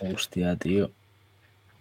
[0.00, 0.90] Hostia, tío.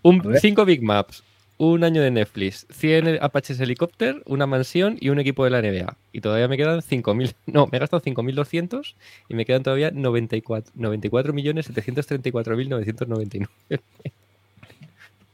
[0.02, 1.24] Un, cinco Big Maps,
[1.58, 5.94] un año de Netflix, 100 Apaches Helicopter, una mansión y un equipo de la NBA.
[6.14, 7.34] Y todavía me quedan 5.000.
[7.48, 8.94] No, me he gastado 5.200
[9.28, 13.50] y me quedan todavía 94 94.734.999.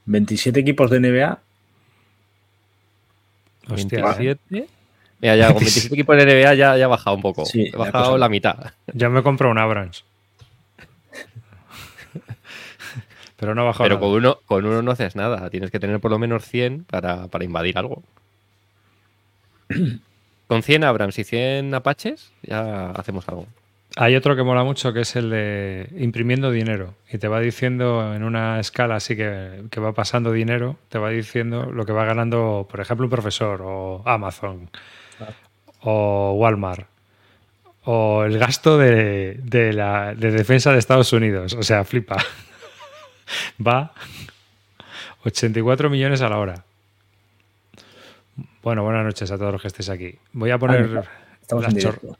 [0.05, 1.39] 27 equipos de NBA.
[3.69, 4.67] Hostia, 27.
[5.21, 7.45] Mira, ya con 27 equipos de NBA ya, ya ha bajado un poco.
[7.45, 8.73] Sí, la bajado la mitad.
[8.93, 10.03] ya me compro un Abrams.
[13.45, 14.07] Pero no ha bajado Pero nada.
[14.07, 15.51] con uno, con uno no haces nada.
[15.51, 18.01] Tienes que tener por lo menos 100 para, para invadir algo.
[20.47, 23.47] Con 100 Abrams y 100 Apaches ya hacemos algo.
[23.97, 26.93] Hay otro que mola mucho que es el de imprimiendo dinero.
[27.11, 31.09] Y te va diciendo en una escala así que, que va pasando dinero, te va
[31.11, 34.69] diciendo lo que va ganando, por ejemplo, un profesor o Amazon
[35.81, 36.87] o Walmart
[37.85, 41.53] o el gasto de, de la de defensa de Estados Unidos.
[41.53, 42.17] O sea, flipa.
[43.65, 43.93] va
[45.23, 46.63] 84 millones a la hora.
[48.61, 50.15] Bueno, buenas noches a todos los que estéis aquí.
[50.33, 51.03] Voy a poner
[51.51, 52.17] Ah, las chor-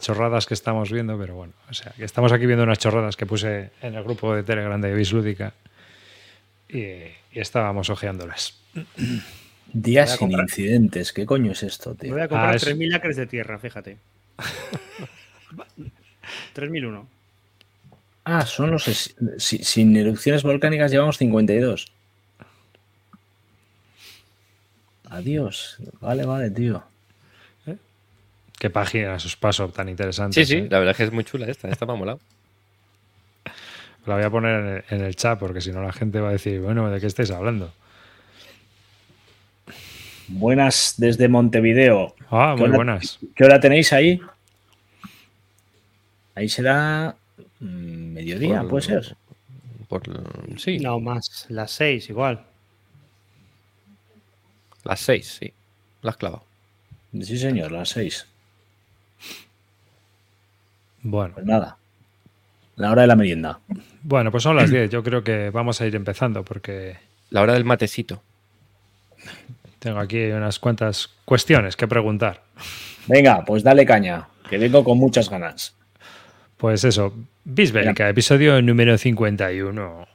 [0.00, 3.26] chorradas que estamos viendo, pero bueno, o sea, que estamos aquí viendo unas chorradas que
[3.26, 5.52] puse en el grupo de Telegram de Bislúdica
[6.68, 8.58] y, y estábamos ojeándolas.
[9.72, 10.42] Días sin comprar.
[10.44, 11.12] incidentes.
[11.12, 12.12] ¿Qué coño es esto, Me tío?
[12.14, 13.98] voy a comprar Ah, es- 3.000 acres de tierra, fíjate.
[16.54, 17.06] 3.001.
[18.24, 18.84] Ah, son los.
[18.84, 21.92] si- sin erupciones volcánicas llevamos 52.
[25.10, 25.76] Adiós.
[26.00, 26.82] Vale, vale, tío.
[28.58, 30.48] Qué páginas os paso tan interesantes.
[30.48, 30.68] Sí, sí, ¿eh?
[30.70, 31.68] la verdad es que es muy chula esta.
[31.68, 32.20] Esta me ha molado.
[34.06, 36.28] La voy a poner en el, en el chat porque si no la gente va
[36.28, 37.72] a decir, bueno, ¿de qué estáis hablando?
[40.28, 42.14] Buenas desde Montevideo.
[42.30, 43.18] Ah, ¿Qué muy hora- buenas.
[43.34, 44.20] ¿Qué hora tenéis ahí?
[46.34, 47.16] Ahí será
[47.64, 49.16] mediodía, Por- puede ser.
[49.88, 50.02] Por,
[50.58, 51.46] sí, No, más.
[51.48, 52.44] Las 6, igual.
[54.84, 55.52] las 6, sí.
[56.02, 56.44] La has clavado.
[57.20, 58.26] Sí, señor, las seis.
[61.02, 61.76] Bueno, Pues nada.
[62.76, 63.60] La hora de la merienda.
[64.02, 64.90] bueno, pues son las 10.
[64.90, 66.96] Yo creo que vamos a ir empezando porque
[67.30, 68.22] La hora del matecito.
[69.78, 72.42] tengo aquí unas cuantas cuestiones que preguntar.
[73.06, 75.74] Venga, pues dale caña, que vengo con muchas ganas.
[76.64, 77.12] Pues eso,
[77.44, 80.08] Bisbélica, episodio número 51.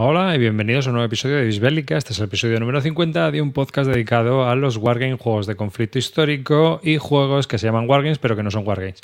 [0.00, 1.96] Hola y bienvenidos a un nuevo episodio de Bisbélica.
[1.96, 5.56] Este es el episodio número 50 de un podcast dedicado a los wargames, juegos de
[5.56, 9.00] conflicto histórico y juegos que se llaman wargames pero que no son wargames.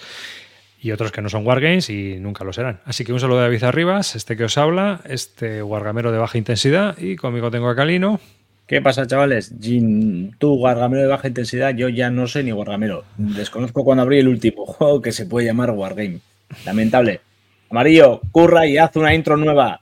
[0.81, 2.79] Y otros que no son wargames y nunca lo serán.
[2.85, 6.39] Así que un saludo de David Arribas, este que os habla, este wargamero de baja
[6.39, 8.21] intensidad y conmigo tengo a Calino.
[8.69, 9.53] ¿Qué pasa, chavales?
[9.61, 13.03] Jin, tú, guargamero de baja intensidad, yo ya no sé ni guargamero.
[13.17, 16.21] Desconozco cuando abrí el último juego que se puede llamar Wargame.
[16.65, 17.21] Lamentable.
[17.69, 19.81] Amarillo, curra y haz una intro nueva.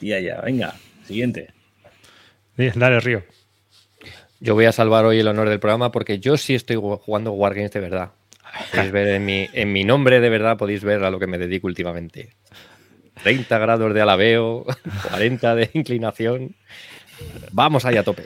[0.00, 0.74] Ya, venga.
[1.06, 1.48] Siguiente.
[2.56, 3.22] Dale, Río.
[4.40, 7.72] Yo voy a salvar hoy el honor del programa porque yo sí estoy jugando Wargames
[7.72, 8.10] de verdad.
[8.72, 11.38] Podéis ver en mi, en mi nombre de verdad, podéis ver a lo que me
[11.38, 12.30] dedico últimamente.
[13.22, 14.64] 30 grados de alabeo,
[15.10, 16.56] 40 de inclinación.
[17.52, 18.24] Vamos ahí a tope.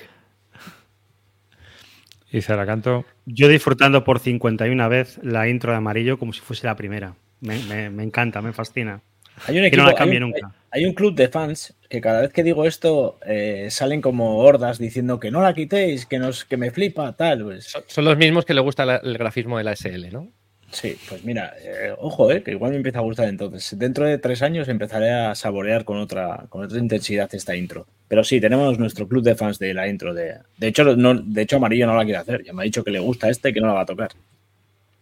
[2.31, 3.05] Y Ceracanto.
[3.27, 7.15] Yo disfrutando por 51 vez la intro de amarillo como si fuese la primera.
[7.41, 9.03] Me, me- me encanta, me fascina.
[9.47, 10.51] Hay un, Que no equipo, la cambie hay, un, nunca.
[10.71, 14.79] hay un club de fans que cada vez que digo esto eh, salen como hordas
[14.79, 17.45] diciendo que no la quitéis, que, nos, que me flipa, tal.
[17.45, 20.29] Pues, Son, son los mismos que le gusta la- el grafismo de la SL, ¿no?
[20.71, 23.79] sí, pues mira, eh, ojo, eh, que igual me empieza a gustar entonces.
[23.79, 27.87] Dentro de tres años empezaré a saborear con otra, con otra intensidad esta intro.
[28.09, 30.13] Pero sí, tenemos nuestro club de fans de la intro.
[30.15, 32.43] De, de, hecho, no, de hecho, Amarillo no la quiere hacer.
[32.43, 34.09] Ya me ha dicho que le gusta este y que no la va a tocar.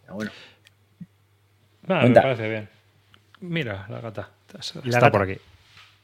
[0.03, 0.31] Pero bueno.
[1.89, 2.69] Me parece bien.
[3.43, 4.31] Mira, la gata.
[4.59, 5.11] Está, ¿Y la está gata?
[5.13, 5.39] por aquí.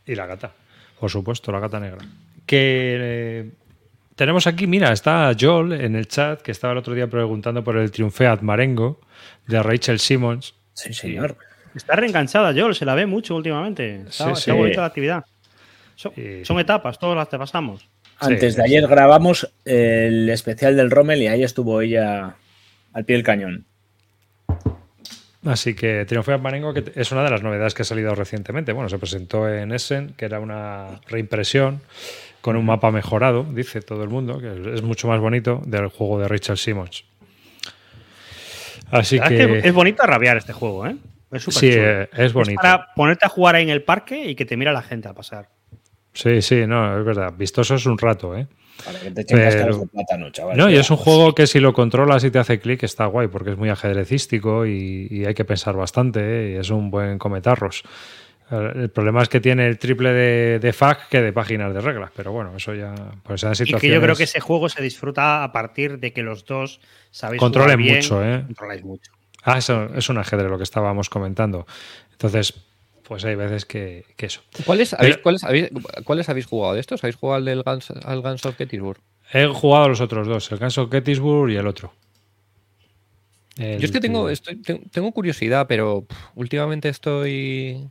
[0.06, 0.52] Y la gata.
[0.98, 1.98] Por supuesto, la gata negra.
[2.46, 3.50] Que eh,
[4.16, 7.76] tenemos aquí, mira, está Joel en el chat, que estaba el otro día preguntando por
[7.76, 9.00] el Triunfeat Marengo
[9.46, 10.54] de Rachel Simmons.
[10.72, 11.36] Sí, señor.
[11.74, 13.96] Está reenganchada, Joel, se la ve mucho últimamente.
[14.08, 14.50] Está, Sí, está sí.
[14.50, 15.24] bonita la actividad.
[15.94, 17.88] Son, Y- son etapas, todas las que pasamos.
[18.20, 22.34] Antes de ayer grabamos el especial del Rommel y ahí estuvo ella
[22.92, 23.64] al pie del cañón.
[25.44, 28.72] Así que Triumph of Marengo que es una de las novedades que ha salido recientemente.
[28.72, 31.80] Bueno, se presentó en Essen, que era una reimpresión
[32.40, 36.18] con un mapa mejorado, dice todo el mundo, que es mucho más bonito del juego
[36.18, 37.04] de Richard Simmons.
[38.90, 39.60] Así que...
[39.64, 40.96] es bonito rabiar este juego, ¿eh?
[41.30, 42.52] Es sí, eh, es bonito.
[42.52, 45.08] Es para ponerte a jugar ahí en el parque y que te mira la gente
[45.08, 45.50] a pasar.
[46.14, 47.34] Sí, sí, no, es verdad.
[47.36, 48.46] Vistoso es un rato, ¿eh?
[48.84, 49.78] Para que te Pero...
[49.78, 50.56] de plátano, chaval.
[50.56, 53.28] No, y es un juego que si lo controlas y te hace clic está guay,
[53.28, 56.52] porque es muy ajedrecístico y, hay que pensar bastante, ¿eh?
[56.52, 57.82] y es un buen cometarros.
[58.50, 62.10] El problema es que tiene el triple de, de FAQ que de páginas de reglas,
[62.16, 62.94] pero bueno, eso ya.
[63.22, 66.46] Pues Y que yo creo que ese juego se disfruta a partir de que los
[66.46, 66.80] dos
[67.10, 68.44] sabéis Controlen mucho, ¿eh?
[68.46, 69.12] Controláis mucho.
[69.42, 71.66] Ah, eso es un ajedrez lo que estábamos comentando.
[72.12, 72.54] Entonces,
[73.08, 74.42] pues hay veces que, eso.
[74.66, 77.02] ¿Cuáles habéis, ¿cuáles, habéis, jugado de estos?
[77.02, 79.00] ¿Habéis jugado al del Guns, al Guns of Gettysburg?
[79.32, 81.92] He jugado a los otros dos, el Guns of Gettysburg y el otro.
[83.56, 84.28] Yo es que tengo,
[84.92, 86.06] tengo curiosidad, pero
[86.36, 87.88] últimamente estoy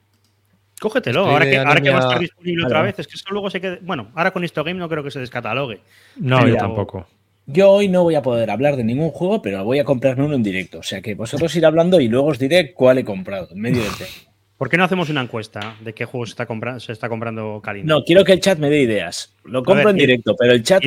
[0.80, 3.00] Cógetelo, ahora que, ahora que va a estar disponible otra vez.
[3.00, 3.80] Es que eso luego se quede.
[3.82, 5.82] Bueno, ahora con Game no creo que se descatalogue.
[6.18, 7.08] No, yo tampoco.
[7.48, 10.36] Yo hoy no voy a poder hablar de ningún juego, pero voy a comprarme uno
[10.36, 10.80] en directo.
[10.80, 13.82] O sea que vosotros ir hablando y luego os diré cuál he comprado en medio
[13.82, 14.10] del tema.
[14.58, 17.62] ¿Por qué no hacemos una encuesta de qué juego se está, comprando, se está comprando
[17.84, 19.36] No, quiero que el chat me dé ideas.
[19.44, 20.82] Lo compro en directo, pero el chat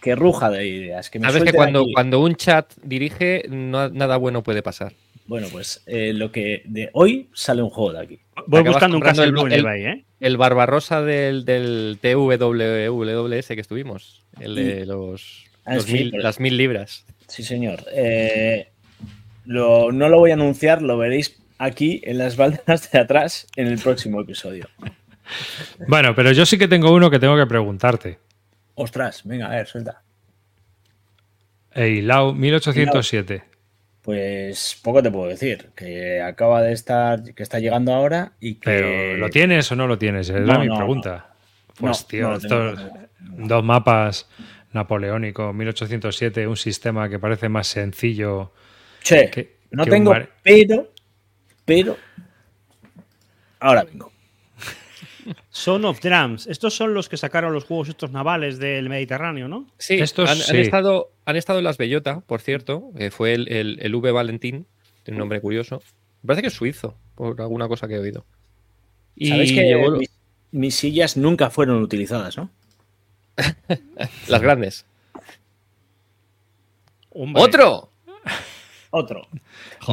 [0.00, 1.10] Que, ruja de ideas.
[1.10, 4.94] Que Sabes que cuando, cuando un chat dirige, nada bueno puede pasar.
[5.26, 8.20] Bueno, pues eh, lo que de hoy sale un juego de aquí.
[8.46, 10.04] Voy buscando un caso el, el, ¿eh?
[10.20, 14.24] el Barbarosa del, del TWWS que estuvimos.
[14.40, 15.76] El de los, ah,
[16.12, 17.04] las mil libras.
[17.26, 17.80] Sí, señor.
[17.92, 18.68] Eh,
[19.44, 23.78] no lo voy a anunciar, lo veréis aquí en las baldas de atrás en el
[23.78, 24.68] próximo episodio.
[25.88, 28.18] Bueno, pero yo sí que tengo uno que tengo que preguntarte.
[28.74, 30.02] Ostras, venga, a ver, suelta.
[31.72, 33.44] Eilau 1807.
[34.02, 38.60] Pues poco te puedo decir, que acaba de estar, que está llegando ahora y que...
[38.64, 40.28] Pero, ¿lo tienes o no lo tienes?
[40.28, 41.34] Es mi pregunta.
[41.78, 42.80] Pues tío, estos
[43.20, 44.28] dos mapas
[44.72, 48.52] napoleónicos, 1807, un sistema que parece más sencillo.
[49.02, 50.92] Che, no tengo, pero
[51.66, 51.98] pero
[53.60, 54.10] ahora vengo.
[55.50, 56.46] Son of Drums.
[56.46, 59.66] Estos son los que sacaron los juegos estos navales del Mediterráneo, ¿no?
[59.76, 62.92] Sí, estos han, estado, han estado en las Bellota, por cierto.
[63.10, 64.66] fue el, V Valentín,
[65.02, 65.82] tiene un nombre curioso.
[66.22, 68.24] Me parece que es suizo, por alguna cosa que he oído.
[69.16, 70.08] Y ¿Sabes que
[70.52, 72.50] mis, sillas nunca fueron utilizadas, ¿no?
[74.28, 74.86] las grandes.
[77.10, 77.90] ¡Otro!
[78.96, 79.26] Otro.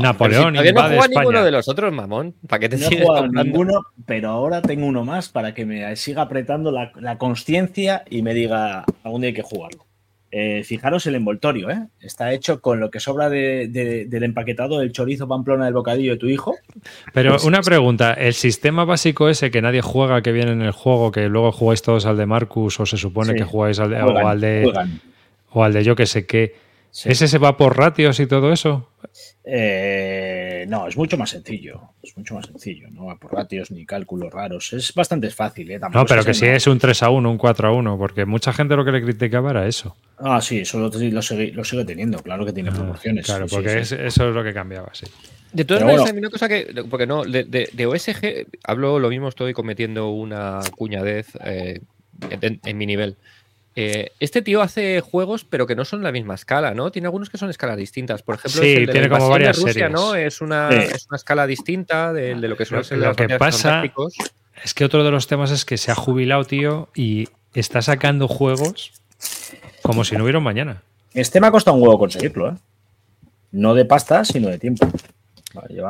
[0.01, 0.53] Napoleón.
[0.53, 2.35] Todavía no juega ninguno de los otros, mamón.
[2.47, 6.23] ¿Para qué te no sigues ninguno, pero ahora tengo uno más para que me siga
[6.23, 9.85] apretando la, la conciencia y me diga algún día hay que jugarlo.
[10.35, 11.89] Eh, fijaros el envoltorio, ¿eh?
[11.99, 16.25] Está hecho con lo que sobra del empaquetado del chorizo pamplona del bocadillo de tu
[16.25, 16.55] hijo.
[17.13, 20.71] Pero pues una pregunta, ¿el sistema básico ese que nadie juega, que viene en el
[20.71, 24.01] juego, que luego jugáis todos al de Marcus o se supone que jugáis al de,
[24.01, 24.73] o al de,
[25.51, 26.55] o al de yo que sé qué,
[27.05, 28.89] ¿Ese se va por ratios y todo eso?
[29.43, 31.81] Eh, no, es mucho más sencillo.
[32.03, 32.89] Es mucho más sencillo.
[32.91, 34.71] No va por ratios ni cálculos raros.
[34.73, 35.71] Es bastante fácil.
[35.71, 35.79] ¿eh?
[35.91, 38.53] no, pero que si es un 3 a 1, un 4 a 1, porque mucha
[38.53, 39.95] gente lo que le criticaba era eso.
[40.19, 42.19] Ah, sí, eso lo, sigue, teniendo.
[42.19, 43.25] Claro que tiene ah, proporciones.
[43.25, 45.07] Claro, porque eso es lo que cambiaba, sí.
[45.51, 46.83] De todas maneras, una cosa que.
[46.89, 51.81] Porque no, de, OSG hablo lo mismo, estoy cometiendo una cuñadez eh,
[52.39, 53.17] en mi nivel.
[53.75, 56.91] Eh, este tío hace juegos, pero que no son la misma escala, ¿no?
[56.91, 58.21] Tiene algunos que son escalas distintas.
[58.21, 59.91] Por ejemplo, el de tiene como varias Rusia, series.
[59.91, 60.15] ¿no?
[60.15, 63.83] Es una, es una escala distinta de, lo que son Lo, lo que pasa
[64.63, 68.27] es que otro de los temas es que se ha jubilado, tío, y está sacando
[68.27, 68.91] juegos
[69.81, 70.81] como si no hubiera un mañana.
[71.13, 72.55] Este me ha costado un huevo conseguirlo, ¿eh?
[73.51, 74.87] No de pasta, sino de tiempo.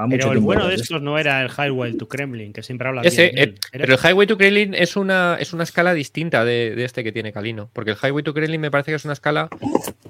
[0.10, 3.32] Pero el bueno de estos no era el Highway to Kremlin, que siempre habla Ese,
[3.34, 7.04] bien eh, Pero el Highway to Kremlin es una, es una escala distinta de, este
[7.04, 7.70] que tiene Calino.
[7.74, 9.50] Porque el Highway to Kremlin me parece que es una escala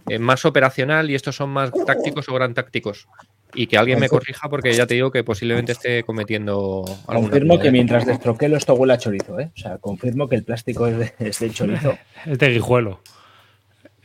[0.10, 3.08] eh, más operacional y estos son más tácticos o gran tácticos.
[3.56, 6.84] Y que alguien me corrija porque ya te digo que posiblemente esté cometiendo.
[7.06, 9.52] Confirmo que mientras destroquelo esto huele a chorizo, ¿eh?
[9.56, 11.96] O sea, confirmo que el plástico es de, es de chorizo.
[12.26, 13.02] es de guijuelo.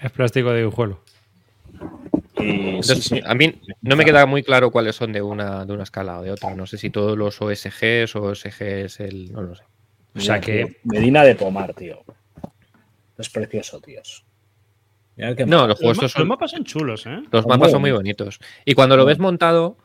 [0.00, 1.00] Es plástico de guijuelo.
[3.24, 6.22] A mí no me queda muy claro cuáles son de una, de una escala o
[6.22, 6.54] de otra.
[6.54, 9.32] No sé si todos los OSGs o OSG es el.
[9.32, 9.64] No lo sé.
[10.14, 10.80] O sea que.
[10.84, 12.04] Medina de Pomar, tío.
[13.18, 14.24] Es precioso, tíos.
[15.16, 17.22] no, los, juegos los, mapas son chulos, ¿eh?
[17.32, 18.38] Los mapas son muy bonitos.
[18.64, 19.78] Y cuando lo ves montado,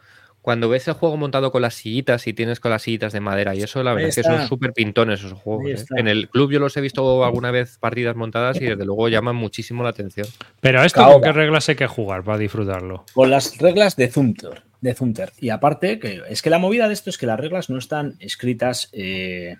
[0.43, 3.55] cuando ves el juego montado con las sillitas y tienes con las sillitas de madera
[3.55, 5.83] y eso, la verdad es que son súper pintones esos juegos.
[5.83, 5.85] ¿eh?
[5.95, 9.38] En el club yo los he visto alguna vez partidas montadas y desde luego llaman
[9.38, 10.27] muchísimo la atención.
[10.59, 13.05] Pero esto con qué reglas hay que jugar para disfrutarlo?
[13.13, 14.63] Con las reglas de Zunter.
[14.81, 15.31] De Zunter.
[15.39, 18.17] Y aparte, que es que la movida de esto es que las reglas no están
[18.19, 19.55] escritas, eh,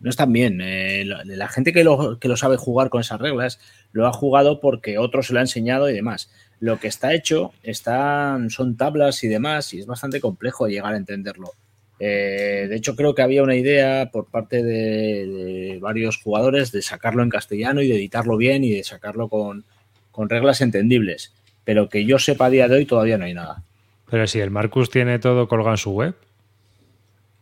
[0.00, 0.60] no están bien.
[0.60, 3.60] Eh, la gente que lo, que lo sabe jugar con esas reglas
[3.92, 6.28] lo ha jugado porque otro se lo ha enseñado y demás
[6.60, 10.96] lo que está hecho están, son tablas y demás, y es bastante complejo llegar a
[10.96, 11.52] entenderlo.
[12.00, 17.22] Eh, de hecho, creo que había una idea por parte de, varios jugadores de sacarlo
[17.22, 19.64] en castellano y de editarlo bien y de sacarlo con,
[20.10, 21.32] con reglas entendibles.
[21.64, 23.62] Pero que yo sepa a día de hoy todavía no hay nada.
[24.10, 26.14] Pero si el Marcus tiene todo colgado en su web.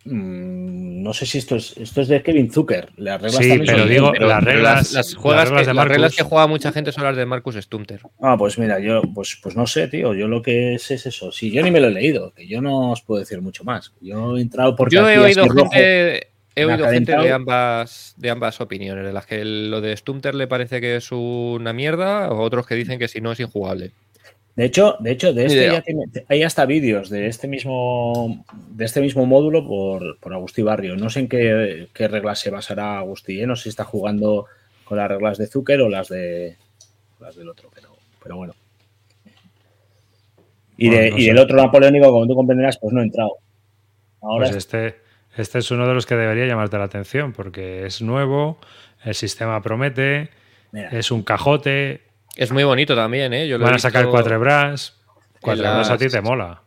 [0.04, 2.90] Mm, no sé si esto es esto es de Kevin Zucker.
[2.96, 7.16] Las reglas sí, pero digo, las reglas, las, reglas que, juega mucha gente son las
[7.16, 8.00] de Marcus Stumter.
[8.20, 10.14] Ah, pues mira, yo pues, pues no sé, tío.
[10.14, 11.32] Yo lo que sé es eso.
[11.32, 13.92] Si yo ni me lo he leído, que yo no os puedo decir mucho más.
[14.00, 14.96] Yo he entrado porque.
[14.96, 16.28] Yo he oído gente.
[16.54, 20.46] He oído gente de ambas, de ambas opiniones, de las que lo de Stumter le
[20.46, 23.92] parece que es una mierda, o otros que dicen que si no es injugable.
[24.54, 28.84] De hecho, de hecho, de este ya tiene, hay hasta vídeos de este mismo de
[28.84, 30.94] este mismo módulo por, por Agustí Barrio.
[30.96, 33.46] No sé en qué, qué reglas se basará Agustí, ¿eh?
[33.46, 34.46] no sé si está jugando
[34.84, 36.56] con las reglas de Zucker o las de
[37.18, 38.54] las del otro, pero, pero bueno.
[40.76, 43.36] Y, del otro napoleónico, como tú comprenderás, pues no he entrado.
[44.20, 44.96] Ahora pues este,
[45.36, 48.58] este es uno de los que debería llamarte la atención, porque es nuevo,
[49.04, 50.30] el sistema promete,
[50.72, 52.02] es un cajote,
[52.36, 53.46] es muy bonito también, ¿eh?
[53.46, 54.96] Yo Van a sacar cuatro bras.
[55.40, 56.62] Cuatro bras a ti te mola.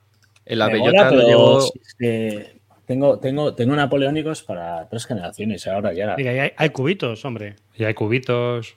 [0.46, 1.72] En la bellota lo llevo...
[2.86, 6.16] tengo, tengo, tengo napoleónicos para tres generaciones ahora ya.
[6.58, 7.56] hay, cubitos, hombre.
[7.76, 8.76] Y hay cubitos.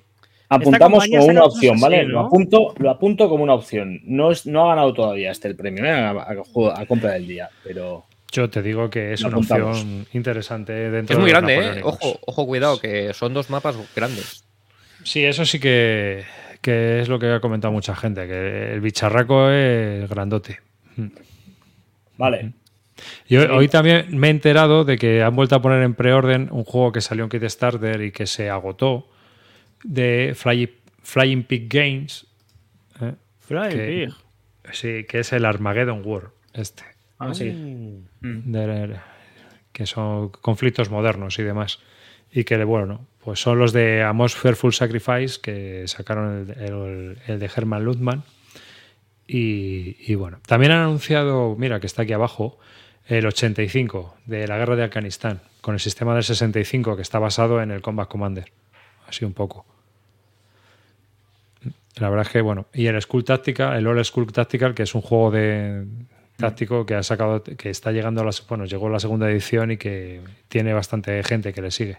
[0.50, 2.04] Apuntamos como una opción, ¿vale?
[2.04, 4.00] lo, apunto, lo apunto como una opción.
[4.04, 5.90] No, es, no ha ganado todavía este el premio ¿eh?
[5.90, 8.06] a, compra del día, pero.
[8.32, 11.80] Yo te digo que es una opción interesante dentro Es muy grande, ¿eh?
[11.82, 14.44] Ojo, ojo, cuidado, que son dos mapas grandes.
[15.02, 16.24] Sí, eso sí que
[16.60, 20.60] que es lo que ha comentado mucha gente, que el bicharraco es grandote.
[22.16, 22.52] Vale.
[23.28, 26.64] Yo hoy también me he enterado de que han vuelto a poner en preorden un
[26.64, 29.08] juego que salió en Kickstarter y que se agotó
[29.84, 30.36] de
[31.02, 32.26] Flying Pig Games.
[33.00, 33.14] ¿eh?
[33.40, 34.14] Flying Pig.
[34.72, 36.30] Sí, que es el Armageddon War.
[36.52, 36.82] Este.
[37.18, 37.50] Ah, sí.
[38.20, 38.54] Mm.
[39.72, 41.80] que son conflictos modernos y demás.
[42.32, 47.84] Y que, bueno, pues son los de Amos Fearful Sacrifice que sacaron el, de Herman
[47.84, 48.22] Ludman.
[49.26, 52.58] Y, bueno, también han anunciado, mira, que está aquí abajo,
[53.06, 57.60] el 85 de la guerra de Afganistán, con el sistema del 65 que está basado
[57.62, 58.50] en el Combat Commander.
[59.06, 59.66] Así un poco.
[61.96, 64.94] La verdad es que, bueno, y el School Tactical, el All School Tactical, que es
[64.94, 65.84] un juego de
[66.36, 69.72] táctico que ha sacado, que está llegando a la, bueno, llegó a la segunda edición
[69.72, 71.98] y que tiene bastante gente que le sigue.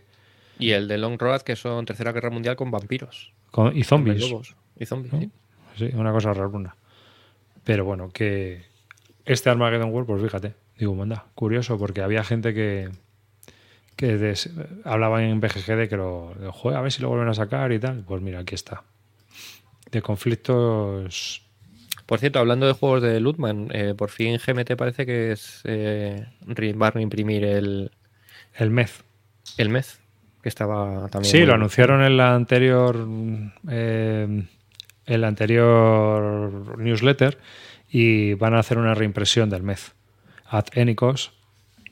[0.59, 3.33] Y el de Long Road, que son Tercera Guerra Mundial con vampiros.
[3.73, 4.31] y zombies.
[4.77, 5.29] Y zombies,
[5.77, 5.89] sí.
[5.93, 6.75] una cosa rara.
[7.63, 8.63] Pero bueno, que
[9.25, 12.89] este Armageddon World, pues fíjate, digo, manda, curioso, porque había gente que,
[13.95, 14.33] que
[14.83, 17.79] hablaba en BGG de que lo, de, a ver si lo vuelven a sacar y
[17.79, 18.03] tal.
[18.05, 18.83] Pues mira, aquí está.
[19.91, 21.43] De conflictos.
[22.05, 26.25] Por cierto, hablando de juegos de Lootman, eh, por fin GMT parece que es eh,
[26.75, 27.91] van a imprimir el.
[28.55, 29.03] El MEZ.
[29.57, 29.99] El MEZ
[30.41, 31.31] que estaba también.
[31.31, 33.07] Sí, lo anunciaron en la anterior.
[33.69, 34.43] Eh,
[35.09, 37.37] en la anterior newsletter
[37.89, 39.93] y van a hacer una reimpresión del MEZ.
[40.47, 41.33] Ad Enicos.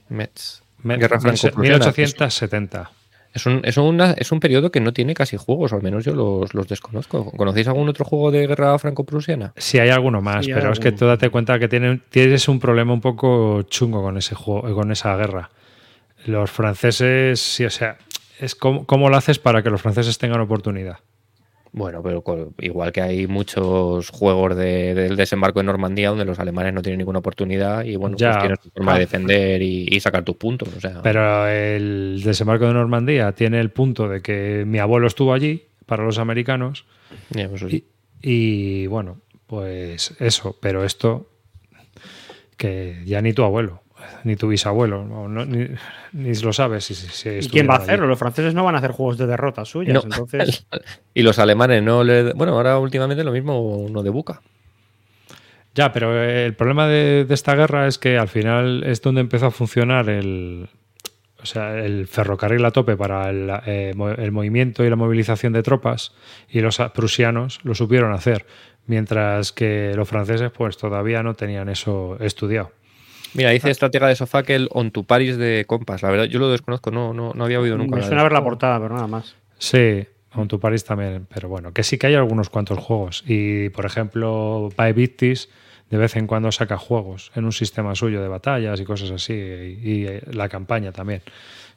[0.09, 0.61] MEZ.
[0.83, 2.91] 1870.
[3.33, 6.15] Es un, es, una, es un periodo que no tiene casi juegos, al menos yo
[6.15, 7.31] los, los desconozco.
[7.31, 9.53] ¿Conocéis algún otro juego de guerra franco-prusiana?
[9.57, 12.93] Sí, hay alguno más, pero es que tú date cuenta que tienen, tienes un problema
[12.93, 15.49] un poco chungo con ese juego, con esa guerra.
[16.25, 17.97] Los franceses, sí, o sea,
[18.39, 20.99] es cómo, lo haces para que los franceses tengan oportunidad.
[21.73, 22.23] Bueno, pero
[22.59, 27.19] igual que hay muchos juegos del desembarco de Normandía donde los alemanes no tienen ninguna
[27.19, 30.69] oportunidad y bueno, pues tienes tu forma de defender y, sacar tus puntos.
[31.03, 36.03] Pero el desembarco de Normandía tiene el punto de que mi abuelo estuvo allí para
[36.03, 36.85] los americanos.
[37.31, 37.85] Pues y,
[38.21, 41.29] y, bueno, pues eso, pero esto
[42.55, 43.81] que ya ni tu abuelo
[44.23, 46.85] ni tu bisabuelo, ni, lo sabes.
[46.85, 48.07] Si, ¿Y quién va a hacerlo?
[48.07, 50.65] Los franceses no van a hacer juegos de derrotas suyas, entonces...
[51.13, 52.33] y los alemanes no le...
[52.33, 54.41] Bueno, ahora últimamente lo mismo uno de Buca.
[55.77, 59.51] Ya, pero el problema de, esta guerra es que al final es donde empezó a
[59.51, 60.69] funcionar el,
[61.39, 65.61] o sea, el ferrocarril a tope para el, eh, el, movimiento y la movilización de
[65.61, 66.15] tropas
[66.49, 68.47] y los prusianos lo supieron hacer,
[68.87, 72.71] mientras que los franceses pues todavía no tenían eso estudiado.
[73.33, 76.01] Mira, dice estratega de sofá que el On to Paris de Compass.
[76.01, 77.97] La verdad, yo lo desconozco, no, no, no había oído nunca.
[77.97, 79.35] Me suena de ver la portada, pero nada más.
[79.59, 83.23] Sí, On to Paris también, pero bueno, que sí que hay algunos cuantos juegos.
[83.27, 85.49] Y por ejemplo, Victis
[85.89, 89.33] de vez en cuando saca juegos en un sistema suyo de batallas y cosas así,
[89.33, 91.21] y, y, eh, la campaña también,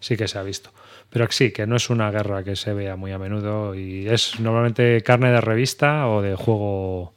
[0.00, 0.70] sí que se ha visto.
[1.10, 4.40] Pero sí, que no es una guerra que se vea muy a menudo y es
[4.40, 7.14] normalmente carne de revista o de juego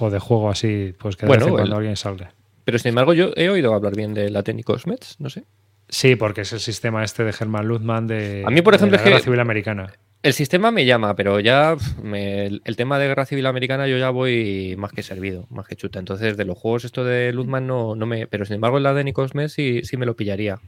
[0.00, 2.28] o de juego así, pues que de Bueno, vez en cuando el- alguien sale.
[2.64, 5.44] Pero sin embargo, yo he oído hablar bien de la Técnicos Mets, no sé.
[5.88, 8.96] Sí, porque es el sistema este de Germán Luzman de, A mí, por de ejemplo,
[8.96, 9.92] la es que- Guerra Civil Americana.
[10.22, 14.10] El sistema me llama, pero ya me- el, tema de guerra civil americana yo ya
[14.10, 15.98] voy más que servido, más que chuta.
[15.98, 18.28] Entonces, de los juegos esto de Luzman no, no me.
[18.28, 20.60] Pero sin embargo, la de Nikos Mets sí, sí me lo pillaría.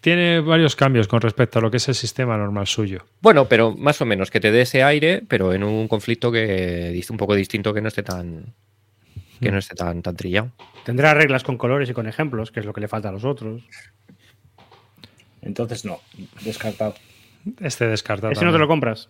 [0.00, 3.06] Tiene varios cambios con respecto a lo que es el sistema normal suyo.
[3.20, 7.00] Bueno, pero más o menos que te dé ese aire, pero en un conflicto que
[7.10, 8.54] un poco distinto que no esté tan
[9.42, 10.50] que no esté tan, tan trillado.
[10.84, 13.24] Tendrá reglas con colores y con ejemplos, que es lo que le falta a los
[13.24, 13.62] otros.
[15.42, 16.00] Entonces no,
[16.44, 16.94] descartado.
[17.60, 18.32] Este descartado.
[18.32, 19.08] Ese no te lo compras.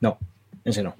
[0.00, 0.18] No,
[0.64, 0.94] ese no.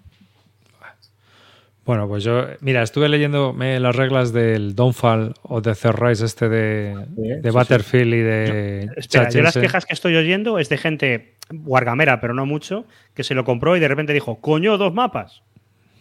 [1.88, 6.26] Bueno, pues yo, mira, estuve leyendo me, las reglas del Downfall o de Third Rise
[6.26, 10.14] este de, Sí, de sí, Battlefield y de Espera, Chad yo las quejas que estoy
[10.14, 14.12] oyendo es de gente guargamera, pero no mucho, que se lo compró y de repente
[14.12, 15.42] dijo, coño, dos mapas.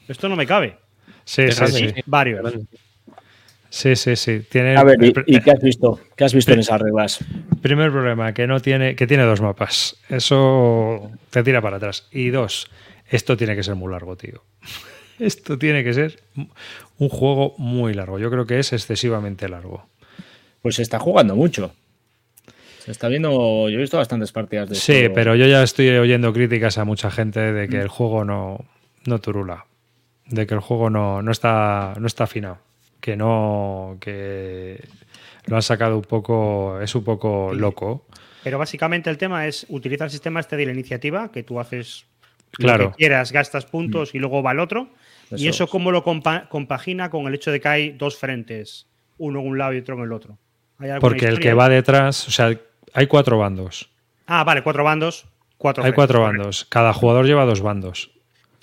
[0.10, 0.78] Esto no me cabe.
[1.28, 1.44] Sí.
[2.06, 2.54] Varios.
[3.70, 4.40] Sí, sí, sí.
[4.50, 6.00] Tiene A ver, ¿y, qué has visto?
[6.16, 7.20] ¿Qué has visto en esas reglas?
[7.62, 9.98] primer problema, que no tiene, que tiene dos mapas.
[10.08, 12.08] Eso te tira para atrás.
[12.12, 12.72] Y dos,
[13.10, 14.44] esto tiene que ser muy largo, tío.
[15.20, 16.22] Esto tiene que ser
[17.00, 18.20] un juego muy largo.
[18.20, 19.88] Yo creo que es excesivamente largo.
[20.62, 21.74] Pues se está jugando mucho.
[22.86, 23.68] Se está viendo.
[23.68, 27.10] Yo he visto bastantes partidas de Sí, pero yo ya estoy oyendo críticas a mucha
[27.10, 28.64] gente de que el juego no,
[29.08, 29.66] no turula.
[30.30, 32.60] De que el juego no, no está, no está afinado.
[33.00, 33.98] Que no.
[34.02, 34.84] que
[35.46, 36.80] lo han sacado un poco.
[36.82, 38.06] Es un poco loco.
[38.44, 42.06] Pero básicamente el tema es utilizar el sistema este de la iniciativa, que tú haces
[42.52, 42.86] Claro.
[42.86, 44.90] lo que quieras, gastas puntos y luego va el otro.
[45.32, 45.70] y Eso eso es.
[45.70, 48.88] cómo lo compa- compagina con el hecho de que hay dos frentes,
[49.18, 50.38] uno en un lado y otro en el otro.
[50.80, 52.28] ¿Hay alguna Porque el que va detrás.
[52.28, 52.58] O sea,
[52.94, 53.90] hay cuatro bandos.
[54.28, 55.26] Ah, vale, cuatro bandos,
[55.58, 56.40] cuatro Hay frentes, cuatro correcto.
[56.44, 56.66] bandos.
[56.70, 58.12] Cada jugador lleva dos bandos.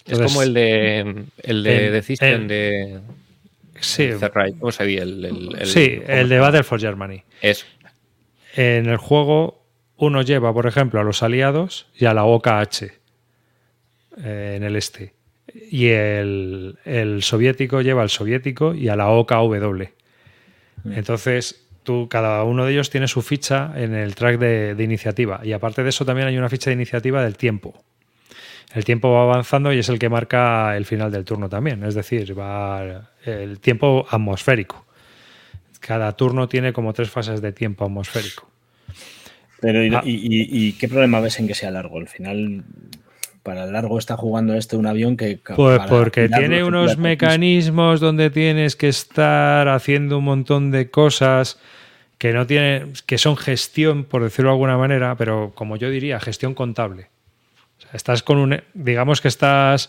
[0.07, 3.01] Es como el de el de en- Decision de
[3.81, 4.11] Sí.
[4.61, 4.85] ¿Cómo se?
[4.85, 7.23] El, el- el- sí, el de Battle for Germany.
[7.43, 7.67] Eso.
[8.57, 9.63] En el juego,
[9.97, 12.93] uno lleva, por ejemplo, a los aliados y a la OKH
[14.23, 15.13] eh, en el este.
[15.71, 19.83] Y el, el soviético lleva al soviético y a la OKW.
[20.91, 25.41] Entonces, tú, cada uno de ellos tiene su ficha en el track de, de iniciativa.
[25.45, 27.83] Y aparte de eso, también hay una ficha de iniciativa del tiempo.
[28.75, 31.85] El tiempo va avanzando y es el que marca el final del turno también.
[31.85, 34.85] Es decir, va el tiempo atmosférico.
[35.81, 38.51] Cada turno tiene como tres fases de tiempo atmosférico.
[39.61, 40.03] Pero, ¿y, Ah.
[40.05, 41.99] y- y- y qué problema ves en que sea largo?
[41.99, 42.65] Al final,
[43.43, 45.39] para el largo está jugando este un avión que.
[45.55, 51.59] Pues porque tiene unos mecanismos donde tienes que estar haciendo un montón de cosas
[52.19, 56.19] que no tienen, que son gestión, por decirlo de alguna manera, pero como yo diría,
[56.21, 57.07] gestión contable.
[57.95, 59.89] Estás con un, digamos que estás,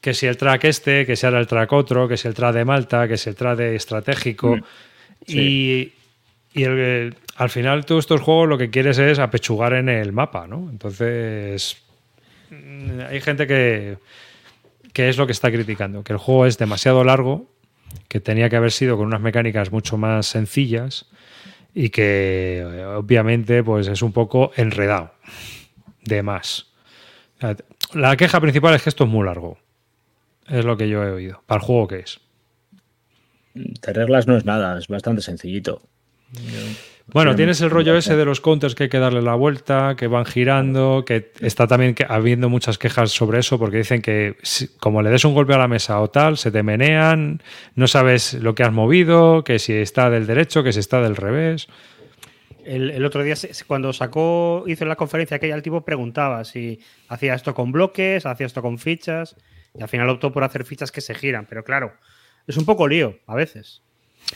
[0.00, 2.54] que si el track este, que si ahora el track otro, que si el track
[2.54, 4.56] de Malta, que si el track de estratégico.
[4.56, 4.62] Mm,
[5.40, 5.92] Y,
[6.54, 10.46] y el- al final tú estos juegos lo que quieres es apechugar en el mapa,
[10.46, 10.68] ¿no?
[10.70, 11.76] Entonces,
[12.50, 13.98] mm, hay gente que,
[14.92, 17.50] que es lo que está criticando, que el juego es demasiado largo,
[18.08, 21.06] que tenía que haber sido con unas mecánicas mucho más sencillas
[21.74, 22.64] y que
[22.96, 25.12] obviamente pues es un poco enredado
[26.02, 26.66] de más.
[27.94, 29.58] La queja principal es que esto es muy largo.
[30.48, 32.20] Es lo que yo he oído, para el juego que es.
[33.54, 35.82] De reglas no es nada, es bastante sencillito.
[37.08, 39.94] Bueno, Tiene tienes el rollo ese de los counters que hay que darle la vuelta,
[39.96, 44.36] que van girando, que está también que- habiendo muchas quejas sobre eso, porque dicen que
[44.42, 47.40] si- como le des un golpe a la mesa o tal, se te menean,
[47.76, 51.14] no sabes lo que has movido, que si está del derecho, que si está del
[51.14, 51.68] revés.
[52.66, 53.34] El, el otro día,
[53.66, 58.46] cuando sacó, hizo la conferencia aquella, el tipo preguntaba si hacía esto con bloques, hacía
[58.46, 59.36] esto con fichas,
[59.78, 61.46] y al final optó por hacer fichas que se giran.
[61.48, 61.92] Pero claro,
[62.46, 63.82] es un poco lío a veces.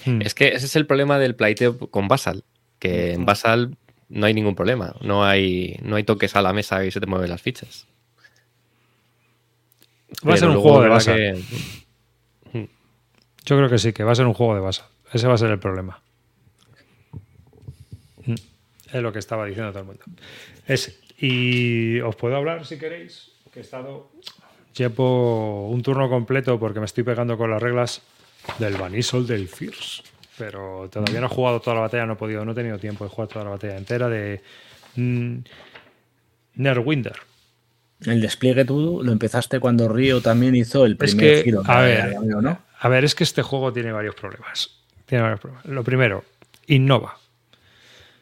[0.06, 0.22] Hmm.
[0.22, 2.44] Es que ese es el problema del plateo con Basal.
[2.78, 3.76] Que en Basal
[4.08, 4.94] no hay ningún problema.
[5.02, 7.86] No hay, no hay toques a la mesa y se te mueven las fichas.
[10.26, 11.14] Va a ser un luego, juego de base.
[12.52, 12.68] que-
[13.44, 14.82] Yo creo que sí, que va a ser un juego de base.
[15.12, 16.00] Ese va a ser el problema.
[18.92, 20.04] Es lo que estaba diciendo todo el mundo.
[21.18, 24.10] Y os puedo hablar si queréis, que he estado.
[24.76, 28.02] Llevo un turno completo porque me estoy pegando con las reglas
[28.58, 30.02] del Vanisol del Fierce.
[30.38, 33.04] Pero todavía no he jugado toda la batalla, no he podido, no he tenido tiempo
[33.04, 34.40] de jugar toda la batalla entera de
[34.96, 35.36] mm,
[36.54, 37.16] Nerwinder.
[38.06, 41.62] El despliegue tú lo empezaste cuando Río también hizo el Es primer que, giro.
[41.66, 42.58] a ver, ¿no?
[42.78, 44.70] a ver, es que este juego tiene varios problemas.
[45.04, 45.66] Tiene varios problemas.
[45.66, 46.24] Lo primero,
[46.66, 47.18] innova.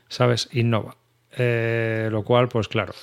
[0.08, 0.48] ¿Sabes?
[0.52, 0.96] Innova.
[1.36, 2.94] Eh, lo cual, pues claro,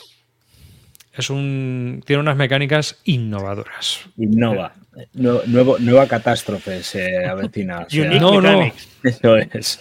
[1.14, 4.02] es un tiene unas mecánicas innovadoras.
[4.18, 4.74] Innova.
[5.14, 7.80] Nuevo- nueva catástrofe se avecina.
[7.80, 8.72] o sea, no, no.
[9.04, 9.80] Eso es.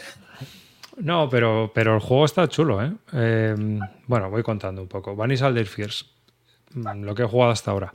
[0.99, 2.93] No, pero, pero el juego está chulo, ¿eh?
[3.13, 3.55] Eh,
[4.07, 5.17] Bueno, voy contando un poco.
[5.17, 6.05] Vanisal del Fierce,
[6.75, 7.95] mm, lo que he jugado hasta ahora.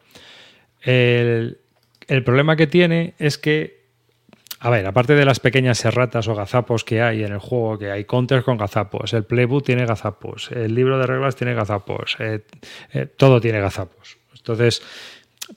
[0.81, 1.59] El,
[2.07, 3.78] el problema que tiene es que,
[4.61, 7.91] a ver, aparte de las pequeñas erratas o gazapos que hay en el juego, que
[7.91, 12.45] hay counters con gazapos, el playbook tiene gazapos, el libro de reglas tiene gazapos, eh,
[12.91, 14.17] eh, todo tiene gazapos.
[14.35, 14.81] Entonces,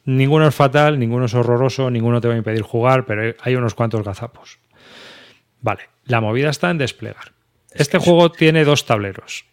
[0.05, 3.75] ninguno es fatal, ninguno es horroroso, ninguno te va a impedir jugar, pero hay unos
[3.75, 4.61] cuantos gazapos.
[5.61, 7.33] Vale, la movida está en desplegar.
[7.73, 9.47] Este juego tiene dos tableros.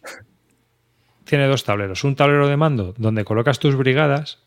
[1.24, 2.04] Tiene dos tableros.
[2.04, 4.40] Un tablero de mando donde colocas tus brigadas,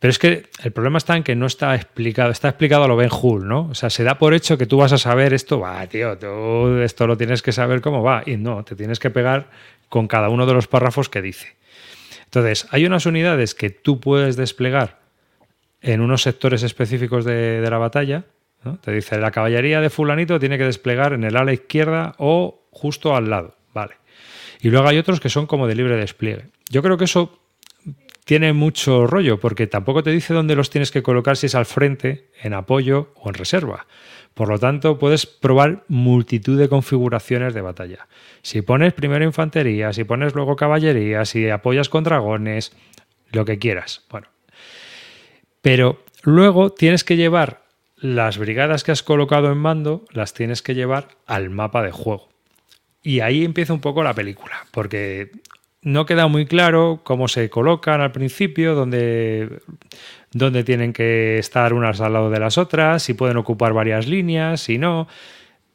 [0.00, 2.30] pero es que el problema está en que no está explicado.
[2.30, 3.68] Está explicado a lo Ben Hur, ¿no?
[3.70, 5.58] O sea, se da por hecho que tú vas a saber esto.
[5.58, 8.22] Va, tío, tú esto lo tienes que saber cómo va.
[8.24, 9.50] Y no, te tienes que pegar
[9.88, 11.56] con cada uno de los párrafos que dice.
[12.24, 14.98] Entonces, hay unas unidades que tú puedes desplegar
[15.80, 18.24] en unos sectores específicos de, la batalla.
[18.82, 23.16] Te dice, la caballería de fulanito tiene que desplegar en el ala izquierda o justo
[23.16, 23.56] al lado.
[23.72, 23.94] Vale.
[24.60, 26.46] Y luego hay otros que son como de libre despliegue.
[26.68, 27.37] Yo creo que eso
[28.28, 31.64] tiene mucho rollo, porque tampoco te dice dónde los tienes que colocar, si es al
[31.64, 33.86] frente, en apoyo o en reserva.
[34.34, 38.06] Por lo tanto, puedes probar multitud de configuraciones de batalla.
[38.42, 42.76] Si pones primero infantería, si pones luego caballería, si apoyas con dragones,
[43.32, 44.04] lo que quieras.
[44.10, 44.28] Bueno.
[45.62, 47.62] Pero luego tienes que llevar
[47.96, 52.28] las brigadas que has colocado en mando, las tienes que llevar al mapa de juego.
[53.02, 55.30] Y ahí empieza un poco la película, porque
[55.82, 59.60] no queda muy claro cómo se colocan al principio, dónde,
[60.32, 64.60] dónde tienen que estar unas al lado de las otras, si pueden ocupar varias líneas,
[64.60, 65.08] si no.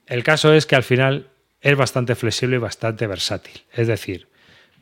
[0.05, 1.27] El caso es que al final
[1.61, 3.61] es bastante flexible y bastante versátil.
[3.71, 4.27] Es decir,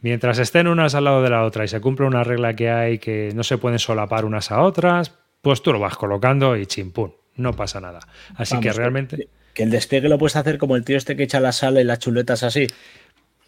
[0.01, 2.97] mientras estén unas al lado de la otra y se cumple una regla que hay
[2.97, 7.13] que no se pueden solapar unas a otras, pues tú lo vas colocando y chimpún,
[7.35, 7.99] no pasa nada.
[8.35, 9.27] Así Vamos, que realmente...
[9.53, 11.83] Que el despliegue lo puedes hacer como el tío este que echa la sal y
[11.83, 12.67] las chuletas así.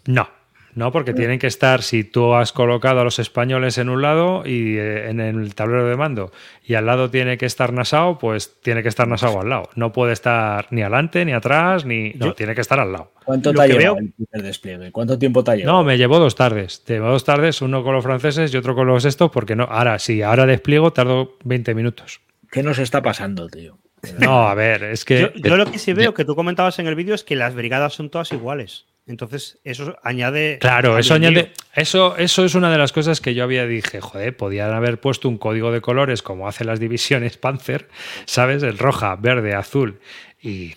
[0.05, 0.29] No,
[0.75, 4.43] no, porque tienen que estar, si tú has colocado a los españoles en un lado
[4.45, 6.31] y eh, en el tablero de mando
[6.65, 9.69] y al lado tiene que estar Nasao, pues tiene que estar Nasao al lado.
[9.75, 12.11] No puede estar ni adelante, ni atrás, ni...
[12.13, 13.11] No, Yo- tiene que estar al lado.
[13.25, 14.91] ¿Cuánto Lo te ha llevado veo- el despliegue?
[14.91, 15.77] ¿Cuánto tiempo te ha llevado?
[15.77, 16.83] No, me llevó dos tardes.
[16.83, 19.63] Te llevó dos tardes, uno con los franceses y otro con los estos, porque no,
[19.63, 22.21] ahora sí, ahora despliego, tardo 20 minutos.
[22.51, 23.77] ¿Qué nos está pasando, tío?
[24.19, 25.21] No, a ver, es que...
[25.21, 27.55] Yo, yo lo que sí veo que tú comentabas en el vídeo es que las
[27.55, 28.85] brigadas son todas iguales.
[29.05, 30.59] Entonces, eso añade.
[30.59, 31.51] Claro, eso añade.
[31.73, 35.27] Eso, eso es una de las cosas que yo había dije, joder, podían haber puesto
[35.27, 37.89] un código de colores como hacen las divisiones Panzer,
[38.25, 38.63] ¿sabes?
[38.63, 39.99] El roja, verde, azul.
[40.41, 40.75] Y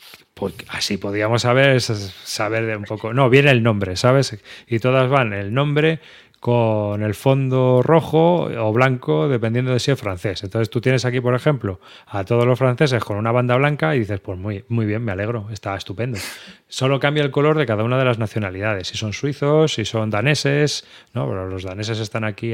[0.69, 3.15] así podíamos saber, saber de un poco.
[3.15, 4.37] No, viene el nombre, ¿sabes?
[4.67, 6.01] Y todas van el nombre
[6.47, 10.45] con el fondo rojo o blanco, dependiendo de si es francés.
[10.45, 13.99] Entonces tú tienes aquí, por ejemplo, a todos los franceses con una banda blanca y
[13.99, 16.21] dices, pues muy, muy bien, me alegro, está estupendo.
[16.69, 20.09] Solo cambia el color de cada una de las nacionalidades, si son suizos, si son
[20.09, 21.29] daneses, ¿no?
[21.29, 22.53] Pero los daneses están aquí,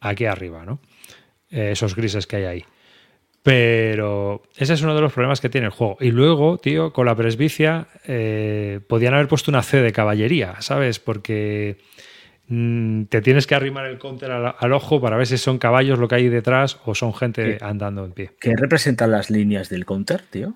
[0.00, 0.80] aquí arriba, ¿no?
[1.48, 2.64] Eh, esos grises que hay ahí.
[3.44, 5.96] Pero ese es uno de los problemas que tiene el juego.
[6.00, 10.98] Y luego, tío, con la presbicia, eh, podían haber puesto una C de caballería, ¿sabes?
[10.98, 11.78] Porque
[12.50, 15.98] mm, te tienes que arrimar el counter al, al ojo para ver si son caballos
[15.98, 18.32] lo que hay detrás o son gente andando en pie.
[18.38, 20.54] ¿Qué representan las líneas del counter, tío?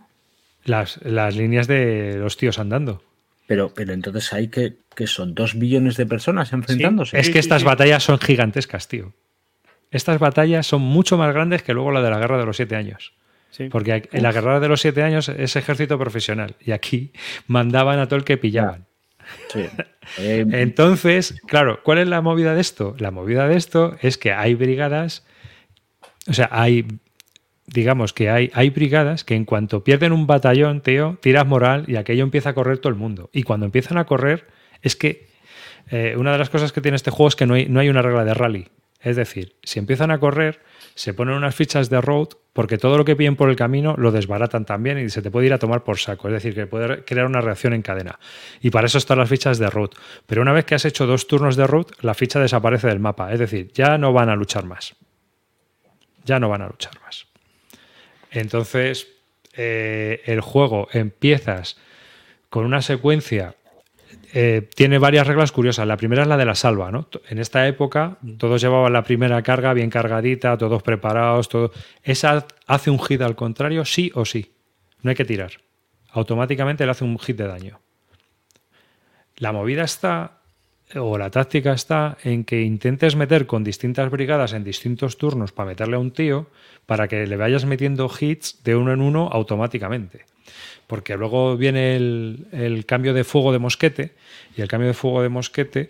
[0.64, 3.02] Las, las líneas de los tíos andando.
[3.46, 7.18] Pero, pero entonces hay que, que son dos billones de personas enfrentándose.
[7.18, 9.12] Es que estas batallas son gigantescas, tío.
[9.90, 12.74] Estas batallas son mucho más grandes que luego la de la Guerra de los Siete
[12.74, 13.12] Años.
[13.50, 13.68] Sí.
[13.68, 17.12] Porque en la Guerra de los Siete Años es ejército profesional y aquí
[17.46, 18.86] mandaban a todo el que pillaban.
[19.52, 19.66] Sí.
[20.18, 22.94] Eh, Entonces, claro, ¿cuál es la movida de esto?
[22.98, 25.24] La movida de esto es que hay brigadas,
[26.28, 26.86] o sea, hay,
[27.66, 31.96] digamos que hay, hay brigadas que en cuanto pierden un batallón, tío, tiras moral y
[31.96, 33.30] aquello empieza a correr todo el mundo.
[33.32, 34.46] Y cuando empiezan a correr,
[34.82, 35.26] es que
[35.90, 37.88] eh, una de las cosas que tiene este juego es que no hay, no hay
[37.88, 38.68] una regla de rally.
[39.00, 40.60] Es decir, si empiezan a correr,
[40.94, 44.12] se ponen unas fichas de road porque todo lo que piden por el camino lo
[44.12, 46.28] desbaratan también y se te puede ir a tomar por saco.
[46.28, 48.20] Es decir, que puede crear una reacción en cadena.
[48.60, 49.90] Y para eso están las fichas de road.
[50.26, 53.32] Pero una vez que has hecho dos turnos de road, la ficha desaparece del mapa.
[53.32, 54.94] Es decir, ya no van a luchar más.
[56.24, 57.26] Ya no van a luchar más.
[58.30, 59.08] Entonces,
[59.56, 61.76] eh, el juego empiezas
[62.50, 63.56] con una secuencia
[64.36, 65.86] eh, tiene varias reglas curiosas.
[65.86, 67.06] La primera es la de la salva, ¿no?
[67.28, 71.70] En esta época todos llevaban la primera carga bien cargadita, todos preparados, todo.
[72.02, 74.52] Esa hace un hit al contrario, sí o sí.
[75.02, 75.52] No hay que tirar.
[76.10, 77.80] Automáticamente le hace un hit de daño.
[79.36, 80.40] La movida está,
[80.96, 85.68] o la táctica está, en que intentes meter con distintas brigadas en distintos turnos para
[85.68, 86.48] meterle a un tío,
[86.86, 90.24] para que le vayas metiendo hits de uno en uno automáticamente
[90.86, 94.14] porque luego viene el, cambio de fuego de mosquete
[94.56, 95.88] y el cambio de fuego de mosquete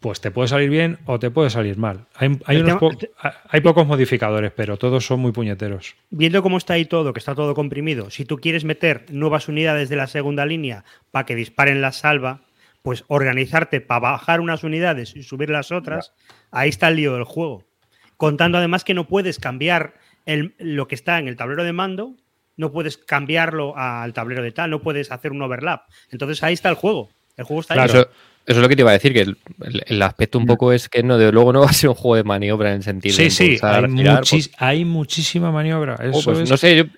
[0.00, 2.04] pues te puede salir bien o te puede salir mal.
[2.14, 5.96] Hay, hay, pocos modificadores, pero todos son muy puñeteros.
[6.10, 9.88] Viendo cómo está ahí todo, que está todo comprimido, si tú quieres meter nuevas unidades
[9.88, 12.42] de la segunda línea para que disparen la salva,
[12.82, 16.12] pues organizarte para bajar unas unidades y subir las otras,
[16.50, 17.64] ahí está el lío del juego.
[18.18, 19.94] Contando además que no puedes cambiar
[20.26, 22.14] lo que está en el tablero de mando
[22.56, 25.82] no puedes cambiarlo al tablero de tal, no puedes hacer un overlap.
[26.10, 27.10] Entonces ahí está el juego.
[27.36, 27.88] El juego está ahí.
[27.88, 28.08] Eso, eso,
[28.46, 29.26] es lo que te iba a decir, que
[29.86, 32.16] el, aspecto un poco es que no, de luego no va a ser un juego
[32.16, 33.58] de maniobra en el sentido sí, sí,
[34.58, 35.96] hay, muchísima maniobra.
[36.12, 36.90] Oh, pues no sé,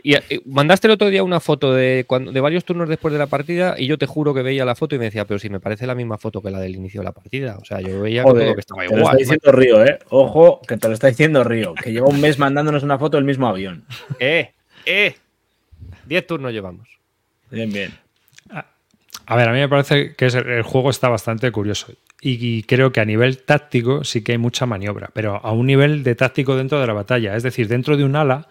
[0.44, 3.76] mandaste el otro día una foto de, cuando, de varios turnos después de la partida
[3.78, 5.86] y yo te juro que veía la foto y me decía, pero si me parece
[5.86, 7.56] la misma foto que la del inicio de la partida.
[7.62, 8.98] O sea, yo veía que, que estaba igual.
[8.98, 9.98] Te lo está diciendo Río, ¿eh?
[10.10, 13.24] Ojo, que te lo está diciendo Río, que lleva un mes mandándonos una foto del
[13.24, 13.84] mismo avión.
[14.18, 14.52] Eh,
[14.84, 15.14] eh.
[16.06, 16.88] Diez turnos llevamos.
[17.50, 17.92] Bien, bien.
[19.28, 21.92] A ver, a mí me parece que el juego está bastante curioso.
[22.20, 26.02] Y, creo que a nivel táctico sí que hay mucha maniobra, pero a un nivel
[26.02, 27.36] de táctico dentro de la batalla.
[27.36, 28.48] Es decir, dentro de un ala,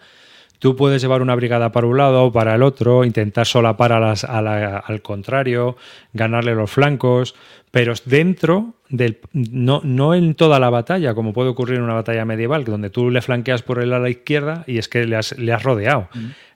[0.58, 4.00] tú puedes llevar una brigada para un lado o para el otro, intentar solapar a
[4.00, 5.76] las, al contrario,
[6.12, 7.34] ganarle los flancos,
[7.70, 9.18] pero dentro del.
[9.32, 13.10] No, no en toda la batalla, como puede ocurrir en una batalla medieval, donde tú
[13.10, 16.08] le flanqueas por el ala izquierda y es que le has, le has rodeado.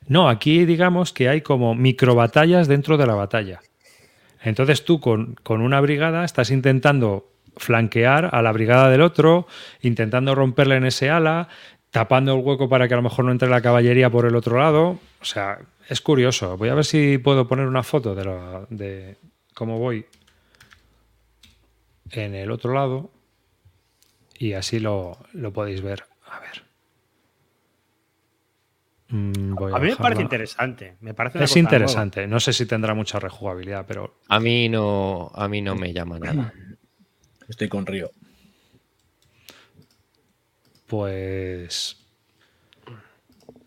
[0.06, 3.60] No, aquí digamos que hay como micro batallas dentro de la batalla.
[4.42, 9.46] Entonces tú con, una brigada estás intentando flanquear a la brigada del otro,
[9.82, 11.48] intentando romperle en ese ala,
[11.90, 14.58] tapando el hueco para que a lo mejor no entre la caballería por el otro
[14.58, 14.98] lado.
[15.20, 16.56] O sea, es curioso.
[16.56, 19.16] Voy a ver si puedo poner una foto de, de
[19.54, 20.06] cómo voy
[22.12, 23.10] en el otro lado
[24.38, 26.04] y así lo, lo podéis ver.
[26.26, 26.62] A ver.
[29.08, 30.96] Mm, a, mí me parece interesante.
[31.00, 32.26] Me parece es interesante.
[32.26, 34.14] No sé si tendrá mucha rejugabilidad, pero.
[34.28, 36.54] A mí no, a mí no me llama nada.
[37.48, 38.12] Estoy con Río.
[40.90, 41.96] Pues.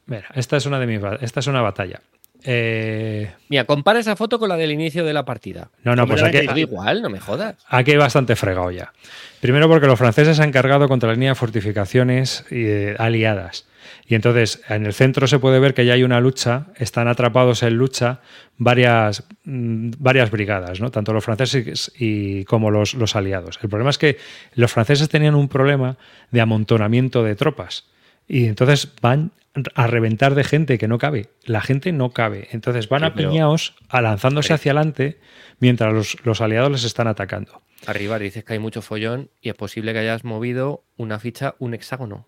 [0.05, 0.99] Mira, esta es una de mis.
[1.21, 2.01] Esta es una batalla.
[2.43, 3.31] Eh...
[3.47, 5.69] Mira, compara esa foto con la del inicio de la partida.
[5.85, 6.39] No, no, pues aquí.
[6.59, 7.55] igual, no me jodas.
[7.69, 8.91] Aquí hay bastante fregado ya.
[9.39, 13.65] Primero porque los franceses han cargado contra la línea de fortificaciones eh, aliadas.
[14.07, 17.63] Y entonces en el centro se puede ver que ya hay una lucha, están atrapados
[17.63, 18.21] en lucha
[18.57, 20.91] varias, mm, varias brigadas, ¿no?
[20.91, 23.59] tanto los franceses y como los, los aliados.
[23.61, 24.17] El problema es que
[24.55, 25.97] los franceses tenían un problema
[26.31, 27.85] de amontonamiento de tropas.
[28.27, 29.31] Y entonces van
[29.75, 31.29] a reventar de gente que no cabe.
[31.43, 32.47] La gente no cabe.
[32.51, 35.19] Entonces van a piñaos lanzándose hacia adelante
[35.59, 37.61] mientras los, los, aliados les están atacando.
[37.85, 41.73] Arriba dices que hay mucho follón y es posible que hayas movido una ficha, un
[41.73, 42.27] hexágono.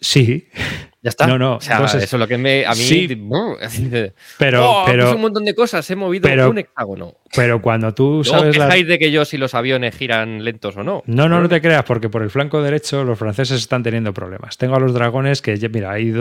[0.00, 0.48] Sí.
[1.06, 1.26] Ya está.
[1.28, 1.58] No, no.
[1.58, 2.66] eso es lo que me.
[2.66, 2.76] A mí.
[2.76, 3.08] Sí,
[4.38, 4.68] pero.
[4.68, 5.88] Oh, pero un montón de cosas.
[5.88, 7.14] He movido un hexágono.
[7.34, 8.58] Pero cuando tú sabes.
[8.58, 11.04] No de que yo si los aviones giran lentos o no.
[11.06, 14.58] No, no, no te creas, porque por el flanco derecho los franceses están teniendo problemas.
[14.58, 15.56] Tengo a los dragones que.
[15.68, 16.12] Mira, hay,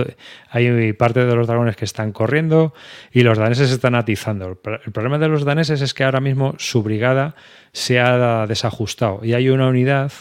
[0.51, 2.75] hay parte de los dragones que están corriendo
[3.11, 4.59] y los daneses están atizando.
[4.85, 7.35] El problema de los daneses es que ahora mismo su brigada
[7.71, 10.11] se ha desajustado y hay una unidad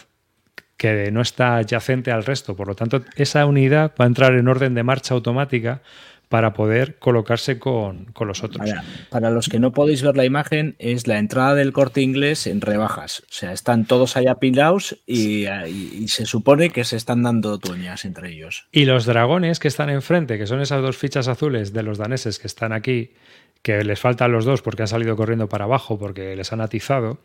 [0.77, 2.57] que no está adyacente al resto.
[2.57, 5.83] Por lo tanto, esa unidad va a entrar en orden de marcha automática
[6.29, 8.69] para poder colocarse con, los otros.
[9.09, 12.61] Para, los que no podéis ver la imagen, es la entrada del corte inglés en
[12.61, 13.21] rebajas.
[13.21, 18.05] O sea, están todos allá apilados y, y, se supone que se están dando tuñas
[18.05, 18.67] entre ellos.
[18.73, 22.41] Y los dragones que están enfrente, que son esas dos fichas azules de los daneses
[22.41, 23.13] que están aquí,
[23.63, 27.19] que les faltan los dos porque han salido corriendo para abajo porque les han atizado,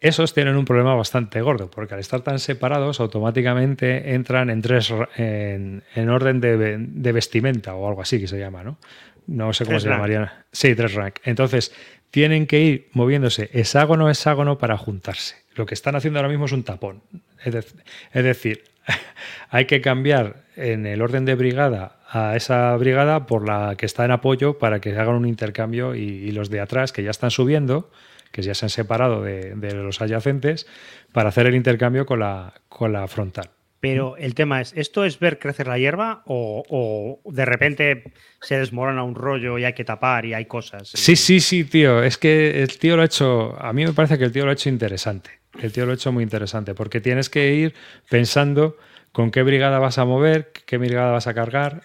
[0.00, 4.92] esos tienen un problema bastante gordo, porque al estar tan separados, automáticamente entran en tres
[5.16, 8.78] en, orden de, vestimenta o algo así que se llama, ¿no?
[9.26, 10.44] No sé cómo se llamaría.
[10.52, 11.16] Sí, tres rank.
[11.24, 11.74] Entonces,
[12.10, 15.36] tienen que ir moviéndose hexágono a hexágono para juntarse.
[15.54, 17.02] Lo que están haciendo ahora mismo es un tapón.
[17.44, 17.74] Es,
[18.12, 18.64] decir,
[19.50, 24.04] hay que cambiar en el orden de brigada a esa brigada por la que está
[24.04, 27.90] en apoyo para que hagan un intercambio y los de atrás que ya están subiendo
[28.32, 30.66] que ya se han separado de, los adyacentes,
[31.12, 33.50] para hacer el intercambio con la, con la frontal.
[33.80, 38.58] Pero el tema es, ¿esto es ver crecer la hierba o, o de repente se
[38.58, 40.88] desmorona un rollo y hay que tapar y hay cosas?
[40.88, 42.02] Sí, sí, sí, tío.
[42.02, 44.50] Es que el tío lo ha hecho, a mí me parece que el tío lo
[44.50, 45.30] ha hecho interesante.
[45.62, 47.74] El tío lo ha hecho muy interesante porque tienes que ir
[48.10, 48.76] pensando
[49.12, 51.82] con qué brigada vas a mover, qué brigada vas a cargar.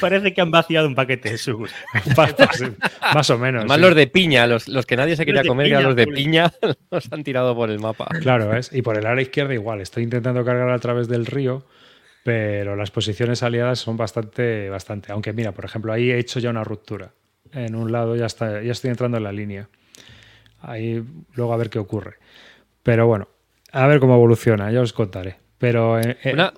[0.00, 1.68] Parece que han vaciado un paquete de sur.
[3.14, 3.66] Más o menos.
[3.66, 6.52] Más los de piña, los, los, que nadie se quería comer, piña, los de piña,
[6.90, 8.06] los han tirado por el mapa.
[8.20, 8.70] Claro, ¿ves?
[8.72, 9.80] Y por el área izquierda igual.
[9.80, 11.66] Estoy intentando cargar a través del río,
[12.24, 15.12] pero las posiciones aliadas son bastante, bastante.
[15.12, 17.12] Aunque mira, por ejemplo, ahí he hecho ya una ruptura.
[17.52, 19.68] En un lado ya, está, ya estoy entrando en la línea.
[20.60, 21.02] Ahí
[21.34, 22.16] luego a ver qué ocurre.
[22.82, 23.28] Pero bueno,
[23.72, 25.36] a ver cómo evoluciona, ya os contaré.
[25.58, 26.52] Pero eh, una,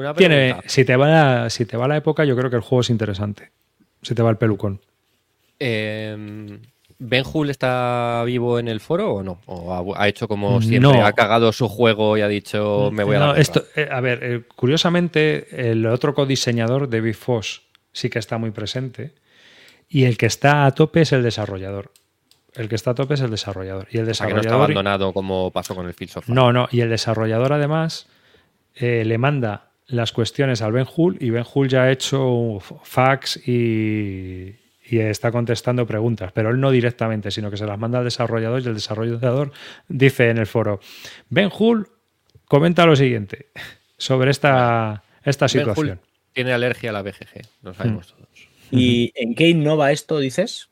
[0.00, 2.62] una tiene, si, te va la, si te va la época, yo creo que el
[2.62, 3.50] juego es interesante.
[4.02, 4.80] Si te va el pelucón.
[5.58, 6.58] Eh,
[7.02, 9.40] ¿Ben Hull está vivo en el foro o no?
[9.46, 10.80] ¿O ha, hecho como siempre?
[10.80, 11.06] No.
[11.06, 14.18] ¿Ha cagado su juego y ha dicho me voy a la esto, eh, A ver,
[14.22, 19.14] eh, curiosamente, el otro codiseñador, David Foss, sí que está muy presente.
[19.88, 21.90] Y el que está a tope es el desarrollador.
[22.54, 23.88] El que está a tope es el desarrollador.
[23.90, 24.40] Y el desarrollador.
[24.40, 26.68] O sea, que no está abandonado como pasó con el Field No, no.
[26.70, 28.08] Y el desarrollador, además,
[28.74, 33.36] eh, le manda las cuestiones al Ben Hull y Ben Hull ya ha hecho fax
[33.46, 34.56] y,
[34.88, 38.62] y, está contestando preguntas, pero él no directamente, sino que se las manda al desarrollador
[38.62, 39.52] y el desarrollador
[39.88, 40.80] dice en el foro,
[41.28, 41.88] Ben Hull
[42.46, 43.50] comenta lo siguiente
[43.96, 45.86] sobre esta, esta situación.
[45.86, 48.16] Ben Hull tiene alergia a la BGG, lo sabemos mm.
[48.16, 48.48] todos.
[48.70, 50.69] ¿Y en qué innova esto, dices?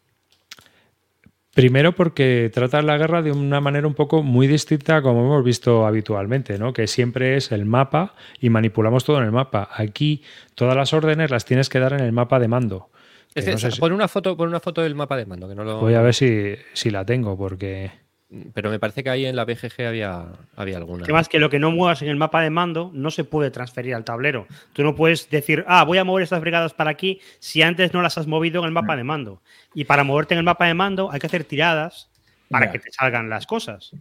[1.59, 5.89] Primero porque trata la guerra de una manera un poco muy distinta como hemos visto
[5.89, 6.73] habitualmente, ¿no?
[6.73, 9.69] que siempre es el mapa y manipulamos todo en el mapa.
[9.75, 10.23] Aquí
[10.55, 12.91] todas las órdenes las tienes que dar en el mapa de mando.
[13.35, 13.81] Es no sé si...
[13.81, 15.49] pon, una foto, pon una foto del mapa de mando.
[15.49, 15.81] Que no lo...
[15.81, 17.91] Voy a ver si, si la tengo porque...
[18.53, 21.05] Pero me parece que ahí en la BGG había, había alguna.
[21.05, 23.95] Además que lo que no muevas en el mapa de mando no se puede transferir
[23.95, 24.47] al tablero.
[24.75, 28.03] Tú no puedes decir, ah, voy a mover estas brigadas para aquí si antes no
[28.03, 29.41] las has movido en el mapa de mando.
[29.75, 32.11] Y para moverte en el mapa de mando hay que hacer tiradas
[32.51, 33.93] para que te salgan las cosas.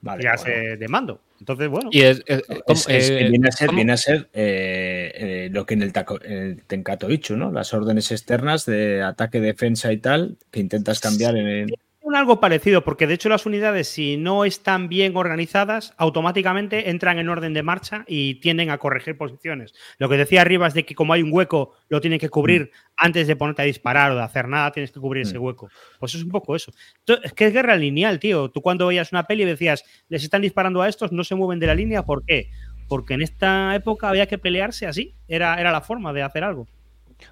[0.00, 0.76] Vale, tiradas bueno.
[0.78, 1.20] de mando.
[1.38, 1.90] Entonces, bueno.
[1.92, 5.66] Y es, es, es, es eh, viene a ser, viene a ser eh, eh, lo
[5.66, 7.52] que en el, taco, el Tenkato Ichu, ¿no?
[7.52, 11.78] Las órdenes externas de ataque, defensa y tal, que intentas cambiar en el
[12.14, 17.28] algo parecido, porque de hecho las unidades, si no están bien organizadas, automáticamente entran en
[17.28, 19.74] orden de marcha y tienden a corregir posiciones.
[19.98, 22.70] Lo que decía arriba es de que como hay un hueco, lo tienen que cubrir
[22.72, 22.88] mm.
[22.96, 25.28] antes de ponerte a disparar o de hacer nada, tienes que cubrir mm.
[25.28, 25.68] ese hueco.
[25.98, 26.72] Pues es un poco eso.
[27.22, 28.50] Es que es guerra lineal, tío.
[28.50, 31.66] Tú cuando veías una peli decías, les están disparando a estos, no se mueven de
[31.66, 32.50] la línea, ¿por qué?
[32.88, 36.68] Porque en esta época había que pelearse así, era, era la forma de hacer algo.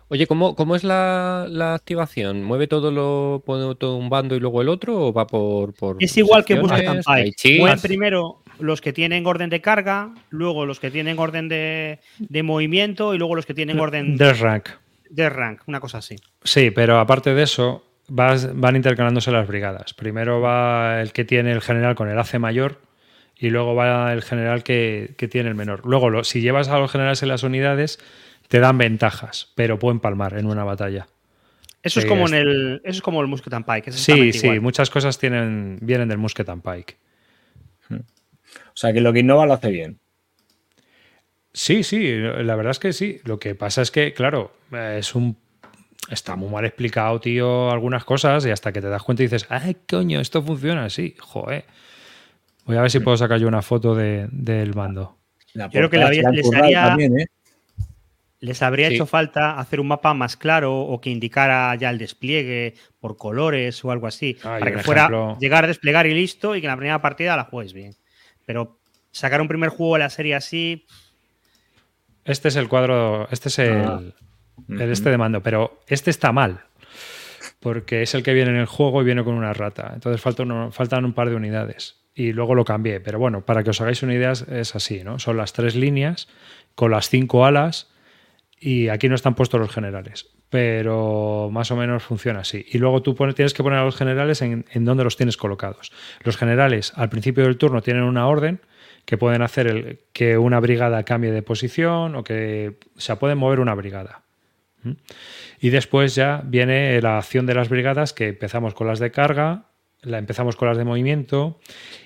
[0.09, 2.45] Oye, ¿cómo, cómo es la, la, activación?
[2.45, 5.97] ¿Mueve todo lo pone todo un bando y luego el otro o va por, por
[6.01, 7.35] Es igual que Busca Campaign.
[7.59, 12.43] Mueven primero los que tienen orden de carga, luego los que tienen orden de, de
[12.43, 14.69] movimiento y luego los que tienen orden de rank.
[15.11, 16.17] De rank, una cosa así.
[16.43, 19.95] Sí, pero aparte de eso, vas, van intercalándose las brigadas.
[19.95, 22.81] Primero va el que tiene el general con el AC mayor
[23.37, 25.83] y luego va el general que, que tiene el menor.
[25.85, 27.99] Luego, lo, si llevas a los generales en las unidades
[28.49, 31.07] te dan ventajas, pero pueden palmar en una batalla.
[31.83, 32.81] Eso es como en el.
[32.83, 33.93] Eso es como el Musket and Pike.
[33.93, 34.63] sí, sí, igual.
[34.63, 36.97] muchas cosas tienen, vienen del Musket and Pike.
[37.91, 39.99] O sea que lo que innova lo hace bien.
[41.53, 43.21] Sí, sí, la verdad es que sí.
[43.25, 45.37] Lo que pasa es que, claro, es un.
[46.11, 49.47] Está muy mal explicado, tío, algunas cosas, y hasta que te das cuenta y dices,
[49.49, 50.21] ¡ay, coño!
[50.21, 51.65] Esto funciona así, joder.
[52.67, 55.17] Voy a ver si puedo sacar yo una foto de, del mando.
[55.53, 56.89] La Creo que la, les haría.
[56.89, 57.27] También, ¿eh?
[58.41, 58.95] ¿Les habría sí.
[58.95, 63.83] hecho falta hacer un mapa más claro o que indicara ya el despliegue por colores
[63.85, 64.37] o algo así?
[64.43, 65.39] Ah, para que fuera ejemplo...
[65.41, 67.95] llegar a desplegar y listo y que en la primera partida la juegues bien.
[68.45, 68.79] Pero
[69.13, 70.87] sacar un primer juego de la serie así.
[72.25, 73.29] Este es el cuadro.
[73.31, 74.03] Este es el, ah.
[74.69, 76.65] el este de mando, pero este está mal.
[77.61, 79.93] Porque es el que viene en el juego y viene con una rata.
[79.95, 81.97] Entonces faltan, uno, faltan un par de unidades.
[82.15, 83.01] Y luego lo cambié.
[83.01, 85.19] Pero bueno, para que os hagáis una idea, es así, ¿no?
[85.19, 86.29] Son las tres líneas
[86.75, 87.94] con las cinco alas
[88.67, 92.65] y aquí no están puestos los generales, pero más o menos funciona así.
[92.71, 95.93] Y luego tú tienes que poner a los generales en, en donde los tienes colocados.
[96.23, 98.63] Los generales al principio del turno tienen una orden
[99.05, 103.61] que pueden hacer que una brigada cambie de posición o que o sea, pueden mover
[103.61, 104.23] una brigada.
[105.61, 109.67] Y después ya viene la acción de las brigadas que empezamos con las de carga,
[110.01, 111.61] la empezamos con las de movimiento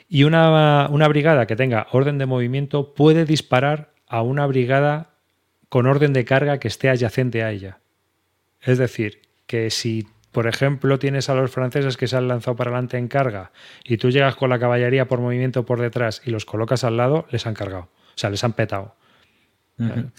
[0.08, 5.17] y una, una brigada que tenga orden de movimiento puede disparar a una brigada
[5.68, 7.78] con orden de carga que esté adyacente a ella.
[8.60, 12.70] Es decir, que si, por ejemplo, tienes a los franceses que se han lanzado para
[12.70, 13.52] adelante en carga
[13.84, 17.26] y tú llegas con la caballería por movimiento por detrás y los colocas al lado,
[17.30, 17.84] les han cargado.
[17.84, 18.96] O sea, les han petado.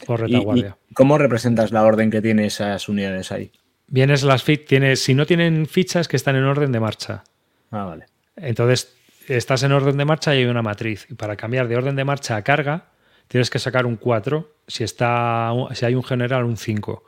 [0.08, 0.78] por ¿Y- y retaguardia.
[0.94, 3.52] ¿Cómo representas la orden que tiene esas unidades ahí?
[3.88, 7.24] Vienes las tienes, si no tienen fichas que están en orden de marcha.
[7.72, 8.06] Ah, vale.
[8.38, 8.96] Entonces,
[9.28, 11.08] estás en orden de marcha y hay una matriz.
[11.10, 12.86] Y para cambiar de orden de marcha a carga,
[13.30, 14.52] tienes que sacar un 4.
[14.68, 17.04] Si, está, si hay un general, un 5.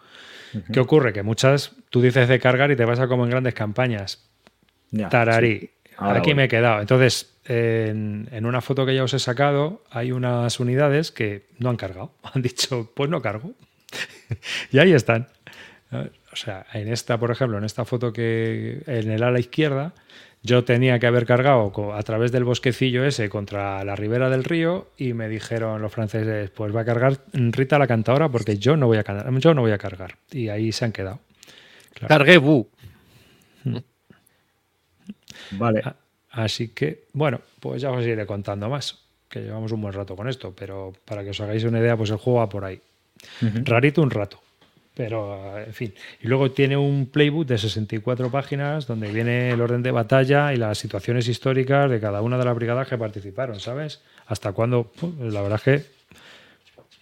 [0.71, 1.11] ¿Qué ocurre?
[1.11, 4.25] Que muchas, tú dices de cargar y te vas a como en grandes campañas.
[4.91, 5.59] Ya, Tararí.
[5.59, 5.71] sí.
[5.97, 6.35] Aquí voy.
[6.35, 6.81] me he quedado.
[6.81, 11.69] Entonces, en, en una foto que ya os he sacado, hay unas unidades que no
[11.69, 12.13] han cargado.
[12.33, 13.53] Han dicho, pues no cargo.
[14.71, 15.27] y ahí están.
[15.91, 19.93] O sea, en esta, por ejemplo, en esta foto que en el ala izquierda,
[20.43, 24.89] yo tenía que haber cargado a través del bosquecillo ese contra la ribera del río
[24.97, 28.87] y me dijeron los franceses, pues va a cargar Rita la cantadora porque yo no
[28.87, 30.15] voy a, can- yo no voy a cargar.
[30.31, 31.19] Y ahí se han quedado.
[32.07, 32.67] Cargué Bu.
[35.51, 35.81] Vale.
[35.83, 35.95] A-
[36.33, 40.29] Así que, bueno, pues ya os iré contando más, que llevamos un buen rato con
[40.29, 42.79] esto, pero para que os hagáis una idea, pues el juego va por ahí.
[43.65, 44.41] Rarito un rato.
[45.03, 45.93] Pero, eh, en fin.
[46.21, 50.57] Y luego tiene un playbook de 64 páginas donde viene el orden de batalla y
[50.57, 54.01] las situaciones históricas de cada una de las brigadas que participaron, ¿sabes?
[54.27, 54.91] Hasta cuándo.
[55.19, 55.85] La verdad es que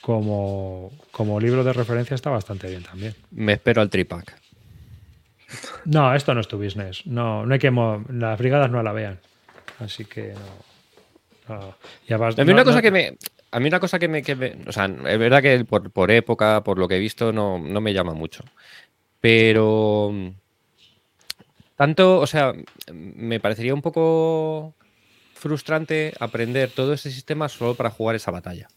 [0.01, 3.15] como, como libro de referencia está bastante bien también.
[3.31, 4.33] Me espero al tripack.
[5.85, 7.05] No, esto no es tu business.
[7.05, 7.71] No, no hay que.
[8.13, 9.19] Las brigadas no la vean.
[9.79, 10.33] Así que
[11.49, 11.55] no.
[11.55, 11.75] no.
[12.07, 13.17] Ya vas- A mí no- una cosa no- que me.
[13.51, 16.11] A mí una cosa que me, que me- O sea, es verdad que por, por
[16.11, 18.43] época, por lo que he visto, no, no me llama mucho.
[19.19, 20.13] Pero.
[21.75, 22.53] Tanto, o sea,
[22.93, 24.75] me parecería un poco
[25.33, 28.67] frustrante aprender todo ese sistema solo para jugar esa batalla.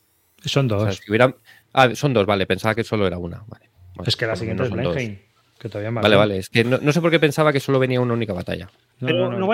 [0.45, 0.83] Son O dos.
[0.85, 1.35] sea, si hubiera-
[1.73, 3.39] Ah, son dos, vale, pensaba que solo era una.
[3.49, 4.95] Vale, Vale, es que la siguiente es son dos.
[4.95, 5.19] Blenheim.
[5.59, 6.19] Que todavía más Vale, bien.
[6.21, 6.37] vale.
[6.39, 8.67] Es que no, no sé por qué pensaba que solo venía una única batalla.
[9.01, 9.47] No, pero no, no,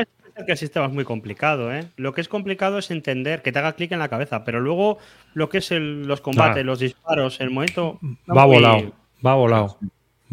[0.47, 1.89] que el sistema es muy complicado, ¿eh?
[1.97, 4.99] Lo que es complicado es entender, que te haga clic en la cabeza, pero luego
[5.35, 6.67] lo que es el- los combates, Ah.
[6.67, 7.99] los disparos, el momento.
[8.31, 8.93] Va muy- volado.
[9.25, 9.79] Va volado.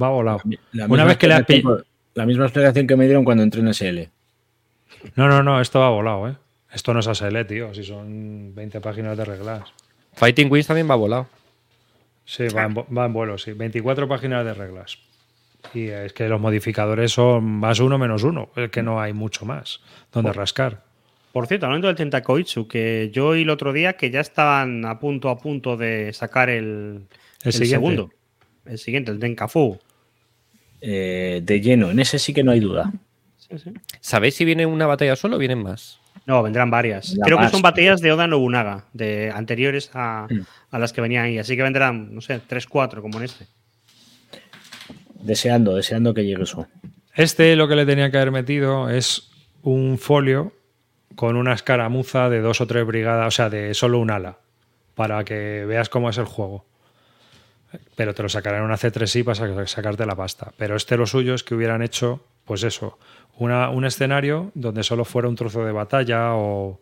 [0.01, 0.39] Va volado.
[0.73, 1.45] La Una vez que le has
[2.13, 4.09] La misma explicación que me dieron cuando entré en SL.
[5.15, 6.35] No, no, no, esto va volado, ¿eh?
[6.71, 9.63] Esto no es ASL, tío, si son 20 páginas de reglas.
[10.13, 11.27] Fighting Wings también va volado.
[12.25, 13.51] Sí, va en, va en vuelo, sí.
[13.53, 14.97] 24 páginas de reglas.
[15.73, 18.49] Y es que los modificadores son más uno menos uno.
[18.55, 20.83] Es que no hay mucho más donde rascar.
[21.33, 24.99] Por cierto, hablando del Tentakoitsu, que yo oí el otro día que ya estaban a
[24.99, 27.07] punto a punto de sacar el,
[27.43, 27.67] El siguiente.
[27.75, 28.09] segundo.
[28.65, 29.77] El siguiente, el Tenkafu.
[30.81, 32.91] Eh, de lleno, en ese sí que no hay duda.
[33.37, 33.71] Sí, sí.
[33.99, 35.99] ¿Sabéis si viene una batalla solo o vienen más?
[36.25, 37.15] No, vendrán varias.
[37.23, 40.39] Creo que son batallas de Oda Nobunaga, de anteriores a, Mm.
[40.71, 41.37] a las que venían ahí.
[41.37, 43.45] Así que vendrán, no sé, 3, 4 como en este.
[45.25, 46.67] Deseando, deseando que llegue eso.
[47.15, 49.29] Este lo que le tenía que haber metido es
[49.63, 50.53] un folio
[51.15, 54.37] con una escaramuza de dos o tres brigadas, o sea, de solo un ala,
[54.95, 56.65] para que veas cómo es el juego.
[57.95, 60.51] Pero te lo sacarán una C3i para sa- sacarte la pasta.
[60.57, 62.99] Pero este lo suyo es que hubieran hecho, pues eso,
[63.37, 66.79] un escenario donde solo fuera un trozo de batalla o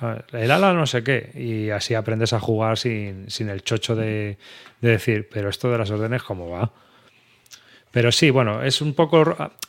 [0.00, 1.30] ah, el ala no sé qué.
[1.34, 4.36] Y así aprendes a jugar sin, sin el chocho de,
[4.80, 6.72] de decir, pero esto de las órdenes, ¿cómo va?
[7.90, 9.24] Pero sí, bueno, es un poco.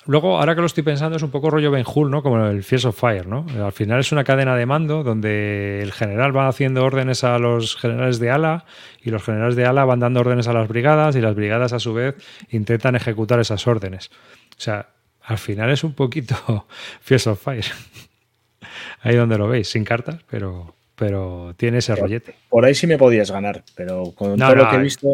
[0.06, 2.22] Luego, ahora que lo estoy pensando, es un poco rollo Ben Hur, ¿no?
[2.22, 3.46] Como el Fierce of Fire, ¿no?
[3.64, 7.78] Al final es una cadena de mando donde el general va haciendo órdenes a los
[7.78, 8.66] generales de ala
[9.02, 11.80] y los generales de ala van dando órdenes a las brigadas y las brigadas, a
[11.80, 12.16] su vez,
[12.50, 14.10] intentan ejecutar esas órdenes.
[14.58, 14.90] O sea,
[15.22, 16.68] al final es un poquito
[17.02, 17.66] Fierce of Fire.
[19.02, 22.36] Ahí donde lo veis, sin cartas, pero, pero tiene ese rollete.
[22.50, 24.84] Por ahí sí me podías ganar, pero con No, todo no, lo que he hay-
[24.84, 25.08] visto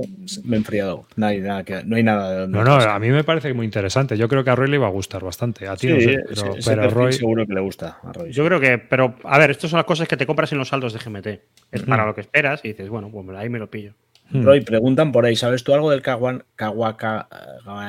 [0.43, 1.05] me he enfriado.
[1.15, 3.53] No hay nada, que, no hay nada de donde No, no, a mí me parece
[3.53, 4.17] muy interesante.
[4.17, 5.67] Yo creo que a Roy le iba a gustar bastante.
[5.67, 7.13] A ti Sí, no sé, pero, ese pero perfil Roy.
[7.13, 8.31] seguro que le gusta a Roy.
[8.31, 10.69] Yo creo que, pero a ver, estas son las cosas que te compras en los
[10.69, 11.27] saldos de GMT.
[11.71, 12.07] Es para Mm.
[12.07, 13.93] lo que esperas y dices, bueno, pues ahí me lo pillo.
[14.31, 14.43] Hmm.
[14.43, 17.27] Roy, preguntan por ahí, ¿sabes tú algo del Kawan, Kawaka?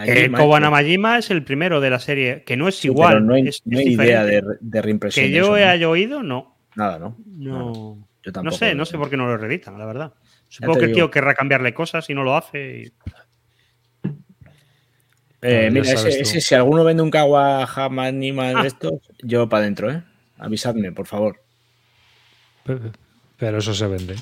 [0.06, 3.14] El Koban Amajima es el primero de la serie, que no es Sí, igual.
[3.14, 5.24] pero no hay, es- no es hay idea de, de reimpresión.
[5.24, 5.70] Que yo eso, ¿no?
[5.70, 6.55] haya oído, no.
[6.76, 7.16] Nada, ¿no?
[7.26, 7.72] No,
[8.22, 8.56] Yo no tampoco.
[8.56, 10.12] sé, no sé por qué no lo reeditan, la verdad.
[10.48, 12.82] Supongo que el tío querrá cambiarle cosas y no lo hace.
[12.84, 12.92] y-
[15.42, 18.62] Eh, mira, ese, si alguno vende un Kawahama Anima Ah.
[18.62, 20.02] de estos, yo para adentro, ¿eh?
[20.38, 21.40] Avisadme, por favor.
[22.64, 22.78] Pe-
[23.38, 24.16] Pero eso se vende.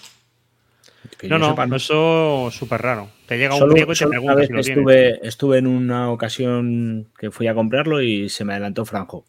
[1.19, 3.09] Que No, yo no, sepa, no, eso súper raro.
[3.27, 5.59] Te llega un Solo, griego y te solo una pregunta vez si lo estuve, estuve
[5.59, 9.25] en una ocasión que fui a comprarlo y se me adelantó Franjo.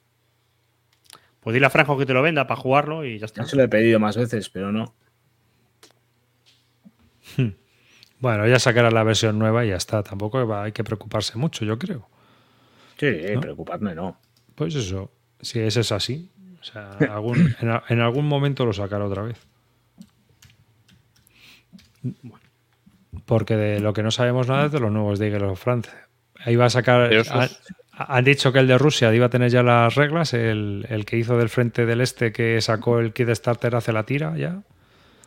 [1.45, 3.43] Pues dile a Franjo que te lo venda para jugarlo y ya está.
[3.43, 4.95] Ya se lo he pedido más veces, pero no.
[8.19, 10.01] Bueno, ya sacará la versión nueva y ya está.
[10.01, 12.09] Tampoco hay que preocuparse mucho, yo creo.
[12.97, 14.19] Sí, preocupadme, no.
[14.55, 16.31] Pues eso, si ese es así.
[16.59, 17.55] O sea, algún-
[17.89, 19.37] en, algún momento lo sacará otra vez.
[23.25, 25.91] porque de lo que no sabemos nada es de los nuevos de Eagle of France.
[26.43, 27.13] Ahí va a sacar.
[27.13, 27.59] Eso es-
[27.97, 31.17] Han dicho que el de Rusia iba a tener ya las reglas, el, el que
[31.17, 34.61] hizo del frente del este que sacó el kit starter hace la tira ya.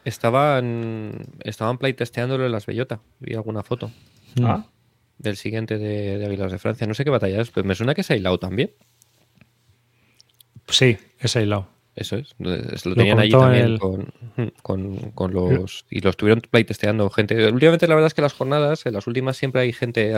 [0.04, 3.00] Estaban, estaban playtesteándolo en las Bellota.
[3.20, 3.90] Vi alguna foto
[4.42, 4.66] Ah,
[5.18, 6.86] del siguiente de, de Águilas de Francia.
[6.86, 8.70] No sé qué batalla es, pero me suena que es aislado también.
[10.68, 11.68] Sí, es aislado.
[12.00, 12.34] Eso es.
[12.38, 14.12] Lo Lo tenían allí también el- con,
[14.62, 15.84] con- con los.
[15.90, 17.50] Y lo estuvieron playtesteando gente.
[17.50, 20.14] Últimamente, la verdad es que las jornadas, en las últimas siempre hay gente.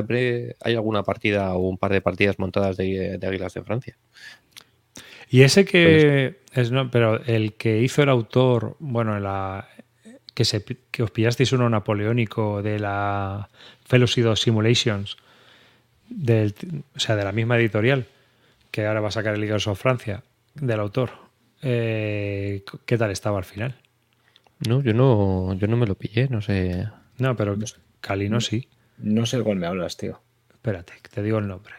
[0.62, 3.96] Hay alguna partida o un par de partidas montadas de, de Águilas de Francia.
[5.30, 9.66] Y ese que es no, pero el que hizo el autor, bueno, en la
[10.34, 13.48] que se que os pillasteis uno napoleónico de la
[13.86, 15.16] Fellowship Simulations
[16.08, 16.54] del,
[16.94, 18.06] o sea, de la misma editorial
[18.70, 20.22] que ahora va a sacar el Eagles of Francia
[20.54, 21.29] del autor.
[21.62, 23.76] Eh, ¿Qué tal estaba al final?
[24.68, 26.88] No, yo no, yo no me lo pillé, no sé.
[27.18, 27.56] No, pero
[28.00, 28.68] Calino sí.
[28.98, 30.20] no sé de cuál me hablas, tío.
[30.52, 31.74] Espérate, te digo el nombre.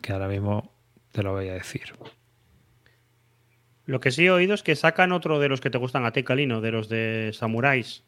[0.00, 0.72] Que ahora mismo
[1.12, 1.92] te lo voy a decir.
[3.86, 6.12] Lo que sí he oído es que sacan otro de los que te gustan a
[6.12, 8.04] ti, Calino, de los de Samuráis.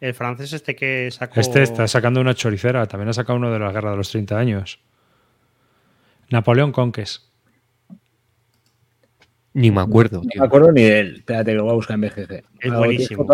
[0.00, 1.40] El francés este que sacó.
[1.40, 4.38] Este está sacando una choricera, también ha sacado uno de la guerra de los 30
[4.38, 4.80] años.
[6.30, 7.30] Napoleón Conques.
[9.54, 10.40] Ni me acuerdo, No tío.
[10.42, 11.14] me acuerdo ni de él.
[11.18, 12.18] Espérate, que lo voy a buscar en BGG.
[12.32, 13.26] Es Ah, ¿tienes buenísimo.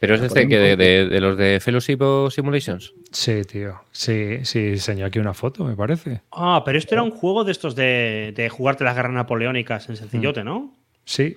[0.00, 1.98] Pero es este que de, de- de los de Fellowship
[2.30, 2.94] Simulations.
[3.10, 3.80] Sí, tío.
[3.90, 6.20] Sí, sí, enseñó aquí una foto, me parece.
[6.30, 9.96] Ah, pero esto era un juego de estos de, de jugarte las guerras napoleónicas en
[9.96, 10.72] sencillote, ¿no?
[11.04, 11.36] Sí,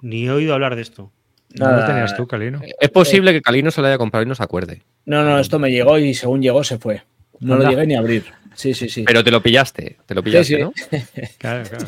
[0.00, 1.10] ni he oído hablar de esto.
[1.58, 2.60] no lo tenías tú, Calino.
[2.80, 4.82] Es posible que Calino se lo haya comprado y no se acuerde.
[5.04, 7.02] No, no, esto me llegó y según llegó se fue.
[7.40, 8.24] No lo llegué ni a abrir.
[8.54, 9.04] Sí, sí, sí.
[9.06, 10.62] Pero te lo pillaste, te lo pillaste, sí.
[10.62, 10.72] ¿no?
[11.38, 11.86] Claro, claro.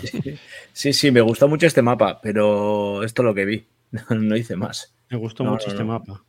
[0.73, 3.67] Sí, sí, me gustó mucho este mapa, pero esto es lo que vi.
[4.11, 4.95] No hice más.
[5.11, 5.93] Me gustó No, mucho no, este no.
[5.93, 6.25] mapa.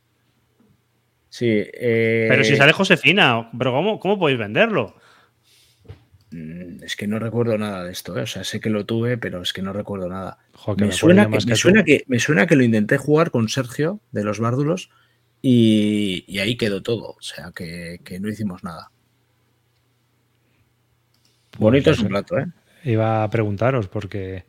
[1.28, 1.46] Sí.
[1.48, 4.96] eh, Pero si sale Josefina, ¿pero cómo, cómo podéis venderlo?
[6.30, 8.22] mm, Es que no recuerdo nada de esto, ¿eh?
[8.22, 10.38] o sea, sé que lo tuve, pero es que no recuerdo nada.
[10.54, 13.30] Jo, que Me me suena, que, me, suena que, me suena que lo intenté jugar
[13.30, 14.90] con Sergio de los Bárdulos
[15.42, 17.10] y, y ahí quedó todo.
[17.10, 18.90] O sea, que, que no hicimos nada.
[21.60, 22.12] Bonito es un sé.
[22.14, 22.46] rato, ¿eh?
[22.84, 24.44] Iba a preguntaros porque,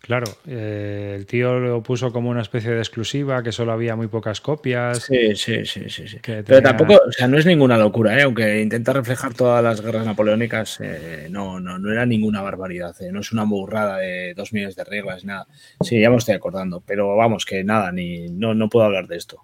[0.00, 4.08] claro, eh, el tío lo puso como una especie de exclusiva, que solo había muy
[4.08, 5.04] pocas copias.
[5.04, 6.18] Sí, sí, sí, sí.
[6.22, 8.22] Pero tenía- tampoco, o sea, no es ninguna locura, ¿eh?
[8.22, 13.12] aunque intenta reflejar todas las guerras napoleónicas, eh, no, no, no era ninguna barbaridad, ¿eh?
[13.12, 15.46] no es una burrada de dos millones de reglas, nada.
[15.80, 19.16] Sí, ya me estoy acordando, pero vamos, que nada, ni no, no puedo hablar de
[19.16, 19.40] esto.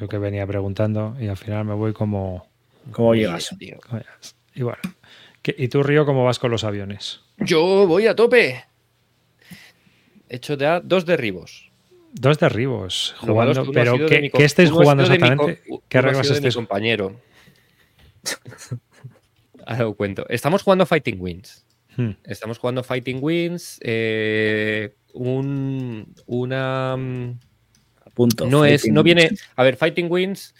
[0.00, 2.46] Yo que venía preguntando y al final me voy como...
[2.90, 3.54] ¿Cómo llegas?
[3.60, 3.80] Igual.
[3.88, 4.04] ¿Qué-
[4.54, 7.20] ¿Y tú, Río, cómo vas con los aviones?
[7.38, 8.64] Yo voy a tope.
[10.28, 11.70] He hecho ya dos derribos.
[12.12, 15.62] Dos derribos, jugando, uno pero ¿qué, qué estáis jugando sido de mi exactamente?
[15.88, 17.20] ¿Qué reglas estáis compañero.
[19.66, 20.24] Ahora os cuento.
[20.28, 21.66] Estamos jugando Fighting Wins.
[21.96, 22.10] Hmm.
[22.24, 23.80] Estamos jugando Fighting Wins.
[23.82, 26.96] eh, un, una.
[26.96, 27.38] mm,
[28.14, 28.46] Punto.
[28.46, 29.30] No es, no viene.
[29.56, 30.54] A ver, Fighting Wings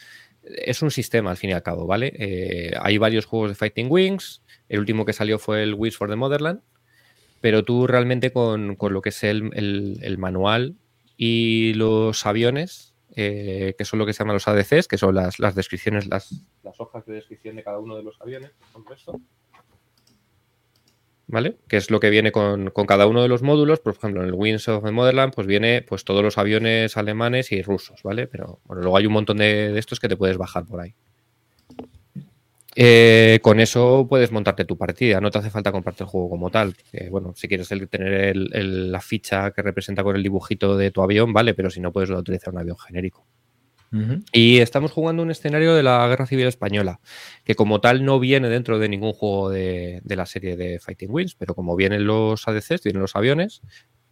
[0.47, 2.13] es un sistema al fin y al cabo, ¿vale?
[2.19, 4.43] Eh, hay varios juegos de Fighting Wings.
[4.69, 6.61] El último que salió fue el Wings for the Motherland.
[7.41, 10.77] Pero tú realmente con, con lo que es el, el- manual
[11.17, 15.39] y los aviones, eh, que son lo que se llaman los ADCs, que son las,
[15.39, 16.33] las descripciones, las,
[16.63, 19.21] las hojas de descripción de cada uno de los aviones, por esto.
[21.27, 21.57] ¿Vale?
[21.69, 23.81] Que es lo que viene con, con cada uno de los módulos.
[23.81, 27.51] Por ejemplo, en el Wings of the Motherland, pues viene pues todos los aviones alemanes
[27.51, 28.27] y rusos, ¿vale?
[28.27, 30.95] Pero bueno, luego hay un montón de, de estos que te puedes bajar por ahí.
[32.77, 36.51] Eh, con eso puedes montarte tu partida, no te hace falta comprarte el juego como
[36.51, 36.75] tal.
[36.93, 41.33] Eh, bueno, si quieres tener la ficha que representa con el dibujito de tu avión,
[41.33, 43.25] vale, pero si no puedes utilizar un avión genérico.
[44.33, 47.01] Y estamos jugando un escenario de la Guerra Civil Española,
[47.45, 51.11] que como tal no viene dentro de ningún juego de, de la serie de Fighting
[51.11, 53.63] Wings, pero como vienen los ADCs, vienen los aviones,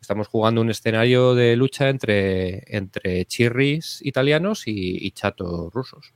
[0.00, 6.12] estamos jugando un escenario de lucha entre, entre chirris italianos y, y chatos rusos.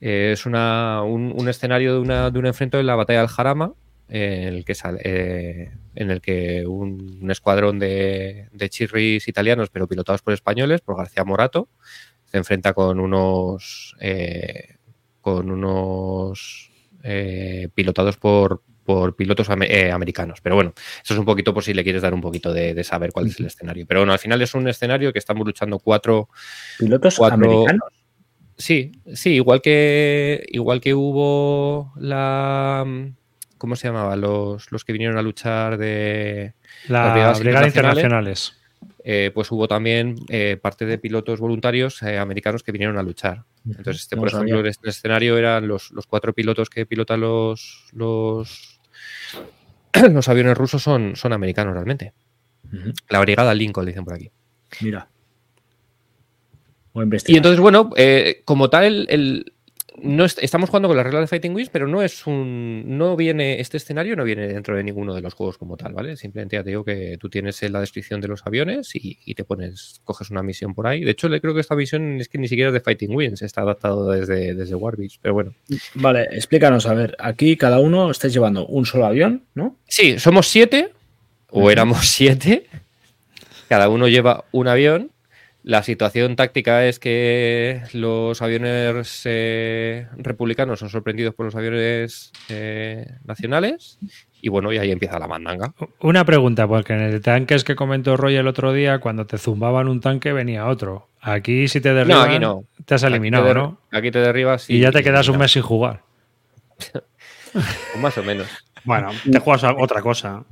[0.00, 3.74] Es una- un, escenario de, una, de un enfrentamiento en la batalla del Jarama,
[4.08, 9.70] en el que, sale- eh, en el que un, un escuadrón de, de chirris italianos,
[9.70, 11.68] pero pilotados por españoles, por García Morato,
[12.30, 14.76] se enfrenta con unos eh,
[15.20, 16.70] con unos
[17.02, 20.40] eh, pilotados por, por pilotos ame- eh, americanos.
[20.42, 20.72] Pero bueno,
[21.02, 23.26] eso es un poquito por si le quieres dar un poquito de, de saber cuál
[23.26, 23.84] es el escenario.
[23.86, 26.28] Pero bueno, al final es un escenario que estamos luchando cuatro.
[26.78, 27.88] Pilotos Cuatro- americanos.
[28.56, 32.84] Sí, sí, igual que igual que hubo la
[33.56, 34.16] ¿cómo se llamaba?
[34.16, 36.54] Los, los que vinieron a luchar de
[36.88, 38.04] La Las brigadas Brigada internacionales.
[38.04, 38.57] Internacionales.
[39.10, 43.44] Eh, pues hubo también eh, parte de pilotos voluntarios eh, americanos que vinieron a luchar.
[43.66, 46.84] Entonces, este, No por lo ejemplo, en este escenario eran los, los cuatro pilotos que
[46.84, 48.78] pilotan los, los,
[50.12, 52.12] los aviones rusos son, son americanos realmente.
[53.08, 54.30] La brigada Lincoln, dicen por aquí.
[54.82, 55.08] Mira.
[57.32, 57.88] Y entonces, bueno,
[58.44, 59.52] como tal, el, el-
[60.02, 62.84] no est- estamos jugando con las reglas de Fighting Wings, pero no es un.
[62.98, 63.60] No viene.
[63.60, 66.16] Este escenario no viene dentro de ninguno de los juegos como tal, ¿vale?
[66.16, 69.34] Simplemente ya te digo que tú tienes en la descripción de los aviones y, y
[69.34, 70.00] te pones.
[70.04, 71.04] Coges una misión por ahí.
[71.04, 73.42] De hecho, le creo que esta misión es que ni siquiera es de Fighting Wings,
[73.42, 75.54] está adaptado desde, desde Warbeach, pero bueno.
[75.94, 79.76] Vale, explícanos, a ver, aquí cada uno estáis llevando un solo avión, ¿no?
[79.86, 80.92] Sí, somos siete,
[81.50, 82.66] o éramos siete.
[83.68, 85.10] Cada uno lleva un avión.
[85.68, 93.06] La situación táctica es que los aviones eh, republicanos son sorprendidos por los aviones eh,
[93.26, 93.98] nacionales.
[94.40, 95.74] Y bueno, y ahí empieza la mandanga.
[96.00, 99.88] Una pregunta, porque en el tanques que comentó Roy el otro día, cuando te zumbaban
[99.88, 101.08] un tanque venía otro.
[101.20, 102.64] Aquí si te derriban, aquí no.
[102.86, 103.80] te has eliminado, aquí te, der- ¿no?
[103.98, 106.00] Aquí te derribas Y ya te quedas un mes sin jugar.
[108.00, 108.46] Más o menos.
[108.84, 110.44] Bueno, te juegas a otra cosa.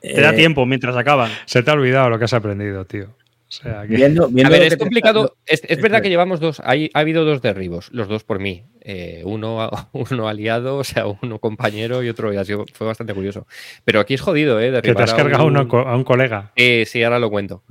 [0.00, 1.30] Te da Eh, tiempo mientras acaban.
[1.44, 3.08] Se te ha olvidado lo que has aprendido, tío.
[3.48, 3.96] O sea, que...
[3.96, 5.36] Viendo, viendo A ver, es que te- complicado.
[5.46, 6.60] Es, es verdad que llevamos dos.
[6.64, 8.64] Hay, ha habido dos derribos, los dos por mí.
[8.82, 12.32] Eh, uno, uno aliado, o sea, uno compañero y otro.
[12.32, 13.46] Y ha sido, fue bastante curioso.
[13.84, 14.70] Pero aquí es jodido, ¿eh?
[14.82, 16.52] que te has a cargado un- uno co- a un colega.
[16.56, 17.62] Eh, sí, ahora lo cuento.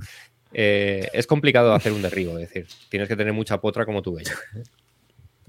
[0.54, 4.16] Eh, es complicado hacer un derribo, es decir, tienes que tener mucha potra como tú
[4.16, 4.34] ves.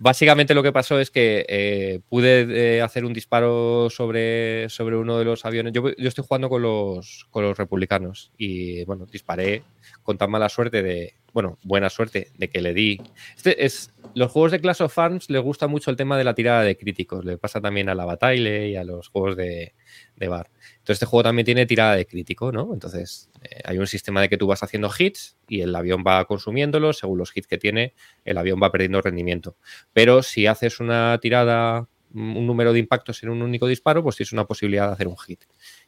[0.00, 5.18] Básicamente lo que pasó es que eh, pude eh, hacer un disparo sobre, sobre uno
[5.18, 5.72] de los aviones.
[5.72, 9.64] Yo, yo estoy jugando con los, con los republicanos y bueno, disparé
[10.04, 13.00] con tan mala suerte de, bueno, buena suerte de que le di.
[13.36, 16.34] Este es, los juegos de Clash of Arms les gusta mucho el tema de la
[16.34, 17.24] tirada de críticos.
[17.24, 19.74] Le pasa también a la Bataille y a los juegos de,
[20.14, 20.48] de bar.
[20.74, 22.72] Entonces este juego también tiene tirada de crítico, ¿no?
[22.72, 26.24] Entonces eh, hay un sistema de que tú vas haciendo hits y el avión va
[26.24, 26.98] consumiéndolos.
[26.98, 29.56] Según los hits que tiene, el avión va perdiendo rendimiento.
[29.92, 34.16] Pero si haces una tirada, mm, un número de impactos en un único disparo, pues
[34.16, 35.44] tienes una posibilidad de hacer un hit.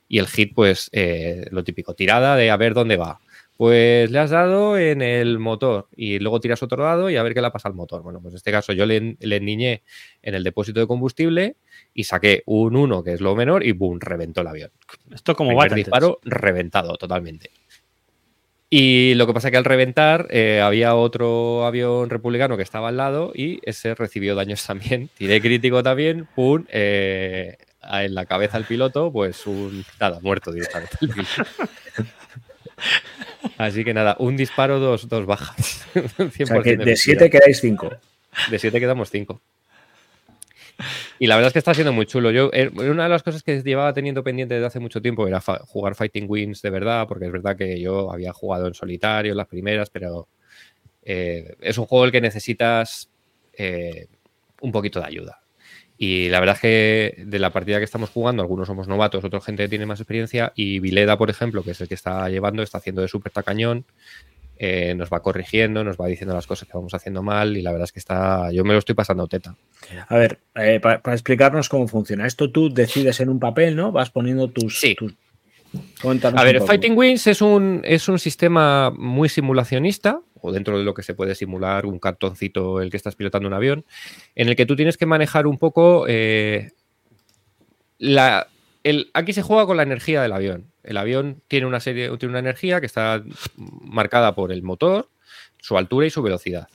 [0.09, 3.21] Y el hit, pues eh, lo típico, tirada de a ver dónde va.
[3.61, 7.35] Pues le has dado en el motor y luego tiras otro dado y a ver
[7.35, 8.03] qué le pasa al motor.
[8.03, 9.83] Bueno, pues en este caso yo le, le enniñé
[10.23, 11.57] en el depósito de combustible
[11.93, 14.01] y saqué un 1, que es lo menor, y ¡boom!
[14.01, 14.71] reventó el avión.
[15.13, 15.77] Esto como Battletech.
[15.77, 17.51] disparo reventado totalmente.
[18.71, 22.89] Y lo que pasa es que al reventar eh, había otro avión republicano que estaba
[22.89, 25.11] al lado y ese recibió daños también.
[25.19, 27.59] Tiré crítico también, pum, eh,
[27.93, 30.97] en la cabeza al piloto, pues un nada, muerto directamente.
[33.59, 35.87] Así que nada, un disparo, dos, dos bajas.
[35.95, 36.97] O sea, 100% que de efectividad.
[36.97, 37.91] 7 quedáis 5.
[38.51, 39.41] De 7 quedamos 5.
[41.19, 42.31] Y la verdad es que está siendo muy chulo.
[42.31, 45.41] Yo, eh, una de las cosas que llevaba teniendo pendiente desde hace mucho tiempo era
[45.41, 49.47] jugar Fighting Wins de verdad, porque es verdad que yo había jugado en solitario las
[49.47, 50.29] primeras, pero
[51.03, 53.11] eh, es un juego el que necesitas
[53.53, 54.07] eh,
[54.61, 55.40] un poquito de ayuda.
[56.03, 59.39] Y la verdad es que de la partida que estamos jugando, algunos somos novatos, otra
[59.43, 60.51] gente tiene más experiencia.
[60.57, 63.85] Y Vileda, por ejemplo, que es el que está llevando, está haciendo de súper tacañón.
[64.63, 67.57] eh, nos va corrigiendo, nos va diciendo las cosas que vamos haciendo mal.
[67.57, 68.51] Y la verdad es que está.
[68.53, 69.55] Yo me lo estoy pasando teta.
[70.09, 72.27] A ver, eh, pa- para explicarnos cómo funciona.
[72.27, 73.91] Esto tú decides en un papel, ¿no?
[73.93, 74.79] Vas poniendo tus.
[74.81, 74.95] Sí.
[74.95, 75.15] tus-
[76.39, 76.57] A ver.
[76.67, 81.15] Fighting Wings es un, es un sistema muy simulacionista, o dentro de lo que se
[81.15, 83.85] puede simular un cartoncito el que estás pilotando un avión,
[84.35, 86.73] en el que tú tienes que manejar un poco eh,
[87.99, 88.49] la.
[88.83, 90.73] El, aquí se juega con la energía del avión.
[90.83, 93.23] El avión tiene una serie, tiene una energía que está
[93.57, 95.11] marcada por el motor,
[95.59, 96.69] su altura y su velocidad.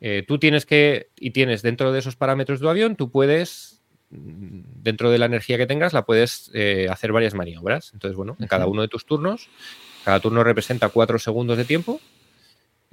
[0.00, 3.82] Eh, tú tienes que, y tienes dentro de esos parámetros de tu avión, tú puedes,
[4.10, 7.92] dentro de la energía que tengas, la puedes eh, hacer varias maniobras.
[7.94, 9.48] Entonces, bueno, en cada uno de tus turnos,
[10.04, 12.00] cada turno representa cuatro segundos de tiempo.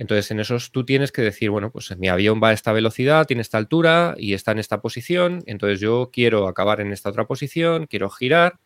[0.04, 3.26] Entonces, en esos tú tienes que decir, bueno, pues mi avión va a esta velocidad,
[3.26, 5.42] tiene esta altura y está en esta posición.
[5.46, 8.60] Entonces, yo quiero acabar en esta otra posición, quiero girar,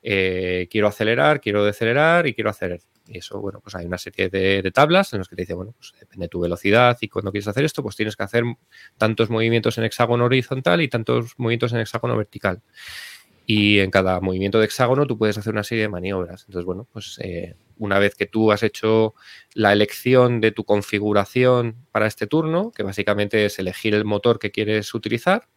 [0.00, 2.78] eh, quiero acelerar, quiero decelerar y quiero hacer.
[3.08, 5.54] Y eso, bueno, pues hay una serie de, de tablas en las que te dice,
[5.54, 8.44] bueno, pues depende de tu velocidad y cuando quieres hacer esto, pues tienes que hacer
[8.96, 12.62] tantos movimientos en hexágono horizontal y tantos movimientos en hexágono vertical.
[13.46, 16.44] Y en cada movimiento de hexágono tú puedes hacer una serie de maniobras.
[16.48, 19.14] Entonces, bueno, pues eh, una vez que tú has hecho
[19.54, 24.50] la elección de tu configuración para este turno, que básicamente es elegir el motor que
[24.50, 25.48] quieres utilizar,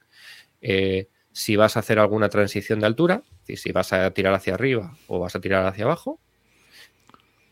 [0.61, 4.95] eh, si vas a hacer alguna transición de altura, si vas a tirar hacia arriba
[5.07, 6.19] o vas a tirar hacia abajo,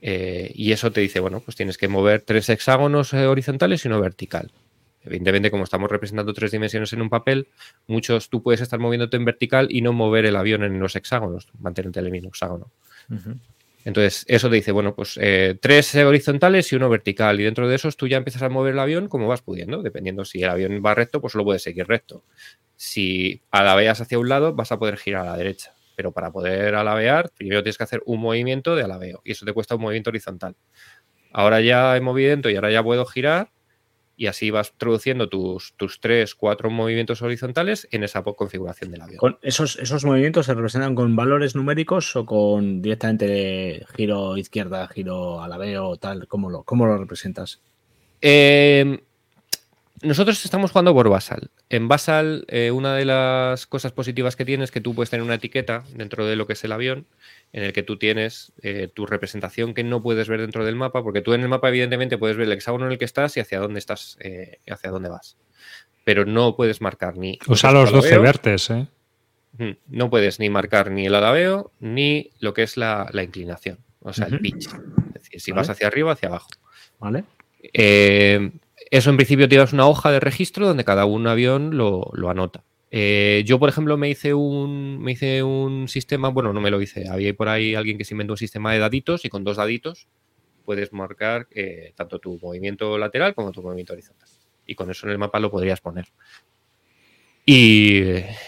[0.02, 4.00] eh, y eso te dice, bueno, pues tienes que mover tres hexágonos horizontales y uno
[4.00, 4.52] vertical.
[5.08, 7.48] Evidentemente, como estamos representando tres dimensiones en un papel,
[7.88, 11.50] muchos tú puedes estar moviéndote en vertical y no mover el avión en los hexágonos,
[11.60, 12.72] mantenerte en el mismo hexágono.
[13.10, 13.40] Ujú.
[13.86, 17.40] Entonces, eso te dice, bueno, pues eh, tres horizontales y uno vertical.
[17.40, 19.82] Y dentro de esos tú ya empiezas a mover el avión como vas pudiendo.
[19.82, 22.26] Dependiendo si el avión va recto, pues lo puedes seguir recto.
[22.76, 25.74] Si alabeas hacia un lado, vas a poder girar a la derecha.
[25.96, 29.22] Pero para poder alabear, primero tienes que hacer un movimiento de alabeo.
[29.24, 30.58] Y eso te cuesta un movimiento horizontal.
[31.32, 33.52] Ahora ya he movido y ahora ya puedo girar
[34.18, 39.20] y así vas introduciendo tus, tus tres, cuatro movimientos horizontales en esa configuración del avión.
[39.20, 45.42] ¿Con esos, ¿Esos movimientos se representan con valores numéricos o con directamente giro izquierda, giro
[45.42, 46.28] alabeo, tal?
[46.28, 47.62] ¿Cómo lo, cómo lo representas?
[48.22, 49.04] Eh,
[50.02, 51.50] nosotros estamos jugando por Basal.
[51.70, 55.24] En Basal, eh, una de las cosas positivas que tienes es que tú puedes tener
[55.24, 57.06] una etiqueta dentro de lo que es el avión,
[57.54, 61.04] en el que tú tienes eh, tu representación que no puedes ver dentro del mapa,
[61.04, 63.40] porque tú en el mapa, evidentemente, puedes ver el hexágono en el que estás y
[63.40, 65.38] hacia dónde estás, eh, hacia dónde vas.
[66.04, 67.40] Pero no puedes marcar ni.
[67.48, 68.88] Usa los 12 vertes, ¿eh?
[69.88, 74.28] No puedes ni marcar ni el alabeo ni lo que es la, inclinación, o sea,
[74.28, 74.68] el pitch.
[75.16, 76.50] Es decir, si vas hacia arriba o hacia abajo.
[77.00, 77.24] Vale.
[77.74, 78.52] Eh,
[78.92, 82.64] eso en principio tienes una hoja de registro donde cada un avión lo, anota.
[82.90, 86.82] Eh, yo, por ejemplo, me hice un me hice un sistema, bueno, no me lo
[86.82, 89.58] hice, había por ahí alguien que se inventó un sistema de daditos y con dos
[89.58, 90.08] daditos
[90.64, 94.30] puedes marcar eh, tanto tu movimiento lateral como tu movimiento horizontal.
[94.66, 96.08] Y con eso en el mapa lo podrías poner.
[97.46, 98.04] Y,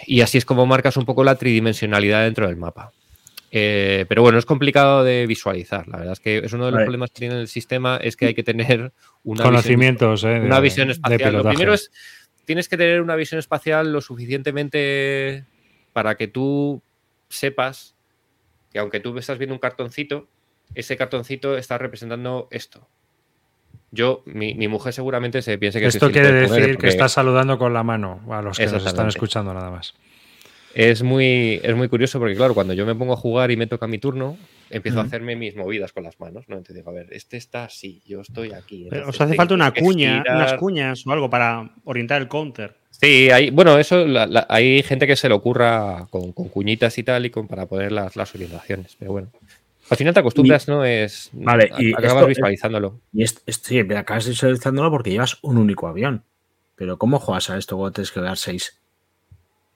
[0.06, 2.92] y así es como marcas un poco la tridimensionalidad dentro del mapa.
[3.52, 5.88] Eh, pero bueno, es complicado de visualizar.
[5.88, 8.28] La verdad es que es uno de los problemas que tiene el sistema, es que
[8.28, 8.92] hay que tener
[9.24, 11.34] una conocimientos, visión, eh, una visión espacial.
[11.34, 11.92] Lo primero es
[12.50, 15.46] tienes que tener una visión espacial lo suficientemente
[15.94, 16.82] para que tú
[17.28, 17.96] sepas
[18.74, 20.28] que aunque tú estás viendo un cartoncito,
[20.74, 22.88] ese cartoncito está representando esto.
[23.92, 27.84] Yo, mi, mujer seguramente se piense que esto quiere decir que está saludando con la
[27.84, 29.94] mano a los que nos están escuchando nada más.
[30.74, 33.68] Es muy, es muy curioso porque, claro, cuando yo me pongo a jugar y me
[33.68, 34.38] toca mi turno,
[34.70, 36.58] empiezo a hacerme mis movidas con las manos, ¿no?
[36.58, 38.88] Entonces digo, a ver, este está así, yo estoy aquí.
[39.06, 42.76] os hace falta una cuña, unas cuñas o algo para orientar el counter.
[42.92, 44.06] Sí, hay, bueno, eso
[44.50, 48.36] hay gente que se lo ocurra con, cuñitas y tal y con, para poner las,
[48.36, 49.30] orientaciones, pero bueno.
[49.90, 50.86] Al final te acostumbras, ¿no?
[50.86, 53.02] Es, vale, y acabas visualizándolo.
[53.12, 56.24] Y esto, sí, acabas visualizándolo porque llevas un único avión.
[56.76, 58.79] Pero ¿cómo juegas a esto cuando tienes que dar seis?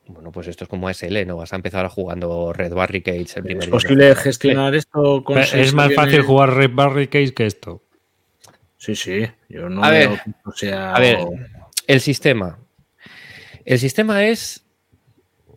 [0.08, 1.38] Bueno, pues esto es como SL, ¿no?
[1.38, 5.94] Vas a empezar jugando Red Barricades el primer ¿Es posible gestionar esto con Es más
[5.94, 7.82] fácil jugar Red Barricades que esto.
[8.78, 9.26] Sí, sí.
[9.48, 10.10] Yo no a ver,
[10.56, 10.94] sea...
[10.94, 11.20] a ver,
[11.88, 12.60] el sistema.
[13.64, 14.66] El sistema es,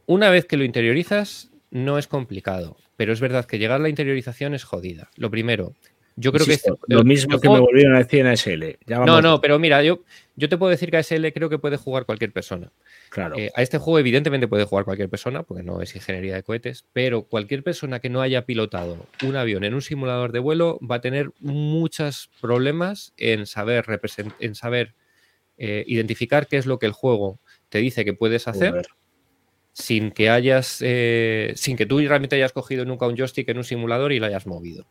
[0.06, 2.76] una vez que lo interiorizas, no es complicado.
[2.96, 5.10] Pero es verdad que llegar a la interiorización es jodida.
[5.16, 5.74] Lo primero,
[6.16, 6.58] yo creo que
[6.88, 8.78] lo mismo que me volvieron a decir en ASL.
[8.86, 10.00] no, no, pero mira, yo,
[10.34, 12.72] yo te puedo decir que ASL creo que puede jugar cualquier persona.
[13.10, 13.36] Claro.
[13.36, 16.86] Eh, a este juego, evidentemente, puede jugar cualquier persona, porque no es ingeniería de cohetes,
[16.94, 20.96] pero cualquier persona que no haya pilotado un avión en un simulador de vuelo va
[20.96, 23.84] a tener muchos problemas en saber,
[24.40, 24.94] en saber
[25.58, 28.86] eh, identificar qué es lo que el juego te dice que puedes hacer.
[29.74, 33.64] Sin que hayas, eh, sin que tú realmente hayas cogido nunca un joystick en un
[33.64, 34.86] simulador y lo hayas movido.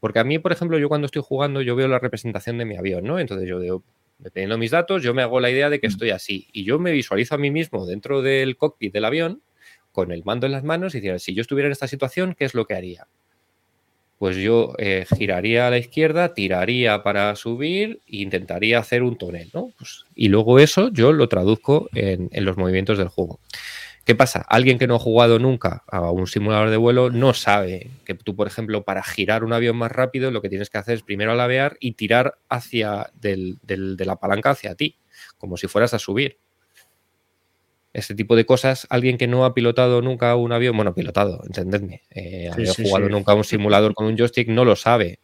[0.00, 2.76] Porque a mí, por ejemplo, yo cuando estoy jugando, yo veo la representación de mi
[2.76, 3.18] avión, ¿no?
[3.18, 3.82] Entonces yo veo,
[4.18, 5.90] dependiendo de mis datos, yo me hago la idea de que mm.
[5.90, 6.48] estoy así.
[6.52, 9.42] Y yo me visualizo a mí mismo dentro del cockpit del avión,
[9.92, 12.44] con el mando en las manos, y decir, si yo estuviera en esta situación, ¿qué
[12.44, 13.08] es lo que haría?
[14.18, 19.50] Pues yo eh, giraría a la izquierda, tiraría para subir e intentaría hacer un tonel,
[19.54, 19.72] ¿no?
[19.78, 23.38] Pues, y luego eso yo lo traduzco en los movimientos del juego.
[24.08, 24.40] ¿Qué pasa?
[24.48, 28.34] Alguien que no ha jugado nunca a un simulador de vuelo no sabe que tú,
[28.34, 31.32] por ejemplo, para girar un avión más rápido, lo que tienes que hacer es primero
[31.32, 33.58] alabear y tirar hacia de
[33.98, 34.96] la palanca hacia ti,
[35.36, 36.38] como si fueras a subir.
[37.92, 42.04] Este tipo de cosas, alguien que no ha pilotado nunca un avión, bueno, pilotado, entendedme,
[42.08, 45.20] eh, ha jugado nunca un simulador con un joystick, no lo sabe.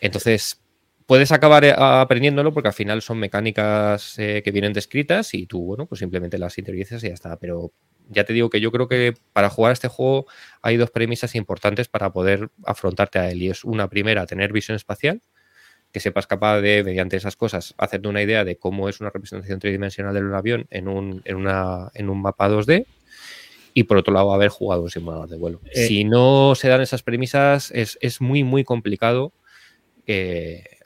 [0.00, 0.63] Entonces,
[1.06, 5.64] puedes acabar eh, aprendiéndolo porque al final son mecánicas eh, que vienen descritas y tú,
[5.64, 7.36] bueno, pues simplemente las interiorizas y ya está.
[7.36, 7.72] Pero
[8.08, 10.26] ya te digo que yo creo que para jugar a este juego
[10.62, 13.42] hay dos premisas importantes para poder afrontarte a él.
[13.42, 15.22] Y es una primera, tener visión espacial,
[15.92, 19.60] que sepas capaz de, mediante esas cosas, hacerte una idea de cómo es una representación
[19.60, 22.86] tridimensional de un avión en un, en una, en un mapa 2D.
[23.76, 25.60] Y por otro lado, haber jugado un simulador de vuelo.
[25.72, 29.32] Eh, si no se dan esas premisas, es, es muy, muy complicado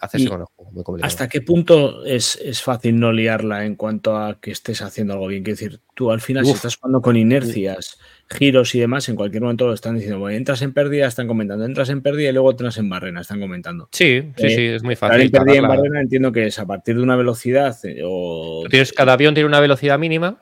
[0.01, 0.99] hacerse con el juego.
[1.03, 5.43] ¿Hasta qué punto es, fácil no liarla en cuanto a que estés haciendo algo bien?
[5.43, 7.99] Quiero decir, tú al final, si estás jugando con inercias,
[8.31, 10.19] giros y demás, en cualquier momento lo están diciendo.
[10.19, 11.65] Bueno, entras en pérdida, están comentando.
[11.65, 13.89] Entras en pérdida y luego entras en barrena, están comentando.
[13.93, 15.23] Sí, sí, eh, sí, es muy fácil.
[15.23, 18.65] En pérdida en barrena entiendo que es a partir de una velocidad eh, o...
[18.69, 20.41] Tienes, cada avión tiene una velocidad mínima.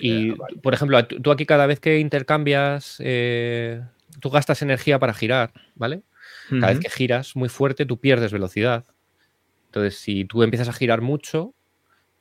[0.00, 2.96] y, por ejemplo, tú aquí cada vez que intercambias.
[3.00, 3.80] Eh,
[4.20, 6.02] tú gastas energía para girar, ¿vale?
[6.48, 8.84] Cada vez que giras muy fuerte, tú pierdes velocidad.
[9.66, 11.54] Entonces, si tú empiezas a girar mucho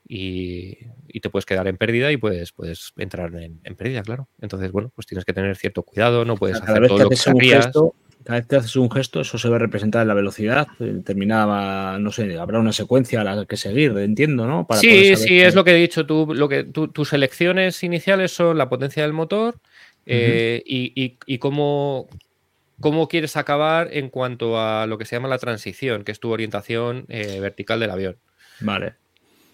[0.07, 0.78] y,
[1.22, 4.28] te puedes quedar en pérdida y puedes, puedes entrar en, pérdida, claro.
[4.39, 7.17] Entonces, bueno, pues tienes que tener cierto cuidado, no puedes hacer todo lo que
[8.24, 10.67] cada vez que haces un gesto, eso se ve representado en la velocidad.
[10.78, 14.67] Determinada, no sé, habrá una secuencia a la que seguir, entiendo, ¿no?
[14.80, 16.05] sí, sí, es lo que he dicho.
[16.05, 19.55] Tú, lo que, tus elecciones iniciales son la potencia del motor
[20.05, 22.07] eh, y, cómo,
[22.82, 26.32] cómo, quieres acabar en cuanto a lo que se llama la transición, que es tu
[26.32, 28.18] orientación eh, vertical del avión.
[28.60, 28.96] Vale.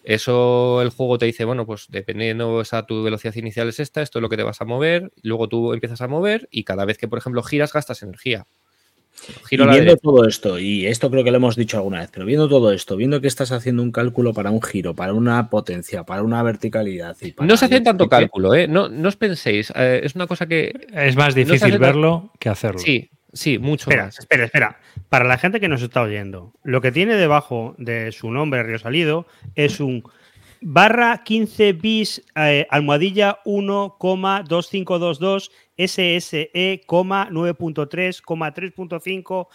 [0.07, 4.19] Eso el juego te dice, bueno, pues dependiendo esa tu velocidad inicial es esta, esto
[4.19, 6.97] es lo que te vas a mover, luego tú empiezas a mover y cada vez
[6.97, 8.47] que, por ejemplo, giras, gastas energía.
[9.51, 12.47] y viendo todo esto, y esto creo que lo hemos dicho alguna vez, pero viendo
[12.47, 16.23] todo esto, viendo que estás haciendo un cálculo para un giro, para una potencia, para
[16.23, 17.17] una verticalidad.
[17.19, 18.65] Y no se hace tanto cálculo, ¿eh?
[18.69, 20.87] No, no os penséis, eh, es una cosa que...
[20.93, 22.79] Es más difícil verlo que hacerlo.
[22.79, 24.19] Sí, sí, mucho espera, más.
[24.19, 24.79] Espera, espera.
[25.09, 28.79] Para la gente que nos está oyendo, lo que tiene debajo de su nombre Río
[28.79, 30.03] Salido es un
[30.61, 39.47] barra 15 bis eh, almohadilla 1,2522 SSE, 9.3, 3.5,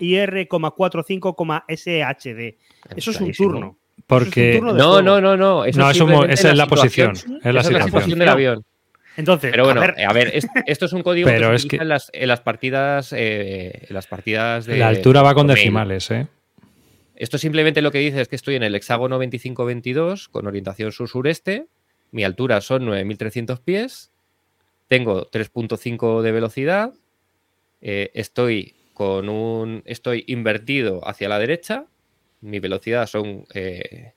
[0.00, 1.36] IR, 45,
[1.68, 2.56] SHD.
[2.96, 3.78] Eso es un turno.
[4.06, 7.12] Porque no, no, no, no, Eso no, esa es la, posición.
[7.12, 8.64] Es la, situación del avión.
[9.16, 10.32] Entonces, pero bueno, a ver,
[10.66, 14.06] esto es un código que se utiliza en, las, en, las, partidas, eh, en las
[14.06, 14.78] partidas de.
[14.78, 16.26] La altura va con decimales, ¿eh?
[17.14, 21.66] Esto simplemente lo que dice es que estoy en el hexágono 2522 con orientación sur-sureste.
[22.10, 24.10] Mi altura son 9300 pies.
[24.88, 26.92] Tengo 3.5 de velocidad.
[27.80, 29.82] Eh, estoy con un.
[29.84, 31.84] Estoy invertido hacia la derecha.
[32.40, 33.44] Mi velocidad son.
[33.54, 34.14] Eh,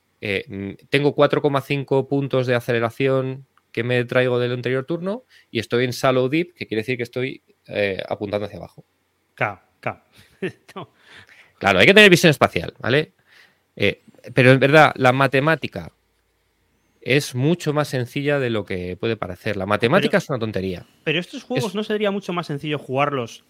[0.90, 6.30] tengo 4,5 puntos de aceleración que me traigo del anterior turno y estoy en shallow
[6.30, 8.86] deep, que quiere decir que estoy eh, apuntando hacia abajo.
[9.34, 10.02] Claro, claro.
[11.58, 13.14] Claro, hay que tener visión espacial, ¿vale?
[13.76, 14.02] Eh,
[14.34, 15.90] pero en verdad, la matemática
[17.00, 19.56] es mucho más sencilla de lo que puede parecer.
[19.56, 20.84] La matemática es una tontería.
[21.04, 23.44] Pero estos juegos no sería mucho más sencillo jugarlos.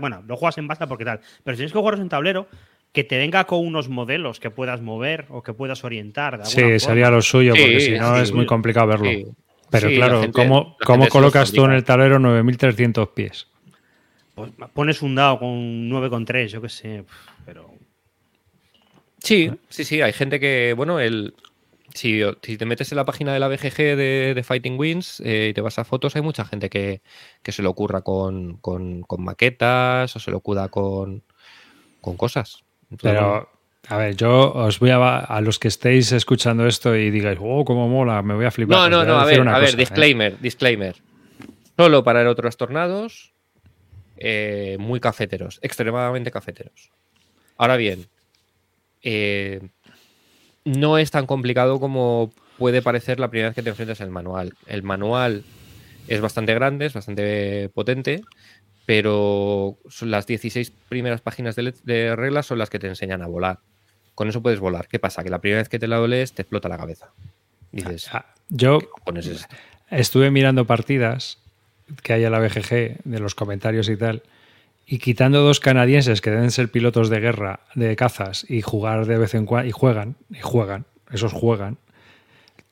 [0.00, 1.20] bueno, lo juegas en basta porque tal.
[1.44, 2.48] Pero si tienes que jugarlos en tablero,
[2.92, 6.40] que te venga con unos modelos que puedas mover o que puedas orientar.
[6.44, 9.34] sí, sería lo suyo, porque si no es muy complicado verlo.
[9.70, 13.48] Pero claro, ¿cómo, colocas tú en el tablero 9300 pies?
[14.34, 17.04] Pues pones un dado con 9,3, yo qué sé,
[17.44, 17.74] pero...
[19.18, 21.34] Sí, sí, sí, hay gente que, bueno, el,
[21.92, 25.60] si, te metes en la página de la BGG de, Fighting Wins eh, y te
[25.60, 27.02] vas a fotos, hay mucha gente que,
[27.44, 28.60] se lo ocurra con,
[29.18, 31.24] maquetas o se lo ocurra con,
[32.00, 32.64] con cosas.
[33.02, 33.48] Pero,
[33.88, 37.64] a ver, yo os voy a, a los que estéis escuchando esto y digáis, oh,
[37.64, 38.76] cómo mola, me voy a flipar.
[38.76, 39.76] No, no, no, a, ver, a ver, ¿eh?
[39.76, 40.96] disclaimer, disclaimer.
[41.76, 43.32] Solo para aerotrastornados,
[44.16, 46.90] eh, muy cafeteros, extremadamente cafeteros.
[47.56, 48.06] Ahora bien,
[49.02, 49.60] eh,
[50.64, 54.54] no es tan complicado como puede parecer la primera vez que te enfrentas al manual.
[54.66, 55.44] El manual
[56.08, 58.22] es bastante grande, es bastante potente,
[58.88, 63.58] pero las 16 primeras páginas de, reglas son las que te enseñan a volar.
[64.14, 64.88] Con eso puedes volar.
[64.88, 65.22] ¿Qué pasa?
[65.22, 67.10] Que la primera vez que te la lees te explota la cabeza.
[67.70, 68.78] Dices, ah, yo
[69.90, 71.36] estuve mirando partidas
[72.02, 74.22] que hay a la BGG de los comentarios y tal,
[74.86, 79.18] y quitando dos canadienses que deben ser pilotos de guerra, de cazas, y jugar de
[79.18, 81.76] vez en cuando, y juegan, y juegan, esos juegan,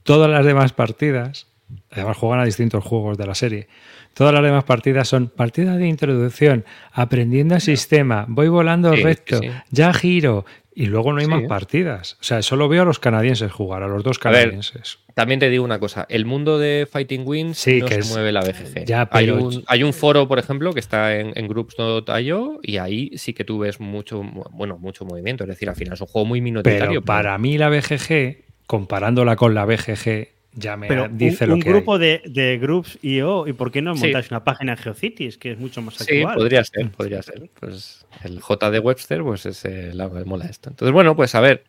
[0.02, 1.46] todas las demás partidas,
[1.90, 3.68] además juegan a distintos juegos de la serie,
[4.16, 9.92] Todas las demás partidas son partidas de introducción, aprendiendo el sistema, voy volando recto, ya
[9.92, 12.16] giro, y luego no hay más partidas.
[12.22, 15.00] O sea, solo veo a los canadienses jugar, a los dos canadienses.
[15.12, 18.86] también te digo una cosa, el mundo de Fighting Wins no se mueve la BGG.
[18.86, 23.10] Ya, hay, un, hay, un, foro, por ejemplo, que está en, en groups.io y ahí
[23.18, 25.44] sí que tú ves mucho, bueno, mucho movimiento.
[25.44, 26.88] Es decir, al final es un juego muy minoritario.
[26.88, 31.60] Pero para mí la BGG, comparándola con la BGG, ya me dice un, lo un
[31.60, 35.52] grupo de, de groups IO, ¿y por qué no montáis una página en GeoCities, que
[35.52, 36.18] es mucho más actual?
[36.18, 37.50] Sí, podría ser, podría ser.
[37.60, 40.70] Pues el JD Webster, pues es el que mola esto.
[40.70, 41.64] Entonces, bueno, pues a ver,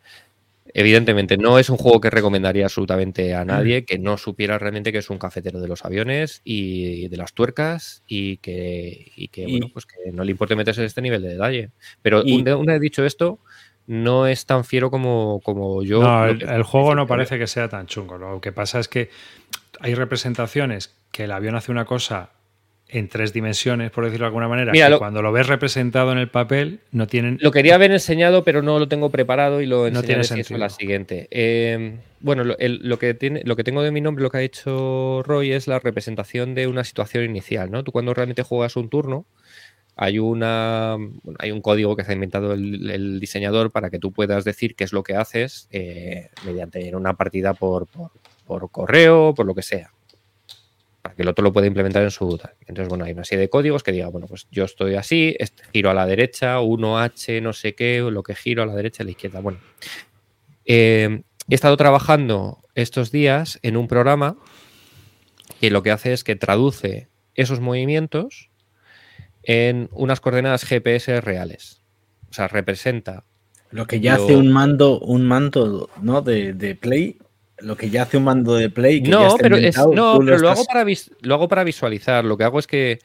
[0.72, 4.98] evidentemente no es un juego que recomendaría absolutamente a nadie que no supiera realmente que
[4.98, 9.68] es un cafetero de los aviones y de las tuercas y que, y que bueno,
[9.72, 11.70] pues que no le importe meterse en este nivel de detalle.
[12.00, 13.40] Pero una vez dicho esto,
[13.88, 16.00] no es tan fiero como, como yo.
[16.02, 18.18] No, el, juego no parece que sea tan chungo.
[18.18, 19.08] Lo que pasa es que
[19.80, 22.30] hay representaciones que el avión hace una cosa
[22.90, 26.10] en tres dimensiones, por decirlo de alguna manera, Mira, que lo- cuando lo ves representado
[26.12, 27.38] en el papel no tienen...
[27.40, 30.58] Lo quería haber enseñado, pero no lo tengo preparado y lo No tiene sentido.
[30.58, 31.28] la siguiente.
[31.30, 34.38] Eh, bueno, lo, el- lo que tiene, lo que tengo de mi nombre, lo que
[34.38, 37.84] ha hecho Roy, es la representación de una situación inicial, ¿no?
[37.84, 39.26] Tú cuando realmente juegas un turno,
[40.00, 44.12] hay una bueno, hay un código que se ha inventado el, diseñador para que tú
[44.12, 47.88] puedas decir qué es lo que haces eh, mediante una partida por,
[48.70, 49.90] correo, por lo que sea.
[51.02, 52.54] Para que el otro lo pueda implementar en su tal.
[52.60, 55.64] Entonces, bueno, hay una serie de códigos que diga, bueno, pues yo estoy así, este
[55.72, 59.04] giro a la derecha, 1H, no sé qué, lo que giro a la derecha, a
[59.04, 59.40] la izquierda.
[59.40, 59.58] Bueno,
[60.64, 64.36] eh, he estado trabajando estos días en un programa
[65.60, 68.47] que lo que hace es que traduce esos movimientos
[69.42, 71.80] en unas coordenadas GPS reales.
[72.30, 73.24] O sea, representa.
[73.70, 76.22] Lo que ya Lo- hace un mando, un mando, ¿no?
[76.22, 77.18] De, de Play.
[77.58, 79.02] Lo que ya hace un mando de Play.
[79.02, 80.84] Que ya No, está pero, es, no, pero lo, estás- hago para
[81.22, 82.24] lo hago para visualizar.
[82.24, 82.98] Lo que hago es que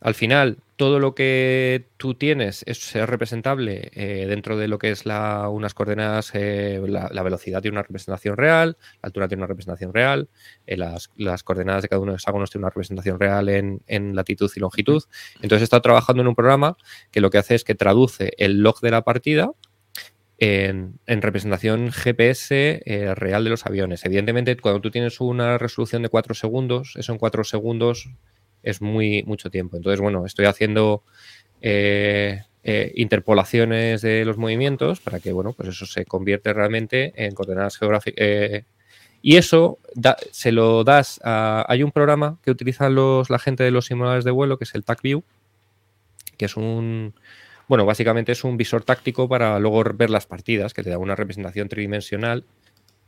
[0.00, 4.92] al final todo lo que tú tienes es, es representable eh, dentro de lo que
[4.92, 9.48] es la, unas coordenadas, eh, la, velocidad tiene una representación real, la altura tiene una
[9.48, 10.28] representación real,
[10.68, 13.82] eh, las, las coordenadas de cada uno de los hexágonos tiene una representación real en,
[13.88, 15.02] en latitud y longitud.
[15.42, 16.76] Entonces he estado trabajando en un programa
[17.10, 19.50] que lo que hace es que traduce el log de la partida
[20.38, 22.82] en, en representación GPS
[23.16, 24.04] real de los aviones.
[24.04, 28.10] Evidentemente, cuando tú tienes una resolución de 4 segundos, eso en 4 segundos
[28.62, 29.76] es muy mucho tiempo.
[29.76, 31.02] Entonces, bueno, estoy haciendo
[31.60, 37.34] eh, eh, interpolaciones de los movimientos para que, bueno, pues eso se convierte realmente en
[37.34, 38.14] coordenadas geográficas.
[38.18, 38.64] eh,
[39.20, 39.78] y eso
[40.30, 41.64] se lo das a...
[41.68, 44.74] Hay un programa que utilizan los, la gente de los simuladores de vuelo, que es
[44.74, 45.22] el TacView,
[46.36, 47.14] que es un...
[47.66, 51.16] Bueno, básicamente es un visor táctico para luego ver las partidas, que te da una
[51.16, 52.44] representación tridimensional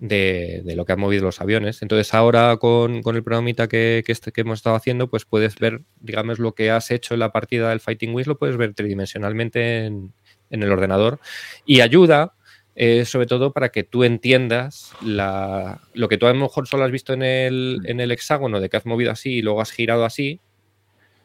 [0.01, 1.83] de, lo que han movido los aviones.
[1.83, 5.59] Entonces ahora con, con el programita que, que, este- que hemos estado haciendo, pues puedes
[5.59, 8.75] ver, digamos, lo que has hecho en la partida del Fighting Wings, lo puedes ver
[8.75, 10.13] tridimensionalmente en,
[10.49, 11.21] en el ordenador.
[11.67, 12.35] Y ayuda,
[12.75, 16.85] eh, sobre todo, para que tú entiendas la, lo que tú a lo mejor solo
[16.85, 19.71] has visto en el, en el hexágono, de que has movido así y luego has
[19.71, 20.41] girado así,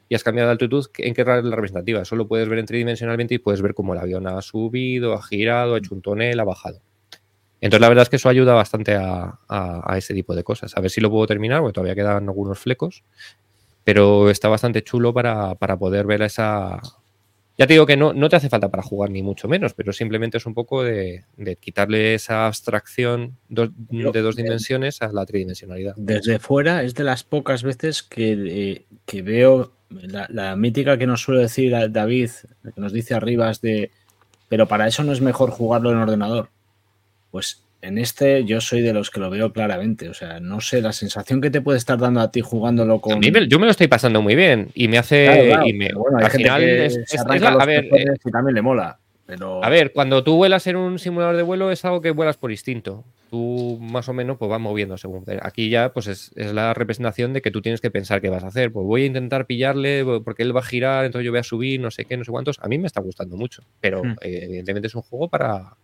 [0.08, 2.02] y has cambiado de altitud, ¿en qué es la representativa?
[2.02, 5.24] Eso lo puedes ver en tridimensionalmente y puedes ver cómo el avión ha subido, ha
[5.24, 6.80] girado, ha hecho un tonel, ha bajado.
[7.62, 10.76] Entonces, la verdad es que eso ayuda bastante a, a- a ese tipo de cosas.
[10.78, 13.04] A ver si lo puedo terminar, porque todavía quedan algunos flecos,
[13.84, 16.82] pero está bastante chulo para, para poder ver esa...
[17.58, 19.94] Ya te digo que no, no te hace falta para jugar ni mucho menos, pero
[19.94, 23.38] simplemente es un poco de, de quitarle esa abstracción
[24.12, 25.94] de dos dimensiones a la tridimensionalidad.
[25.96, 31.08] Desde fuera es de las pocas veces que, eh, que veo la, la mítica que
[31.08, 32.30] nos suele decir David,
[32.74, 33.90] que nos dice arriba es de,
[34.50, 36.50] pero para eso no es mejor jugarlo en ordenador.
[37.36, 40.08] Pues en este yo soy de los que lo veo claramente.
[40.08, 43.12] O sea, no sé, la sensación que te puede estar dando a ti jugándolo con...
[43.12, 45.26] A mí me- yo me lo estoy pasando muy bien y me hace...
[45.26, 47.90] Claro, claro, y me- bueno, al final es- la- a ver,
[48.24, 49.00] y también le mola.
[49.26, 49.62] Pero...
[49.62, 52.52] A ver, cuando tú vuelas en un simulador de vuelo es algo que vuelas por
[52.52, 53.04] instinto.
[53.30, 55.26] Tú más o menos pues vas moviendo según.
[55.42, 58.46] Aquí ya pues es, es la representación de que tú tienes que pensar qué vas
[58.46, 58.72] a hacer.
[58.72, 61.82] Pues voy a intentar pillarle porque él va a girar, entonces yo voy a subir,
[61.82, 62.60] no sé qué, no sé cuántos.
[62.62, 64.12] A mí me está gustando mucho, pero Hmm.
[64.22, 65.76] eh, evidentemente es un juego para...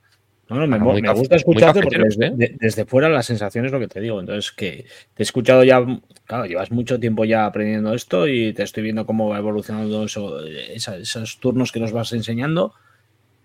[0.51, 0.77] No, no, me,
[1.09, 2.35] caf- gusta escucharte porque cafeteros, desde, ¿eh?
[2.49, 4.19] de- desde fuera la sensación es lo que te digo.
[4.19, 5.81] Entonces, que te he escuchado ya,
[6.25, 10.43] claro, llevas mucho tiempo ya aprendiendo esto y te estoy viendo cómo va evolucionando eso,
[10.45, 12.73] esa- esos turnos que nos vas enseñando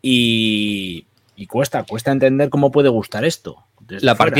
[0.02, 3.58] y, y cuesta, cuesta entender cómo puede gustar esto.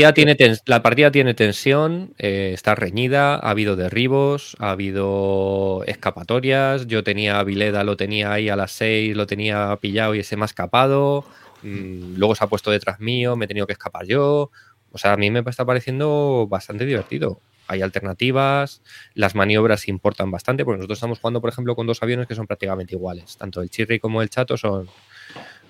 [0.09, 0.13] fuera.
[0.13, 6.87] tiene tens- la partida tiene tensión, eh, está reñida, ha habido derribos, ha habido escapatorias.
[6.87, 10.35] Yo tenía a Vileda, lo tenía ahí a las 6, lo tenía pillado y se
[10.35, 11.23] me ha escapado.
[11.67, 14.51] Mm, luego se ha puesto detrás mío, me he tenido que escapar yo.
[14.91, 17.39] O sea, a mí me está pareciendo bastante divertido.
[17.67, 18.81] Hay alternativas,
[19.13, 22.47] las maniobras importan bastante, porque nosotros estamos jugando, por ejemplo, con dos aviones que son
[22.47, 23.35] prácticamente iguales.
[23.37, 24.87] Tanto el Chirri como el Chato son,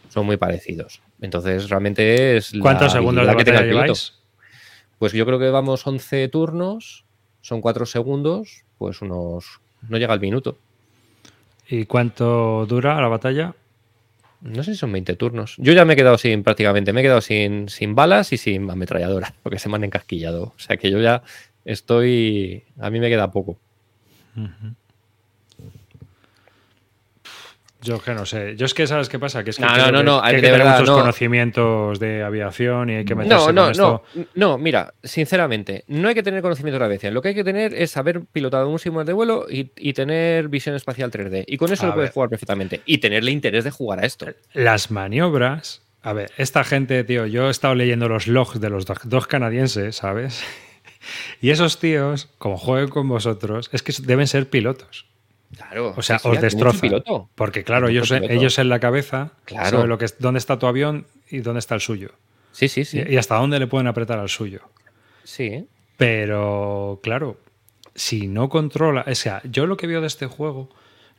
[0.10, 1.02] son muy parecidos.
[1.20, 2.54] Entonces, realmente es.
[2.54, 3.94] la ¿Cuántos segundos de que tenga el piloto.
[5.00, 7.06] Pues yo creo que vamos 11 turnos,
[7.42, 9.60] son 4 segundos, pues unos.
[9.90, 10.58] No llega al minuto.
[11.68, 13.56] ¿Y cuánto dura la batalla?
[14.42, 15.56] No sé si son 20 turnos.
[15.58, 18.70] Yo ya me he quedado sin, prácticamente, me he quedado sin, sin balas y sin
[18.70, 20.54] ametralladora, porque se me han encasquillado.
[20.56, 21.24] O sea que yo ya
[21.66, 22.64] estoy.
[22.80, 23.60] A mí me queda poco.
[27.82, 28.56] Yo que no sé.
[28.56, 29.44] Yo es que, ¿sabes qué pasa?
[29.44, 31.02] Que es que, No, no, no, que- no, que hay que tener verdad, muchos no.
[31.02, 34.04] conocimientos de aviación y hay que meterse No, con no, esto.
[34.16, 37.14] no, no, mira, sinceramente, no hay que tener conocimiento de aviación.
[37.14, 40.48] Lo que hay que tener es saber pilotado un simulador de vuelo y, y tener
[40.48, 41.44] visión espacial 3D.
[41.48, 42.82] Y con eso A lo puedes jugar perfectamente.
[42.86, 44.26] Y tenerle interés de jugar a esto.
[44.54, 45.84] Las maniobras.
[46.02, 49.28] A ver, esta gente, tío, yo he estado leyendo los logs de los do- dos
[49.28, 50.42] canadienses, ¿sabes?
[51.42, 55.06] Y esos tíos, como jueguen con vosotros, es que deben ser pilotos.
[55.56, 55.94] Claro.
[55.96, 56.82] O sea, sí, os destroza.
[56.82, 57.30] piloto.
[57.36, 59.70] Porque claro, ellos, en la cabeza Claro.
[59.70, 62.12] saben lo que es, dónde está tu avión y dónde está el suyo.
[62.52, 63.02] Sí, sí, sí.
[63.08, 64.62] Y, y hasta dónde le pueden apretar al suyo.
[65.24, 65.68] Sí.
[65.98, 67.38] Pero, claro,
[67.96, 69.04] si no controla.
[69.08, 70.70] O sea, yo lo que veo de este juego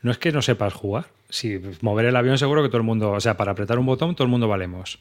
[0.02, 1.06] no es que no sepas jugar.
[1.28, 3.10] Si mover el avión, seguro que todo el mundo.
[3.12, 4.98] O sea, para apretar un botón, todo el mundo valemos.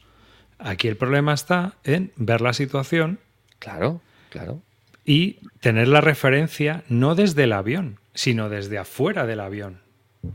[0.58, 3.18] Aquí el problema está en ver la situación
[3.60, 4.00] Claro,
[4.30, 4.60] claro.
[5.04, 9.78] y tener la referencia no desde el avión, sino desde afuera del avión.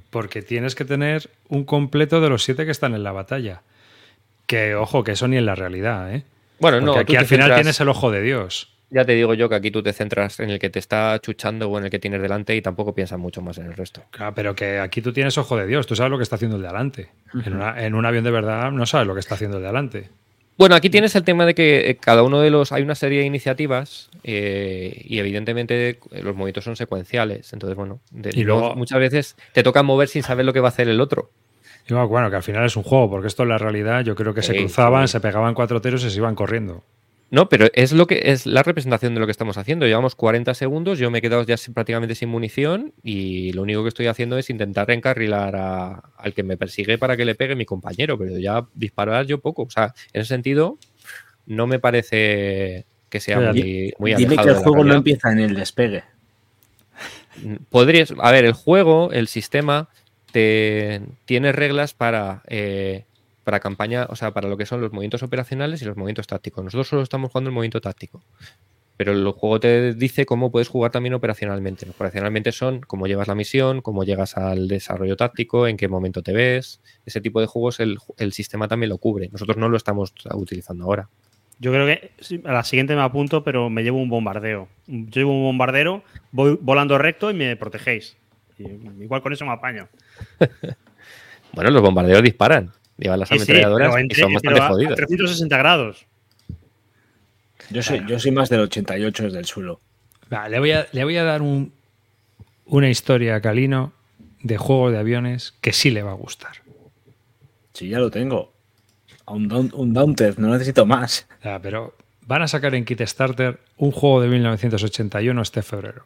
[0.10, 3.62] Porque tienes que tener un completo de los siete que están en la batalla.
[4.46, 6.24] Que, ojo, que eso ni en la realidad, ¿eh?
[6.60, 8.70] Bueno, Porque no, aquí al final centras- tienes el ojo de Dios.
[8.90, 11.68] Ya te digo yo que aquí tú te centras en el que te está chuchando
[11.70, 14.04] o en el que tienes delante y tampoco piensas mucho más en el resto.
[14.12, 16.56] Claro, pero que aquí tú tienes ojo de Dios, tú sabes lo que está haciendo
[16.56, 17.10] el de adelante.
[17.46, 19.68] en, una- en un avión de verdad no sabes lo que está haciendo el de
[19.70, 20.10] adelante.
[20.58, 22.72] Bueno, aquí tienes el tema de que eh, cada uno de los.
[22.72, 27.52] Hay una serie de iniciativas eh, y, evidentemente, los movimientos son secuenciales.
[27.54, 30.68] Entonces, bueno, de- Y luego- muchas veces te toca mover sin saber lo que va
[30.68, 31.32] a hacer el otro.
[31.90, 34.16] Y bueno, bueno, que al final es un juego, porque esto en la realidad yo
[34.16, 35.14] creo que se cruzaban, sí.
[35.14, 36.84] se pegaban cuatro tiros y se iban corriendo.
[37.34, 39.88] No, pero es lo que es la representación de lo que estamos haciendo.
[39.88, 43.82] Llevamos 40 segundos, yo me he quedado ya sin- prácticamente sin munición y lo único
[43.82, 47.56] que estoy haciendo es intentar reencarrilar a- al que me persigue para que le pegue
[47.56, 49.64] mi compañero, pero ya disparar yo poco.
[49.64, 50.78] O sea, en ese sentido,
[51.48, 55.56] no me parece que sea muy, muy Dime que el juego no empieza en el
[55.56, 56.04] despegue.
[57.72, 59.90] Podrías, a ver, el juego, el sistema,
[60.32, 63.06] te, tiene reglas para, eh,
[63.44, 66.64] para campaña, o sea, para lo que son los movimientos operacionales y los movimientos tácticos.
[66.64, 68.24] Nosotros solo estamos jugando el movimiento táctico.
[68.96, 71.90] Pero el juego te dice cómo puedes jugar también operacionalmente.
[71.90, 76.32] Operacionalmente son cómo llevas la misión, cómo llegas al desarrollo táctico, en qué momento te
[76.32, 76.80] ves.
[77.06, 79.30] Ese tipo de juegos el, el sistema también lo cubre.
[79.32, 81.10] Nosotros no lo estamos utilizando ahora.
[81.60, 82.12] Yo creo que
[82.46, 84.68] a la siguiente me apunto, pero me llevo un bombardeo.
[84.86, 88.16] Yo llevo un bombardero, voy volando recto y me protegéis.
[88.60, 88.66] Y
[89.04, 89.88] igual con eso me apaño.
[91.54, 92.72] Bueno, los bombarderos disparan.
[93.04, 94.96] Llevan las Sí, sí, ametralladoras y son bastante pero a- a jodidos.
[94.96, 96.06] 360 grados.
[97.70, 99.80] Yo soy, yo soy más del 88 desde el suelo.
[100.32, 101.74] Va, le, voy a, le voy a dar un-
[102.66, 103.94] una historia a Calino
[104.42, 106.52] de juego de aviones que sí le va a gustar.
[107.74, 108.54] Si ya lo tengo.
[109.26, 111.28] A un, Daun- un Daunted, no necesito más.
[111.44, 111.96] Ya, pero
[112.26, 116.06] van a sacar en Kickstarter un juego de 1981 este febrero.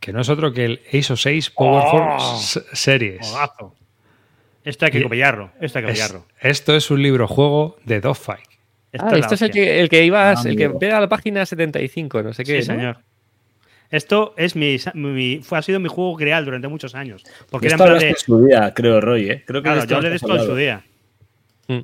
[0.00, 2.40] Que no es otro que el ASO 6 Powerful ¡Oh!
[2.72, 3.26] Series.
[4.66, 4.98] Esto hay que.
[5.60, 8.44] Esto hay que Es- esto es un libro juego de Dogfight.
[8.92, 11.00] Esto Ah, la este es el que, el que ibas, Ah, el que ve a
[11.00, 12.62] la página 75, no sé qué.
[12.62, 12.74] Sí, ¿no?
[12.74, 12.98] señor.
[13.90, 17.22] Esto es mi, mi- fue, ha sido mi juego real durante muchos años.
[17.50, 18.10] Porque era en Esto plan hablaste de.
[18.10, 19.44] en su día, creo, Roy, ¿eh?
[19.46, 20.84] Creo que Claro, esto yo hablé de esto en su día.
[21.68, 21.78] Mm.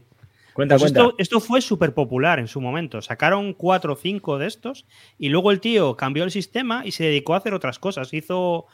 [0.53, 1.01] Cuenta, Pues cuenta.
[1.01, 3.01] esto, esto fue súper popular en su momento.
[3.01, 4.87] Sacaron cuatro o cinco de estos
[5.19, 8.13] y luego el tío cambió el sistema y se dedicó a hacer otras cosas.
[8.13, 8.67] Hizo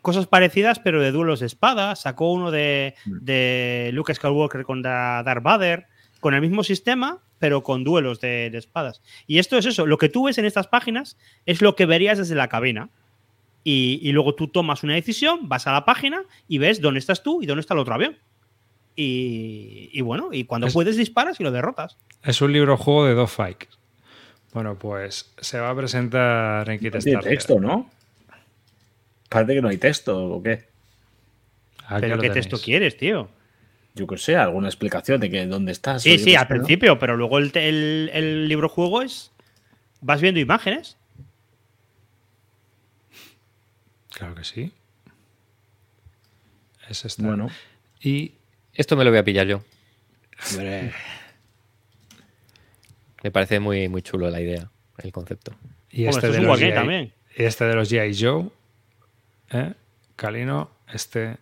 [0.00, 1.94] cosas parecidas, pero de duelos de espada.
[1.96, 5.86] Sacó uno de, de Luke Skywalker con Da- Darth Vader,
[6.20, 9.02] con el mismo sistema, pero con duelos de, de espadas.
[9.26, 9.86] Y esto es eso.
[9.86, 11.16] Lo que tú ves en estas páginas
[11.46, 12.90] es lo que verías desde la cabina.
[13.64, 17.22] Y, y luego tú tomas una decisión, vas a la página y ves dónde estás
[17.22, 18.16] tú y dónde está el otro avión.
[18.94, 21.96] Y, y bueno, y cuando Es- puedes disparas y lo derrotas.
[22.22, 23.64] Es un libro juego de Dogfight.
[24.52, 27.22] Bueno, pues se va a presentar en Kickstarter.
[27.22, 27.88] texto, ¿no?
[29.32, 30.68] Parece que no hay texto, ¿o qué?
[31.86, 32.46] Aquí ¿Pero qué tenéis.
[32.48, 33.28] texto quieres, tío?
[33.94, 36.02] Yo que sé, alguna explicación de que dónde estás.
[36.02, 39.30] Sí, sí, al principio, pero luego el, el- el libro juego es.
[40.00, 40.96] Vas viendo imágenes.
[44.14, 44.72] Claro que sí.
[46.88, 47.22] Es esta.
[47.22, 47.48] Bueno,
[48.00, 48.32] Y.
[48.74, 49.62] Esto me lo voy a pillar yo.
[50.50, 50.92] hombre,
[53.22, 55.52] Me parece muy, muy chulo la idea, el concepto.
[55.90, 56.72] y este esto es de los G.I.
[56.74, 57.12] también.
[57.36, 58.16] y este de los G.I.
[58.18, 58.48] Joe.
[59.52, 59.74] ¿Eh?
[60.16, 61.36] Calino, este.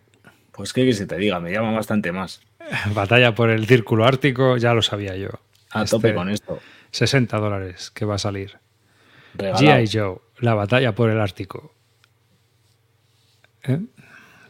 [0.51, 2.41] pues qué que se te diga, me llama bastante más.
[2.93, 5.29] Batalla por el círculo ártico, ya lo sabía yo.
[5.71, 6.59] A Este, tope con esto.
[6.91, 8.59] 60 dólares que va a salir.
[9.37, 9.87] G.I.
[9.91, 11.73] Joe, la batalla por el Ártico.
[13.63, 13.79] ¿Eh?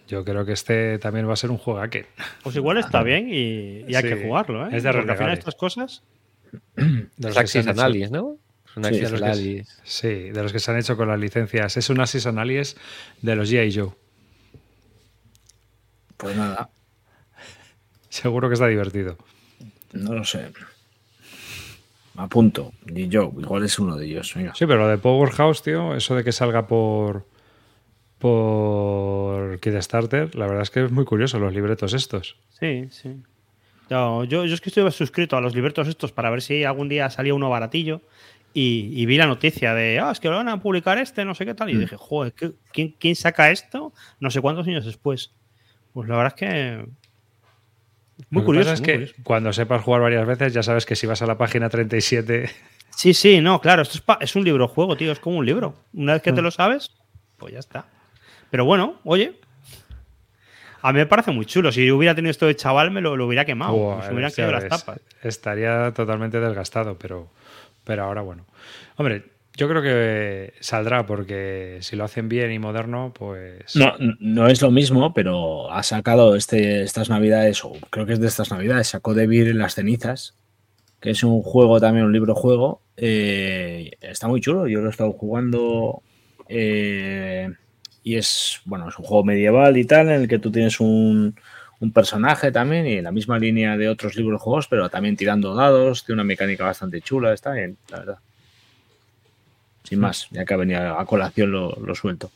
[0.07, 2.07] Yo creo que este también va a ser un juegaque.
[2.43, 4.69] Pues igual está bien y, y hay Sí, que jugarlo, ¿eh?
[4.75, 6.03] es de Porque al final estas cosas.
[8.11, 8.37] ¿no?
[8.75, 11.75] Sí, de los que- sí, de los que se han hecho con las licencias.
[11.77, 12.77] Es un Axis Analysis
[13.21, 13.73] de los G.I.
[13.75, 13.89] Joe.
[16.17, 16.69] Pues nada,
[18.09, 19.17] Seguro que está divertido.
[19.93, 20.51] no lo sé.
[22.13, 22.73] Me apunto.
[22.93, 24.33] Y yo, igual es uno de ellos.
[24.35, 24.53] Venga.
[24.53, 27.25] Sí, pero lo de Powerhouse, tío, eso de que salga por
[28.19, 32.35] por Kickstarter, la verdad es que es muy curioso los libretos estos.
[32.59, 33.15] Sí, sí.
[33.89, 36.87] No, yo, yo es que estoy suscrito a los libretos estos para ver si algún
[36.87, 38.01] día salía uno baratillo
[38.53, 41.45] y, vi la noticia de, ah, es que lo van a publicar este, no sé
[41.45, 41.69] qué tal.
[41.69, 41.79] Y Mm.
[41.79, 43.93] dije, joder, ¿qué- ¿quién, ¿quién saca esto?
[44.19, 45.31] No sé cuántos años después.
[45.93, 46.85] Pues la verdad es que.
[48.29, 48.69] Muy Lo que curioso.
[48.69, 49.13] pasa es muy que curioso.
[49.23, 52.49] cuando sepas jugar varias veces, ya sabes que si vas a la página 37,
[52.95, 55.75] Sí, sí, no, claro, esto es, es un libro juego, tío, es como un libro.
[55.93, 56.35] Una vez que Mm.
[56.35, 56.91] te lo sabes,
[57.37, 57.85] pues ya está.
[58.51, 59.39] Pero bueno, oye.
[60.83, 61.71] A mí me parece muy chulo.
[61.71, 63.73] Si hubiera tenido esto de chaval, me lo, lo hubiera quemado.
[64.07, 64.99] Me hubieran caído las tapas.
[65.21, 67.29] estaría totalmente desgastado, pero,
[67.83, 68.45] pero ahora bueno.
[68.97, 69.25] Hombre,
[69.55, 73.75] yo creo que saldrá porque si lo hacen bien y moderno, pues...
[73.75, 78.19] No, no es lo mismo, pero ha sacado este, estas navidades, o creo que es
[78.19, 80.35] de estas navidades, sacó Devil en las cenizas,
[80.99, 82.81] que es un juego también, un libro juego.
[82.95, 86.01] eh, está muy chulo, yo lo he estado jugando.
[86.47, 87.49] eh,
[88.03, 91.35] y es, bueno, es un juego medieval y tal, en el que tú tienes un,
[91.81, 95.53] un personaje también, y en la misma línea de otros libros juegos, pero también tirando
[95.55, 98.19] dados, tiene una mecánica bastante chula, está bien, la verdad.
[99.83, 102.31] Sin más, ya que venido a colación lo, lo suelto.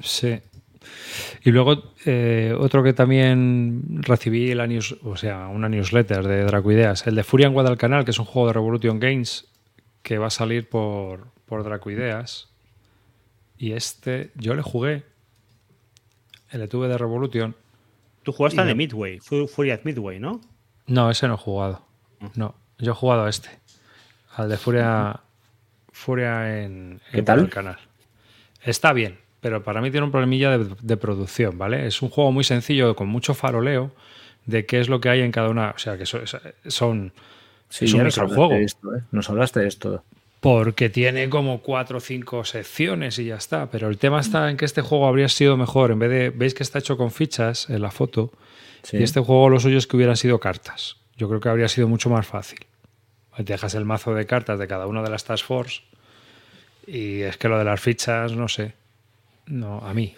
[0.00, 0.38] Sí.
[1.42, 7.06] Y luego eh, otro que también recibí la news, o sea, una newsletter de Dracuideas,
[7.06, 9.46] el de Furia en Guadalcanal, que es un juego de Revolution Games
[10.02, 12.48] que va a salir por, por Dracuideas.
[13.56, 15.04] Y este, yo le jugué.
[16.50, 17.56] El tuve de Revolution.
[18.24, 20.40] Tú jugaste al de no- Midway, Fu- Fury at Midway, ¿no?
[20.86, 21.82] No, ese no he jugado.
[22.34, 23.50] No, yo he jugado a este.
[24.34, 25.20] Al de Furia,
[25.92, 27.36] Furia en, ¿Qué en tal?
[27.40, 27.78] Guadalcanal.
[28.62, 31.86] Está bien, pero para mí tiene un problemilla de, de producción, ¿vale?
[31.86, 33.92] Es un juego muy sencillo, con mucho faroleo
[34.46, 35.70] de qué es lo que hay en cada una.
[35.70, 37.12] O sea, que son.
[37.68, 38.54] Sí, es un nos hablaste microjuego.
[38.54, 39.02] de esto, ¿eh?
[39.12, 40.04] Nos hablaste de esto.
[40.44, 43.70] Porque tiene como cuatro o cinco secciones y ya está.
[43.70, 45.90] Pero el tema está en que este juego habría sido mejor.
[45.90, 46.28] En vez de.
[46.28, 48.30] ¿Veis que está hecho con fichas en la foto?
[48.82, 48.98] Sí.
[48.98, 50.98] Y este juego lo suyo es que hubieran sido cartas.
[51.16, 52.58] Yo creo que habría sido mucho más fácil.
[53.34, 55.80] Te dejas el mazo de cartas de cada una de las Task Force.
[56.86, 58.74] Y es que lo de las fichas, no sé.
[59.46, 60.14] No, a mí.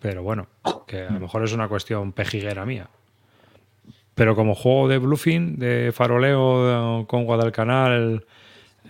[0.00, 0.48] Pero bueno,
[0.88, 2.88] que a lo mejor es una cuestión pejiguera mía.
[4.16, 8.24] Pero como juego de bluffing, de faroleo eh, con Guadalcanal,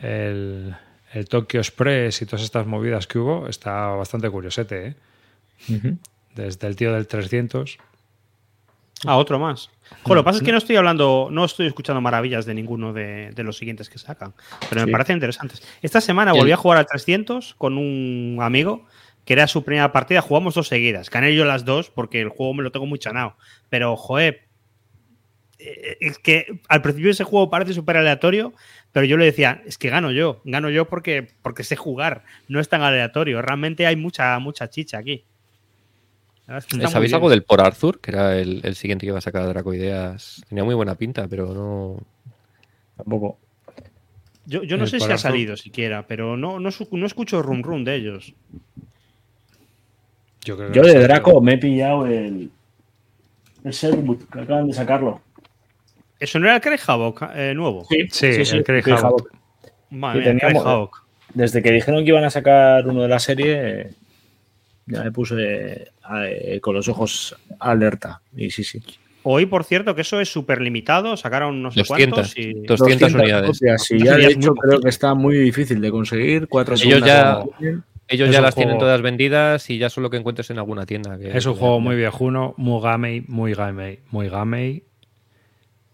[0.02, 0.74] el,
[1.12, 4.94] el, Tokyo Express y todas estas movidas que hubo, está bastante curiosete, ¿eh?
[6.34, 7.78] Desde el tío del 300.
[9.06, 9.70] Ah, otro más.
[10.04, 12.92] Jo, lo que pasa es que no estoy hablando, no estoy escuchando maravillas de ninguno
[12.92, 14.34] de, de los siguientes que sacan,
[14.68, 14.92] pero me Sí.
[14.92, 15.62] parecen interesantes.
[15.82, 18.86] Esta semana volví a jugar al 300 con un amigo
[19.24, 20.20] que era su primera partida.
[20.22, 21.10] Jugamos dos seguidas.
[21.10, 23.36] Gané yo las dos porque el juego me lo tengo muy chanado.
[23.68, 24.48] Pero, joder,
[26.00, 28.52] es que al principio ese juego parece súper aleatorio,
[28.92, 32.60] pero yo le decía, es que gano yo, gano yo porque, porque sé jugar, no
[32.60, 33.42] es tan aleatorio.
[33.42, 35.24] Realmente hay mucha, mucha chicha aquí.
[36.88, 38.00] ¿Sabéis algo del Por Arthur?
[38.00, 40.42] Que era el, el siguiente que iba a sacar Dracoideas.
[40.48, 41.98] Tenía muy buena pinta, pero no.
[42.96, 43.38] Tampoco.
[44.46, 47.62] Yo, yo no El sé si ha salido siquiera, pero no, no, no escucho rum
[47.62, 48.34] rum de ellos.
[50.44, 52.50] Yo, creo que Yo de Draco me he pillado el.
[53.62, 55.20] El Sherwood, que acaban de sacarlo.
[56.20, 57.86] ¿Eso no era el Craig Havoc eh, nuevo?
[58.10, 59.04] Sí, el Craig Craig Havoc.
[59.04, 59.32] Havoc.
[59.90, 61.04] Madre Sí, mía, Craig Havoc.
[61.32, 63.90] Desde que dijeron que iban a sacar uno de la serie,
[64.86, 65.88] ya me puse
[66.22, 68.20] eh, con los ojos alerta.
[68.36, 68.82] Y sí, sí.
[69.22, 71.16] Oí, por cierto, que eso es súper limitado.
[71.16, 72.18] Sacaron no sé 200.
[72.18, 72.36] cuántos.
[72.38, 72.52] Y...
[72.66, 73.50] 200 unidades.
[73.58, 76.48] copias, y Eso ya de hecho creo que está muy difícil de conseguir.
[76.48, 77.42] Cuatro Ellos ya-.
[78.08, 81.16] Ellos ya un las tienen todas vendidas y ya solo que encuentres en alguna tienda.
[81.16, 84.82] que- Es un juego muy viejuno, muy gamey, muy gamey, muy gamey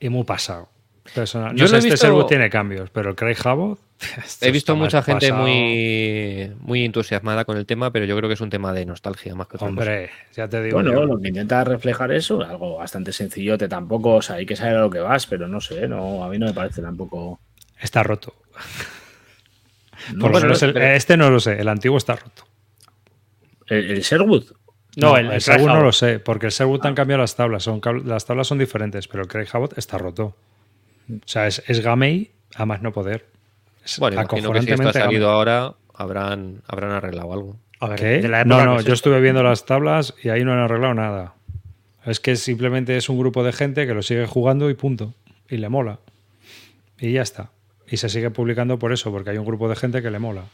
[0.01, 0.69] y muy pasado.
[1.15, 1.53] Personal.
[1.53, 3.79] No Yo sé, este visto- Sherwood tiene cambios, pero el Craig Havoc.
[4.43, 5.43] He visto mucha gente pasado.
[5.47, 9.35] muy, muy entusiasmada con el tema, pero yo creo que es un tema de nostalgia
[9.35, 9.69] más que otra.
[9.69, 10.75] Hombre, ya te digo.
[10.75, 11.05] Bueno, yo.
[11.07, 14.81] lo que intenta reflejar eso, algo bastante sencillote tampoco, o sea, hay que saber a
[14.81, 17.41] lo que vas, pero no sé, no, a mí no me parece tampoco.
[17.81, 18.35] Está roto.
[20.13, 22.45] No, Por lo bueno, menos el- pero- este no lo sé, el antiguo está roto.
[23.69, 24.45] el, el Sherwood.
[24.97, 27.63] No, el, el no lo sé, porque el Sherwood han cambiado las tablas.
[27.63, 30.35] Son, las tablas son diferentes, pero el Craig Havoc está roto.
[31.11, 33.27] O sea, es, es gamey a más no poder.
[33.85, 35.37] Es Bueno, imagino que si esto ha salido gamey.
[35.37, 37.57] ahora, habrán, habrán arreglado algo.
[37.79, 38.07] A ver, ¿Qué?
[38.23, 40.95] de la No, no, yo es estuve viendo las tablas y ahí no han arreglado
[40.95, 41.35] nada.
[42.07, 45.13] Es que simplemente es un grupo de gente que lo sigue jugando y punto.
[45.49, 45.99] Y le mola.
[46.99, 47.51] Y ya está.
[47.87, 50.45] Y se sigue publicando por eso, porque hay un grupo de gente que le mola.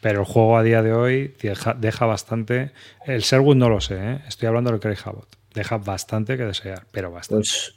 [0.00, 2.70] Pero el juego a día de hoy deja, deja bastante.
[3.06, 4.18] El Sherwood no lo sé, ¿eh?
[4.28, 5.26] estoy hablando del Craig Havoc.
[5.54, 7.40] Deja bastante que desear, pero bastante.
[7.40, 7.74] Pues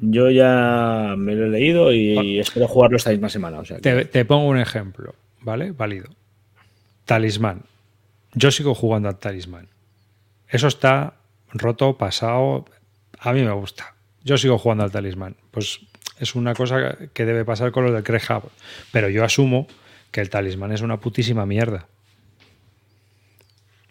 [0.00, 3.60] yo ya me lo he leído y espero jugarlo esta misma semana.
[3.60, 5.70] O sea, que- Te, te pongo un ejemplo, ¿vale?
[5.72, 6.08] Válido.
[7.04, 7.62] Talismán.
[8.34, 9.68] Yo sigo jugando al talismán.
[10.48, 11.14] Eso está
[11.52, 12.64] roto, pasado.
[13.18, 13.94] A mí me gusta.
[14.24, 15.36] Yo sigo jugando al talismán.
[15.50, 15.80] Pues
[16.18, 18.50] es una cosa que debe pasar con lo del Craig Hub.
[18.90, 19.66] Pero yo asumo
[20.12, 21.88] que el talismán es una putísima mierda.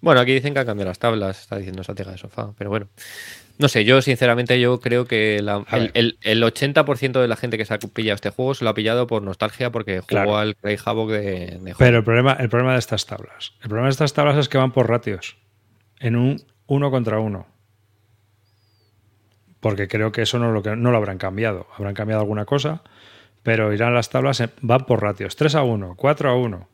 [0.01, 2.87] Bueno, aquí dicen que han cambiado las tablas, está diciendo Satega de Sofá, pero bueno.
[3.59, 7.77] No sé, yo sinceramente yo creo que el, 80% de la gente que se ha
[7.77, 11.59] pillado este juego se lo ha pillado por nostalgia porque jugó al Craig Havoc de,
[11.61, 14.49] de Pero el problema, el problema de estas tablas, el problema de estas tablas es
[14.49, 15.37] que van por ratios,
[15.99, 17.45] en un uno contra uno.
[19.59, 21.67] Porque creo que eso no lo, no lo habrán cambiado.
[21.77, 22.81] Habrán cambiado alguna cosa,
[23.43, 25.35] pero irán las tablas, van por ratios.
[25.35, 26.67] 3 a 1, 4 a 1.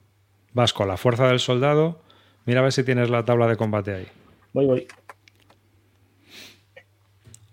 [0.53, 2.01] Vas con la fuerza del soldado.
[2.45, 4.07] Mira a ver si tienes la tabla de combate ahí.
[4.53, 4.87] Voy, voy.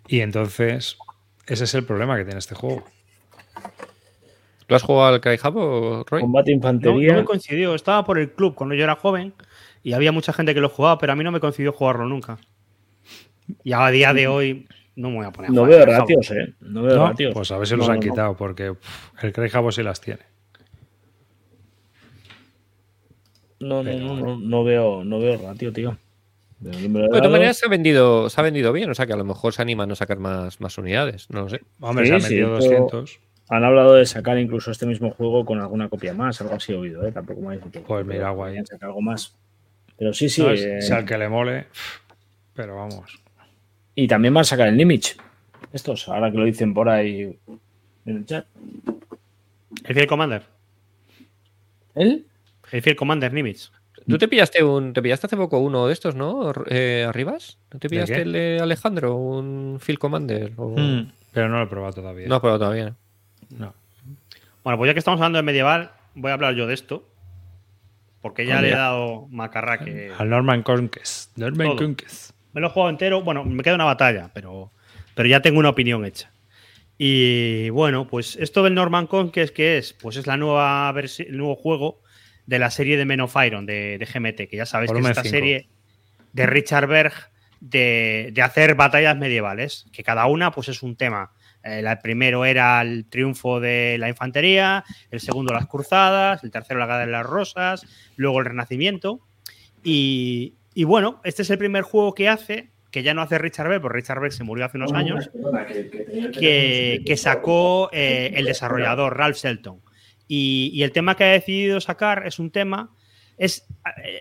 [0.07, 0.97] Y entonces,
[1.47, 2.85] ese es el problema que tiene este juego.
[4.69, 6.20] ¿Lo has jugado al Cry o Roy?
[6.20, 7.12] Combate infantería.
[7.12, 7.74] No, me coincidió.
[7.74, 9.35] Estaba por el club cuando yo era joven
[9.82, 12.39] y había mucha gente que lo jugaba, pero a mí no me coincidió jugarlo nunca.
[13.62, 14.66] Y a día de hoy
[14.97, 15.51] no me voy a poner.
[15.51, 16.55] no veo ratios, ¿eh?
[16.61, 17.35] No veo ratios.
[17.35, 18.75] Pues a ver si los han quitado, porque
[19.23, 20.23] el Cry sí las tiene.
[23.61, 25.97] No, no, no, no, veo, no veo ratio, tío.
[26.61, 29.25] De, todas maneras se ha vendido, se ha vendido bien, o sea que a lo
[29.25, 31.61] mejor se animan a sacar más, más unidades, no lo sé.
[31.81, 33.21] Hombre, se han vendido 200.
[33.51, 37.07] Han hablado de sacar incluso este mismo juego con alguna copia más, algo así oído,
[37.07, 37.12] ¿eh?
[37.12, 38.65] Tampoco me ha dicho Pues mira, guay.
[38.65, 39.37] sacar algo más.
[39.99, 40.43] Pero sí, sí.
[40.47, 41.66] Eh, si al que le mole,
[42.55, 43.24] pero vamos.
[43.95, 45.16] Y también van a sacar el Nimich.
[45.73, 47.39] Estos, ahora que lo dicen por ahí
[48.07, 48.47] en el chat.
[49.85, 50.43] El Field Commander.
[51.95, 52.27] ¿El?
[52.71, 53.71] El Field Commander Nimitz.
[54.07, 56.53] Tú te pillaste un, te pillaste hace poco uno de estos, ¿no?
[56.69, 57.59] Eh, ¿Arribas?
[57.73, 59.16] ¿No te pillaste el de Alejandro?
[59.16, 60.53] Un Field Commander.
[60.57, 62.27] Hmm, pero no lo he probado todavía.
[62.27, 62.95] No lo he probado todavía.
[63.51, 63.75] No.
[64.62, 67.09] Bueno, pues ya que estamos hablando de medieval, voy a hablar yo de esto.
[68.21, 70.11] Porque ya le he dado macarraque.
[70.16, 71.37] Al Norman Conquest.
[71.37, 72.34] Norman Conquest.
[72.55, 73.22] Me lo he jugado entero.
[73.22, 74.70] Bueno, me queda una batalla, pero,
[75.14, 76.31] pero ya tengo una opinión hecha.
[76.97, 79.93] Y bueno, pues esto del Norman Conquest, ¿qué es?
[79.93, 82.01] Pues es la nueva el nuevo juego
[82.47, 85.24] de la serie de Men of Iron de, GMT, que ya sabéis que es esta
[85.24, 85.68] serie
[86.32, 87.12] de Richard Berg
[87.60, 91.32] de, hacer batallas medievales, que cada una pues es un tema.
[91.62, 96.86] el primero era el triunfo de la infantería, el segundo las cruzadas, el tercero la
[96.86, 97.86] guerra de las rosas,
[98.16, 99.20] luego el renacimiento.
[99.82, 103.81] Y, bueno, este es el primer juego que hace, que ya no hace Richard Berg,
[103.81, 105.31] porque Richard Berg se murió hace unos años,
[106.33, 109.81] que, sacó eh, el desarrollador Ralph Shelton.
[110.27, 112.91] Y, el tema que ha decidido sacar es un tema,
[113.39, 113.67] es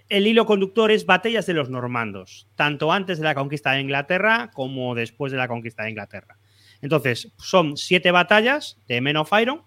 [0.10, 4.52] el hilo conductor es batallas de los normandos, tanto antes de la conquista de Inglaterra
[4.54, 6.38] como después de la conquista de Inglaterra.
[6.82, 9.62] Entonces, son siete batallas de Men of Iron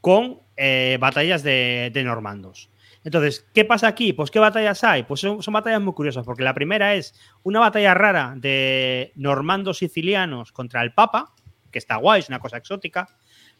[0.00, 2.70] con eh, batallas de, normandos.
[3.06, 4.12] Entonces, ¿qué pasa aquí?
[4.12, 5.04] Pues, ¿qué batallas hay?
[5.04, 7.14] Pues son, batallas muy curiosas, porque la primera es
[7.44, 11.32] una batalla rara de normandos sicilianos contra el Papa,
[11.70, 13.06] que está guay, es una cosa exótica.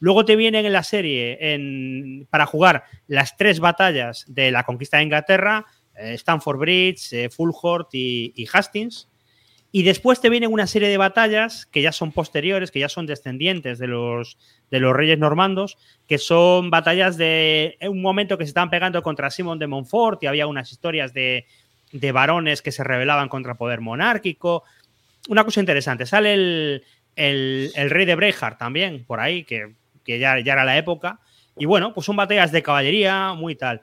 [0.01, 5.05] Luego te vienen en la serie para jugar las tres batallas de la conquista de
[5.05, 5.65] Inglaterra,
[5.95, 9.09] eh, Stanford Bridge, eh, Fulhort y, Hastings.
[9.77, 13.05] Y después te vienen una serie de batallas que ya son posteriores, que ya son
[13.05, 14.39] descendientes de los,
[14.71, 15.77] de los reyes normandos,
[16.09, 20.29] que son batallas de un momento que se estaban pegando contra Simón de Montfort y
[20.29, 21.45] había unas historias de,
[21.93, 24.65] de varones que se rebelaban contra poder monárquico.
[25.29, 26.07] Una cosa interesante.
[26.07, 26.85] Sale el,
[27.15, 29.75] el, rey de Brehart también por ahí, que
[30.07, 31.19] que ya, ya era la época.
[31.59, 33.83] Y bueno, pues son batallas de caballería, muy tal.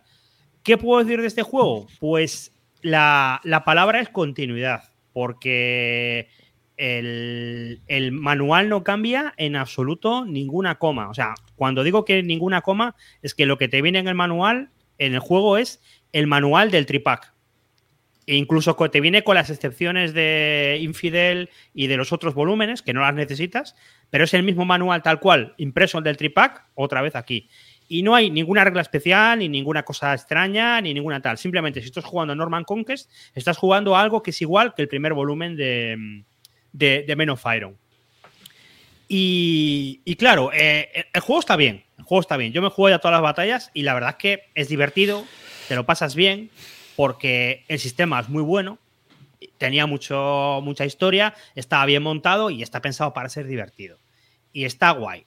[0.64, 1.88] ¿Qué puedo decir de este juego?
[2.00, 2.52] Pues
[2.82, 4.84] la, palabra es continuidad,
[5.14, 6.28] porque
[6.78, 11.10] el, manual no cambia en absoluto ninguna coma.
[11.10, 14.16] O sea, cuando digo que ninguna coma, es que lo que te viene en el
[14.16, 15.82] manual, en el juego, es
[16.12, 17.34] el manual del tripack.
[18.26, 22.94] E incluso te viene con las excepciones de Infidel y de los otros volúmenes, que
[22.94, 23.76] no las necesitas,
[24.10, 27.50] pero es el mismo manual tal cual, impreso el del tripack, otra vez aquí.
[27.88, 31.38] Y no hay ninguna regla especial, ni ninguna cosa extraña, ni ninguna tal.
[31.38, 35.14] Simplemente, si estás jugando Norman Conquest, estás jugando algo que es igual que el primer
[35.14, 36.24] volumen de,
[36.72, 37.78] de, Men of Iron.
[39.08, 41.84] Y, claro, eh, el juego está bien.
[41.98, 42.52] El juego está bien.
[42.52, 45.26] Yo me juego ya todas las batallas y la verdad es que es divertido,
[45.68, 46.50] te lo pasas bien,
[46.96, 48.80] porque el sistema es muy bueno
[49.58, 53.98] tenía mucho, mucha historia, estaba bien montado y está pensado para ser divertido.
[54.52, 55.26] Y está guay.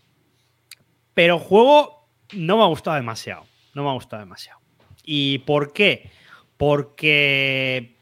[1.15, 1.96] Pero juego
[2.33, 3.47] no me ha gustado demasiado.
[3.75, 4.61] No me ha gustado demasiado.
[5.05, 6.11] ¿Y por qué?
[6.57, 7.97] Porque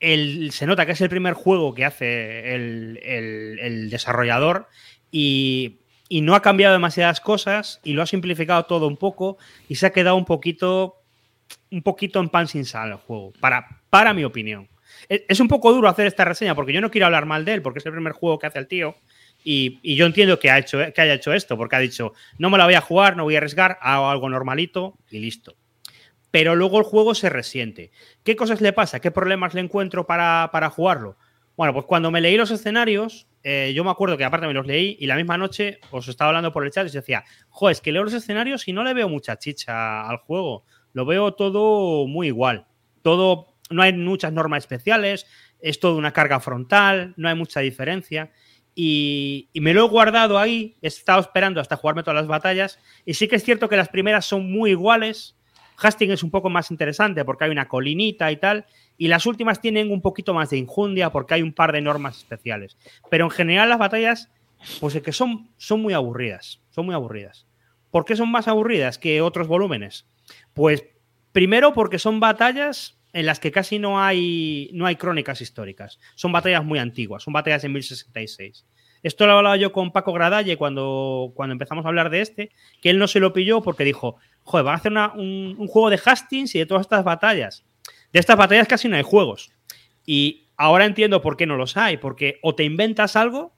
[0.00, 4.68] se nota que es el primer juego que hace el, desarrollador
[5.10, 5.78] y,
[6.08, 9.38] y, no ha cambiado demasiadas cosas y lo ha simplificado todo un poco
[9.68, 10.98] y se ha quedado un poquito
[11.70, 14.68] un poquito en pan sin sal el juego, para, para mi opinión.
[15.08, 17.62] Es un poco duro hacer esta reseña porque yo no quiero hablar mal de él
[17.62, 18.96] porque es el primer juego que hace el tío
[19.50, 22.58] Y, yo entiendo que, ha hecho, que haya hecho esto, porque ha dicho, no me
[22.58, 25.56] la voy a jugar, no voy a arriesgar, hago algo normalito y listo.
[26.30, 27.90] Pero luego el juego se resiente.
[28.24, 29.00] ¿Qué cosas le pasa?
[29.00, 31.16] ¿Qué problemas le encuentro para, para jugarlo?
[31.56, 34.66] Bueno, pues cuando me leí los escenarios, eh, yo me acuerdo que aparte me los
[34.66, 37.72] leí y la misma noche os estaba hablando por el chat y os decía, joder,
[37.72, 40.66] es que leo los escenarios y no le veo mucha chicha al juego.
[40.92, 42.66] Lo veo todo muy igual.
[43.00, 45.26] Todo, no hay muchas normas especiales,
[45.58, 48.30] es todo una carga frontal, no hay mucha diferencia.
[48.80, 52.78] Y, me lo he guardado ahí, he estado esperando hasta jugarme todas las batallas.
[53.04, 55.36] Y sí que es cierto que las primeras son muy iguales.
[55.78, 58.66] Hastings es un poco más interesante porque hay una colinita y tal.
[58.96, 62.18] Y las últimas tienen un poquito más de injundia porque hay un par de normas
[62.18, 62.76] especiales.
[63.10, 64.30] Pero en general las batallas,
[64.78, 66.60] pues es que son, son muy aburridas.
[66.70, 67.48] Son muy aburridas.
[67.90, 70.06] ¿Por qué son más aburridas que otros volúmenes?
[70.54, 70.84] Pues
[71.32, 75.98] primero porque son batallas en las que casi no hay, no hay crónicas históricas.
[76.14, 78.64] Son batallas muy antiguas, son batallas de 1066.
[79.02, 82.90] Esto lo hablaba yo con Paco Gradalle cuando, cuando empezamos a hablar de este, que
[82.90, 86.00] él no se lo pilló porque dijo, joder, van a hacer un, un, juego de
[86.04, 87.64] Hastings y de todas estas batallas.
[88.12, 89.50] De estas batallas casi no hay juegos.
[90.06, 93.52] Y ahora entiendo por qué no los hay, porque o te inventas algo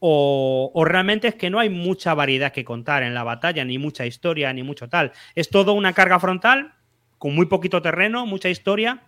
[0.00, 3.78] o, o, realmente es que no hay mucha variedad que contar en la batalla, ni
[3.78, 5.12] mucha historia, ni mucho tal.
[5.34, 6.74] Es todo una carga frontal
[7.22, 9.04] con muy poquito terreno, mucha historia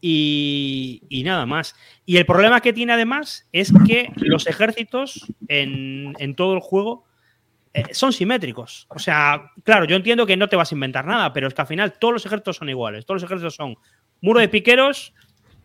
[0.00, 1.76] y, nada más.
[2.04, 7.04] Y el problema que tiene además es que los ejércitos en, en todo el juego
[7.72, 8.88] eh, son simétricos.
[8.88, 11.60] O sea, claro, yo entiendo que no te vas a inventar nada, pero es que
[11.60, 13.06] al final todos los ejércitos son iguales.
[13.06, 13.76] Todos los ejércitos son
[14.20, 15.14] muro de piqueros,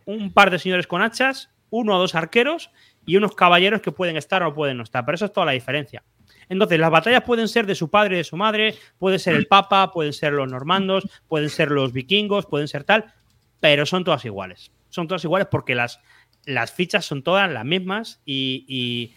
[0.04, 2.70] un par de señores con hachas, uno o dos arqueros
[3.04, 5.04] y unos caballeros que pueden estar o pueden no estar.
[5.04, 6.04] Pero eso es toda la diferencia.
[6.50, 9.90] Entonces, las batallas pueden ser de su padre de su madre, puede ser el papa,
[9.92, 13.14] pueden ser los normandos, pueden ser los vikingos, pueden ser tal,
[13.60, 14.70] pero son todas iguales.
[14.90, 16.00] Son todas iguales porque las,
[16.44, 19.14] las fichas son todas las mismas y, y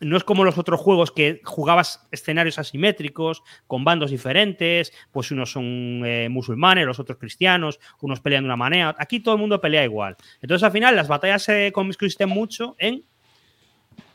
[0.00, 5.52] no es como los otros juegos que jugabas escenarios asimétricos, con bandos diferentes, pues unos
[5.52, 8.94] son eh, musulmanes, los otros cristianos, unos pelean de una manera.
[8.98, 10.16] Aquí todo el mundo pelea igual.
[10.42, 13.04] Entonces, al final, las batallas se consisten mucho en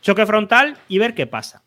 [0.01, 1.63] choque frontal y ver qué pasa.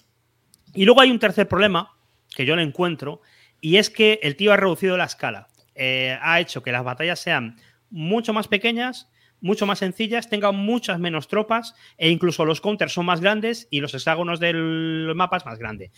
[0.75, 1.97] Y luego hay un tercer problema
[2.35, 3.21] que yo le encuentro,
[3.61, 5.49] y es que el tío ha reducido la escala.
[5.75, 7.57] Eh, ha hecho que las batallas sean
[7.91, 9.13] mucho más pequeñas
[9.43, 13.81] mucho más sencillas, tengan muchas menos tropas e incluso los counters son más grandes y
[13.81, 15.91] los hexágonos del mapa es más grande.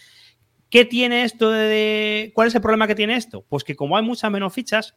[0.70, 3.44] ¿Qué tiene esto de, ¿Cuál es el problema que tiene esto?
[3.48, 4.96] Pues que como hay muchas menos fichas,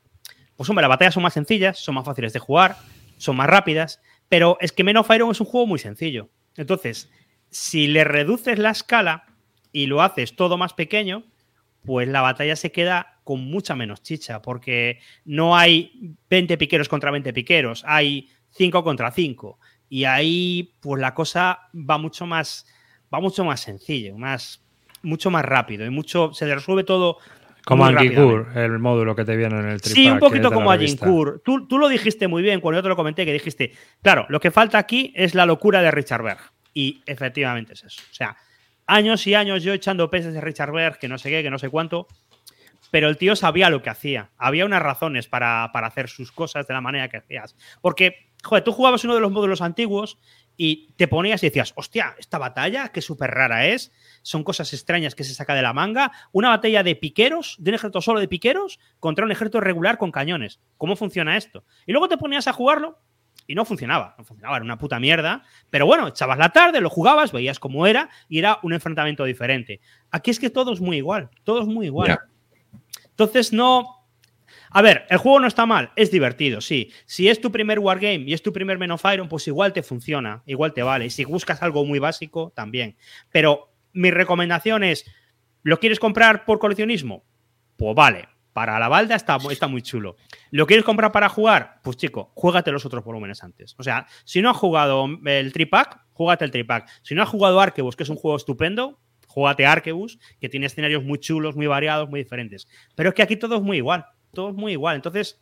[0.56, 2.78] pues hombre, las batallas son más sencillas, son más fáciles de jugar,
[3.18, 6.30] son más rápidas, pero es que Men of Iron es un juego muy sencillo.
[6.56, 7.12] Entonces,
[7.52, 9.26] si le reduces la escala
[9.78, 11.22] y lo haces todo más pequeño,
[11.86, 17.12] pues la batalla se queda con mucha menos chicha, porque no hay 20 piqueros contra
[17.12, 19.60] 20 piqueros, hay 5 contra 5.
[19.88, 22.66] Y ahí, pues la cosa va mucho más,
[23.14, 24.66] va mucho más sencillo, más,
[25.04, 27.20] mucho más rápido y mucho, se resuelve todo.
[27.64, 29.96] Como Angikur, el módulo que te viene en el tripack.
[29.96, 31.44] Sí, un poquito como Angikur.
[31.46, 34.40] Tú, tú lo dijiste muy bien cuando yo te lo comenté, que dijiste, claro, lo
[34.40, 36.40] que falta aquí es la locura de Richard Berg.
[36.74, 38.02] Y efectivamente es eso.
[38.10, 38.38] O sea,
[38.88, 41.60] años y años yo echando peces de Richard Berg, que no sé qué, que no
[41.60, 42.08] sé cuánto,
[42.90, 44.32] pero el tío sabía lo que hacía.
[44.38, 47.56] Había unas razones para, para hacer sus cosas de la manera que hacías.
[47.82, 50.18] Porque joder, tú jugabas uno de los módulos antiguos
[50.56, 53.92] y te ponías y decías, hostia, esta batalla, qué súper rara es,
[54.24, 57.76] son cosas extrañas que se saca de la manga, una batalla de piqueros, de un
[57.76, 60.60] ejército solo de piqueros, contra un ejército regular con cañones.
[60.78, 61.64] ¿Cómo funciona esto?
[61.86, 63.00] Y luego te ponías a jugarlo
[63.48, 66.90] y no funcionaba, no funcionaba, era una puta mierda, pero bueno, echabas la tarde, lo
[66.90, 69.80] jugabas, veías cómo era y era un enfrentamiento diferente.
[70.12, 72.08] Aquí es que todo es muy igual, todo es muy igual.
[72.08, 72.20] Yeah.
[73.10, 73.98] Entonces no,
[74.70, 76.92] a ver, el juego no está mal, es divertido, sí.
[77.06, 79.82] Si es tu primer Wargame y es tu primer Men of Iron, pues igual te
[79.84, 81.06] funciona, igual te vale.
[81.06, 82.98] Y si buscas algo muy básico, también.
[83.32, 85.06] Pero mi recomendación es,
[85.64, 87.24] ¿lo quieres comprar por coleccionismo?
[87.78, 88.28] Pues vale,
[88.58, 90.16] para la balda está, está, muy chulo.
[90.50, 91.80] ¿Lo quieres comprar para jugar?
[91.84, 93.76] Pues chico, juégate los otros volúmenes antes.
[93.78, 96.90] O sea, si no has jugado el tripack, júgate el tripack.
[97.04, 101.04] Si no has jugado Arquebus, que es un juego estupendo, júgate Arquebus, que tiene escenarios
[101.04, 102.68] muy chulos, muy variados, muy diferentes.
[102.96, 104.06] Pero es que aquí todo es muy igual
[104.38, 104.96] todo es muy igual.
[104.96, 105.40] Entonces,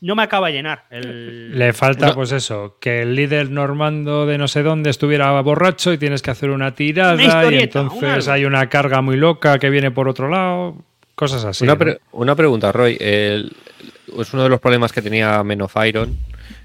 [0.00, 0.84] no me acaba de llenar.
[0.90, 1.58] El...
[1.58, 2.14] Le falta, no.
[2.14, 6.30] pues eso, que el líder normando de no sé dónde estuviera borracho y tienes que
[6.30, 10.28] hacer una tirada una y entonces hay una carga muy loca que viene por otro
[10.28, 10.76] lado,
[11.22, 11.62] cosas así.
[11.62, 12.18] Una, pre ¿no?
[12.18, 12.96] una pregunta, Roy.
[12.98, 13.52] El,
[14.18, 16.18] es uno de los problemas que tenía Men of Iron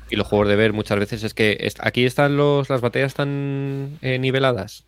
[0.09, 3.13] y los juegos de ver muchas veces es que est aquí están los, las batallas
[3.13, 4.84] tan eh, niveladas.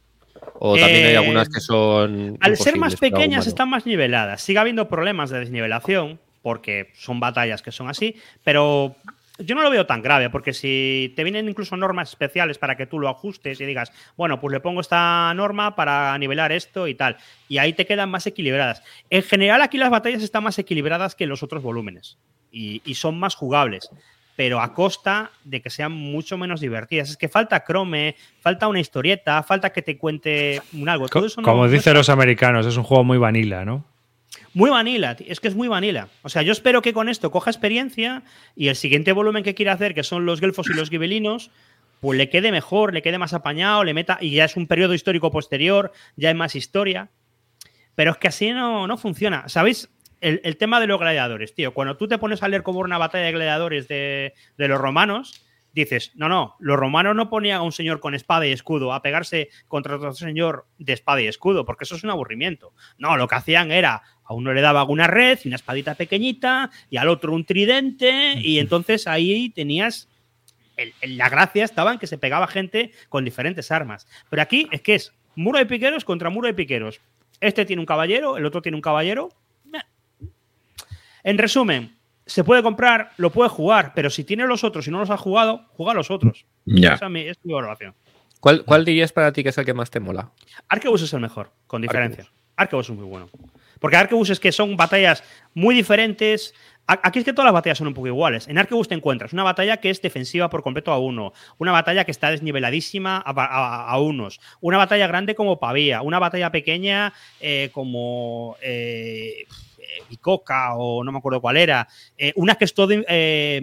[0.56, 2.38] O también eh, hay algunas que son.
[2.42, 4.42] Al ser más pequeñas están más niveladas.
[4.42, 8.96] Sigue habiendo problemas de desnivelación, porque son batallas que son así, pero
[9.40, 12.86] yo no lo veo tan grave, porque si te vienen incluso normas especiales para que
[12.86, 16.96] tú lo ajustes y digas, bueno, pues le pongo esta norma para nivelar esto y
[16.96, 17.18] tal,
[17.48, 18.84] y ahí te quedan más equilibradas.
[19.10, 22.18] En general, aquí las batallas están más equilibradas que en los otros volúmenes
[22.52, 23.90] y, son más jugables,
[24.36, 27.10] pero a costa de que sean mucho menos divertidas.
[27.10, 31.08] Es que falta Chrome, falta una historieta, falta que te cuente un algo.
[31.44, 33.86] Como dicen los americanos, es un juego muy vanilla, ¿no?
[34.54, 36.08] Muy vanilla, es que es muy vanilla.
[36.24, 38.24] O sea, yo espero que con esto coja experiencia
[38.56, 41.52] y el siguiente volumen que quiera hacer, que son los gelfos y los gibelinos,
[42.00, 44.18] pues le quede mejor, le quede más apañado, le meta.
[44.22, 47.10] Y ya es un periodo histórico posterior, ya hay más historia.
[47.96, 49.50] Pero es que así no, no funciona.
[49.50, 49.90] ¿Sabéis?
[50.22, 51.74] El, tema de los gladiadores, tío.
[51.74, 55.46] Cuando tú te pones a leer como una batalla de gladiadores de, de los romanos,
[55.72, 59.02] dices, no, no, los romanos no ponían a un señor con espada y escudo a
[59.02, 62.74] pegarse contra otro señor de espada y escudo, porque eso es un aburrimiento.
[62.98, 66.70] No, lo que hacían era a uno le daba una red y una espadita pequeñita
[66.92, 70.08] y al otro un tridente y entonces ahí tenías
[71.02, 74.08] la gracia estaba en que se pegaba gente con diferentes armas.
[74.30, 77.02] Pero aquí es que es muro de piqueros contra muro de piqueros.
[77.42, 79.30] Este tiene un caballero, el otro tiene un caballero.
[81.24, 85.00] En resumen, se puede comprar, lo puede jugar, pero si tiene los otros y no
[85.00, 86.46] los ha jugado, juega a los otros.
[86.66, 86.94] Ya.
[86.94, 87.94] Esa es mi valoración.
[88.40, 90.32] ¿Cuál, ¿Cuál, dirías para ti que es el que más te mola?
[90.70, 92.26] Arquebus es el mejor, con diferencia.
[92.56, 93.28] Arquebus es muy bueno.
[93.80, 95.24] Porque Arquebus es que son batallas
[95.54, 96.54] muy diferentes.
[96.88, 98.48] Aquí es que todas las batallas son un poco iguales.
[98.48, 102.04] En Arquebus te encuentras una batalla que es defensiva por completo a uno, una batalla
[102.04, 108.58] que está desniveladísima a, unos, una batalla grande como Pavía, una batalla pequeña eh, como
[108.64, 109.46] eh,
[110.10, 111.88] Bicoca o no me acuerdo cuál era,
[112.18, 113.62] eh, una que es todo eh,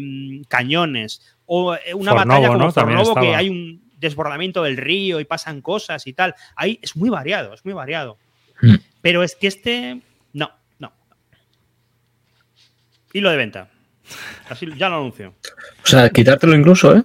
[0.49, 3.15] cañones, o una batalla como ¿no?
[3.15, 6.35] que hay un desbordamiento del río y pasan cosas y tal.
[6.55, 8.19] Ahí es muy variado, es muy variado.
[8.61, 8.77] Hmm.
[9.07, 10.01] Pero es que este,
[10.33, 10.51] no,
[10.81, 10.93] no.
[13.13, 13.69] Y lo de venta.
[14.49, 15.33] Así ya lo anuncio.
[15.85, 17.05] O sea, quitártelo incluso, ¿eh?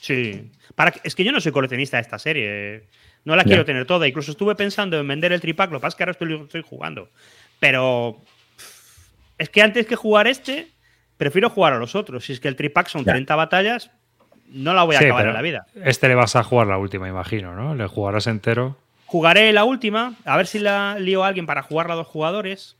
[0.00, 0.48] Sí.
[0.76, 2.84] Para es que yo no soy coleccionista de esta serie.
[3.24, 4.06] No la quiero tener toda.
[4.06, 5.72] Incluso estuve pensando en vender el tripack.
[5.72, 7.08] Lo que pasa es que ahora estoy, estoy jugando.
[7.58, 8.22] Pero
[9.36, 10.68] es que antes que jugar este,
[11.16, 12.24] prefiero jugar a los otros.
[12.24, 13.90] Si es que el tripack son 30 batallas,
[14.46, 15.66] no la voy a acabar en la vida.
[15.74, 17.74] Este le vas a jugar la última, imagino, ¿no?
[17.74, 18.78] Le jugarás entero.
[19.10, 22.76] Jugaré la última, a ver si la lío a alguien para jugarla a dos jugadores.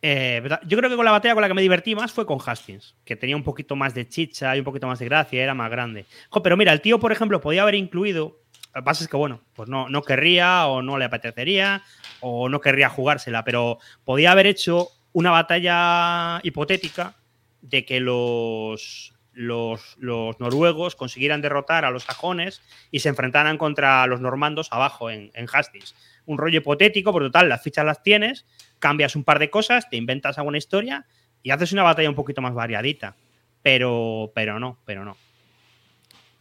[0.00, 2.38] Eh, yo creo que con la batalla con la que me divertí más fue con
[2.38, 5.54] Hastings, que tenía un poquito más de chicha y un poquito más de gracia, era
[5.54, 6.06] más grande.
[6.44, 8.38] pero mira, el tío, por ejemplo, podía haber incluido.
[8.72, 11.82] Lo que pasa es que, bueno, pues no, no querría o no le apetecería
[12.20, 17.16] o no querría jugársela, pero podía haber hecho una batalla hipotética
[17.60, 24.20] de que los, los, noruegos consiguieran derrotar a los sajones y se enfrentaran contra los
[24.20, 25.94] normandos abajo en, Hastings.
[26.26, 28.46] Un rollo hipotético, por total, las fichas las tienes,
[28.78, 31.06] cambias un par de cosas, te inventas alguna historia
[31.42, 33.16] y haces una batalla un poquito más variadita.
[33.62, 35.16] Pero, pero no, pero no.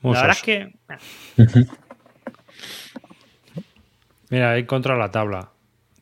[0.04, 0.74] La verdad es que.
[4.30, 5.52] Mira, he encontrado la tabla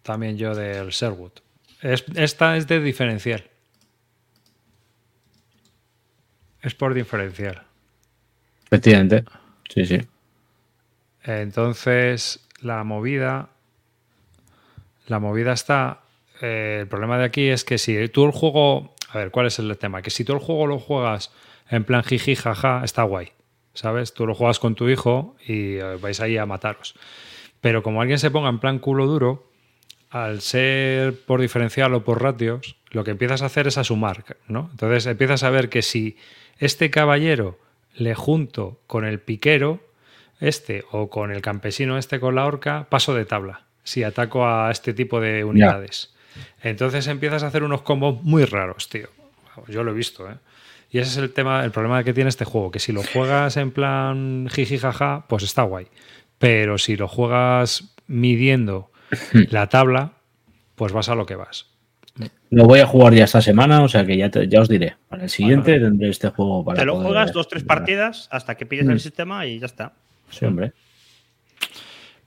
[0.03, 1.33] también yo del Sherwood.
[1.81, 3.48] esta es de diferencial.
[6.61, 7.63] Es por diferencial.
[8.65, 9.25] Efectivamente.
[9.69, 9.99] Sí, sí.
[11.23, 13.49] Entonces, la movida.
[15.07, 16.01] La movida está.
[16.41, 18.95] Eh, el problema de aquí es que si tú el juego.
[19.09, 20.01] A ver, ¿cuál es el tema?
[20.01, 21.31] Que si tú el juego lo juegas
[21.69, 23.31] en plan jiji, jaja, está guay.
[23.73, 24.13] ¿Sabes?
[24.13, 26.95] Tú lo juegas con tu hijo y eh, vais ahí a mataros.
[27.61, 29.49] Pero como alguien se ponga en plan culo duro,
[30.09, 34.25] al ser por diferencial o por ratios, lo que empiezas a hacer es a sumar,
[34.47, 34.69] ¿no?
[34.71, 36.17] Entonces empiezas a ver que si
[36.59, 37.57] este caballero
[37.95, 39.81] le junto con el piquero,
[40.39, 44.69] este, o con el campesino este con la horca, paso de tabla si ataco a
[44.69, 46.13] este tipo de unidades.
[46.61, 49.09] Entonces empiezas a hacer unos combos muy raros, tío.
[49.67, 50.35] Yo lo he visto, ¿eh?
[50.91, 53.57] Y ese es el tema, el problema que tiene este juego, que si lo juegas
[53.57, 55.87] en plan jiji jaja, pues está guay.
[56.37, 58.91] Pero si lo juegas midiendo
[59.49, 60.13] la tabla,
[60.75, 61.68] pues vas a lo que vas.
[62.51, 64.95] Lo voy a jugar ya esta semana, o sea que ya, ya os diré.
[65.07, 66.79] Para el siguiente tendré este juego para.
[66.79, 68.99] Te lo juegas dos, tres partidas hasta que pilles el mm.
[68.99, 69.93] sistema y ya está.
[70.31, 70.73] Sí, hombre.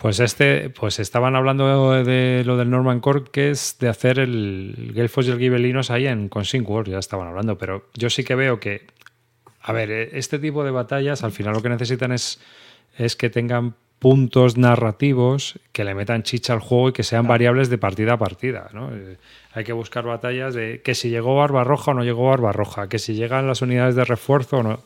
[0.03, 4.90] Pues este, pues estaban hablando de lo del Norman Core, que es de hacer el
[4.94, 8.35] Gelfos y el Gibelinos ahí en Consing Wars, ya estaban hablando, pero yo sí que
[8.35, 8.89] veo que,
[9.61, 12.40] a ver, este tipo de batallas al final lo que necesitan es,
[12.99, 17.70] es que tengan puntos narrativos que le metan chicha al juego y que sean variables
[17.70, 18.68] de partida a partida.
[18.72, 18.92] ¿no?
[18.92, 19.16] Eh,
[19.52, 23.14] hay que buscar batallas de que si llegó Barbarroja o no llegó Barbarroja, que si
[23.14, 24.82] llegan las unidades de refuerzo o no.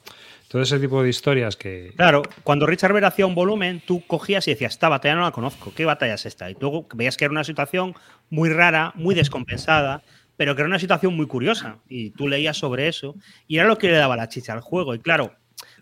[0.49, 1.95] Todo ese tipo de historias que.
[1.97, 5.33] Claro, cuando Richard Ver hacía un volumen, tú cogías y decías, esta batalla no la
[5.33, 6.51] conozco, ¿qué batalla es esta?
[6.51, 7.95] Y tú veías que era una situación
[8.29, 10.03] muy rara, muy descompensada,
[10.37, 11.79] pero que era una situación muy curiosa.
[11.89, 13.15] Y tú leías sobre eso
[13.49, 14.95] y era lo que le daba la chicha al juego.
[14.95, 15.33] Y claro,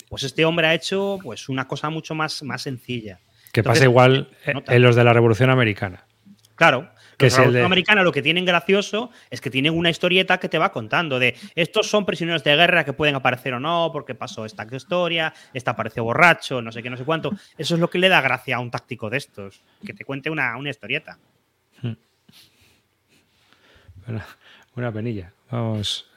[0.09, 3.21] pues este hombre ha hecho pues una cosa mucho más, más sencilla.
[3.55, 6.05] Que pasa igual en los de la Revolución Americana.
[6.57, 10.49] Claro, que los de americana lo que tienen gracioso es que tienen una historieta que
[10.49, 14.17] te va contando de estos son prisioneros de guerra que pueden aparecer o no, porque
[14.17, 17.31] pasó esta historia, esta apareció borracho, no sé qué, no sé cuánto.
[17.57, 20.31] Eso es lo que le da gracia a un táctico de estos, que te cuente
[20.31, 21.17] una, una historieta.
[21.81, 21.93] Hmm.
[24.75, 25.33] Una, penilla.
[25.49, 26.11] Vamos.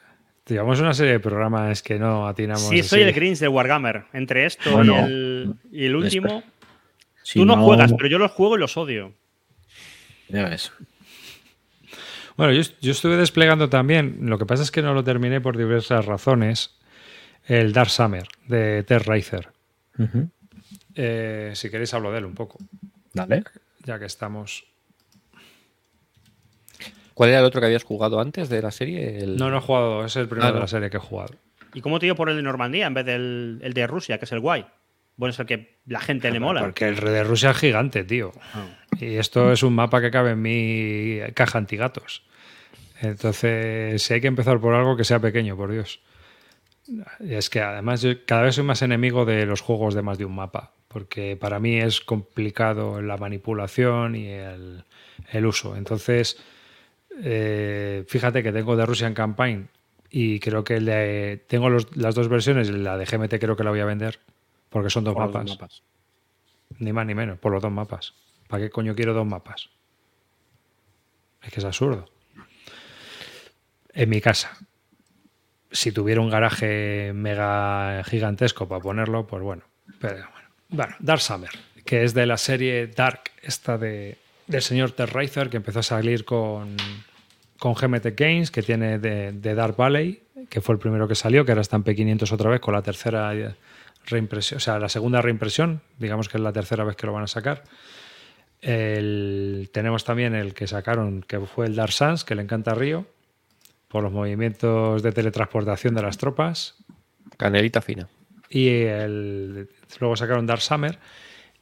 [0.48, 2.70] Llevamos una serie de programas que no atinamos.
[2.70, 4.06] Sí, soy el Grinch de Wargammer.
[4.14, 4.84] Entre esto
[5.72, 6.42] y, el, último.
[7.34, 9.14] Tú no, juegas, pero yo los juego y los odio.
[10.30, 10.72] Ya ves.
[12.36, 16.06] Bueno, yo, estuve desplegando también, lo que pasa es que no lo terminé por diversas
[16.06, 16.78] razones,
[17.48, 19.50] el Dark Summer de Ter Racer.
[20.94, 22.60] Eh, si queréis hablo de él un poco.
[23.14, 23.44] Dale.
[23.86, 24.66] Ya que estamos.
[27.16, 29.26] ¿Cuál era el otro que habías jugado antes de la serie?
[29.26, 31.34] No, no he jugado, es el primero ah, de la serie que he jugado.
[31.74, 34.26] ¿Y cómo te dio por el de Normandía en vez del el de Rusia, que
[34.26, 34.66] es el guay?
[35.18, 36.62] Bueno, es el que la gente le mola.
[36.62, 38.32] Porque el de Rusia es gigante, tío.
[38.54, 38.68] Ah.
[39.00, 42.24] Y esto es un mapa que cabe en mi caja antigatos.
[43.02, 46.00] Entonces, si hay que empezar por algo que sea pequeño, por Dios.
[47.20, 50.20] Y es que además yo cada vez soy más enemigo de los juegos de más
[50.20, 55.76] de un mapa, porque para mí es complicado la manipulación y el, uso.
[55.76, 56.38] Entonces,
[57.24, 59.68] eh, fíjate que tengo de Russian Campaign
[60.10, 63.82] y creo que el tengo las dos versiones, la de GMT creo que la voy
[63.82, 64.20] a vender
[64.70, 65.82] porque son dos mapas.
[66.80, 68.14] Ni más ni menos, por los dos mapas.
[68.48, 69.70] ¿Para qué coño quiero dos mapas?
[71.42, 72.06] Es que es absurdo.
[73.94, 74.58] En mi casa,
[75.72, 79.64] si tuviera un garaje mega gigantesco para ponerlo, pues bueno.
[80.00, 80.48] Pero bueno.
[80.70, 81.50] Bueno, Dark Summer,
[81.86, 84.18] que es de la serie Dark, esta de,
[84.48, 86.76] del señor Terraizer, que empezó a salir con,
[87.58, 91.46] con GMT Games, que tiene de, de, Dark Valley, que fue el primero que salió,
[91.46, 93.34] que ahora está en P500 otra vez con la tercera
[94.08, 97.24] reimpresión, o sea, la segunda reimpresión, digamos que es la tercera vez que lo van
[97.24, 97.64] a sacar.
[98.60, 103.06] tenemos también el que sacaron, que fue el Dark Sans, que le encanta a Río,
[103.88, 106.76] por los movimientos de teletransportación de las tropas.
[107.38, 108.10] Canelita fina.
[108.50, 109.70] Y el,
[110.00, 110.98] luego sacaron Dark Summer.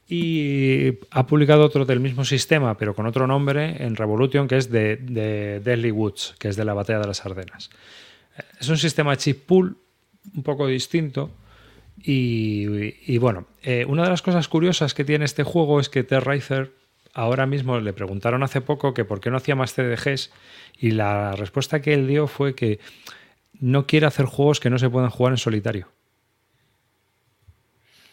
[0.08, 4.70] Y ha publicado otro del mismo sistema, pero con otro nombre, en Revolution, que es
[4.70, 7.70] de, de Deadly Woods, que es de la batalla de las Ardenas.
[8.60, 9.76] Es un sistema chip pool
[10.34, 11.30] un poco distinto
[12.02, 16.72] y, bueno, eh, una de las cosas curiosas que tiene este juego es que Terraizer
[17.14, 20.30] ahora mismo le preguntaron hace poco que por qué no hacía más CDGs
[20.78, 22.78] y la respuesta que él dio fue que
[23.58, 25.88] no quiere hacer juegos que no se puedan jugar en solitario.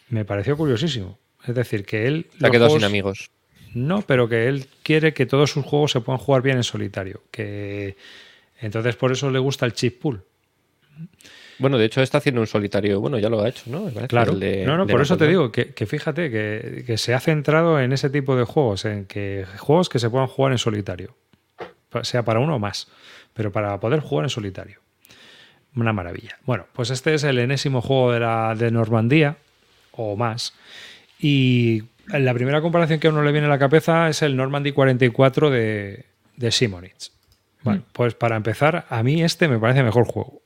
[0.08, 1.20] Me pareció curiosísimo.
[1.46, 2.28] Es decir, que él...
[2.40, 3.30] Se ha quedado sin amigos.
[3.74, 7.24] No, pero que él quiere que todos sus juegos se puedan jugar bien en solitario.
[7.32, 7.98] Que
[8.60, 10.24] entonces por eso le gusta el chip pool.
[11.64, 13.90] Bueno, de hecho está haciendo un solitario, bueno, ya lo ha hecho, ¿no?
[14.10, 18.10] Claro, no, no, por eso te digo que, fíjate que, se ha centrado en ese
[18.10, 21.16] tipo de juegos, en que juegos que se puedan jugar en solitario,
[22.02, 22.90] sea para uno o más,
[23.34, 24.82] pero para poder jugar en solitario.
[25.74, 26.38] Una maravilla.
[26.46, 29.38] Bueno, pues este es el enésimo juego de, la, de Normandía,
[29.94, 30.56] o más,
[31.18, 34.74] y la primera comparación que a uno le viene a la cabeza es el Normandy
[34.74, 37.12] 44 de, de Simonitz.
[37.62, 37.92] Bueno, mm.
[37.94, 40.42] pues para empezar, a mí este me parece mejor juego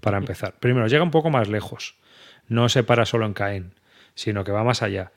[0.00, 0.54] para empezar.
[0.58, 1.96] Primero, llega un poco más lejos.
[2.48, 3.72] No se para solo en Caen,
[4.14, 5.12] sino que va más allá.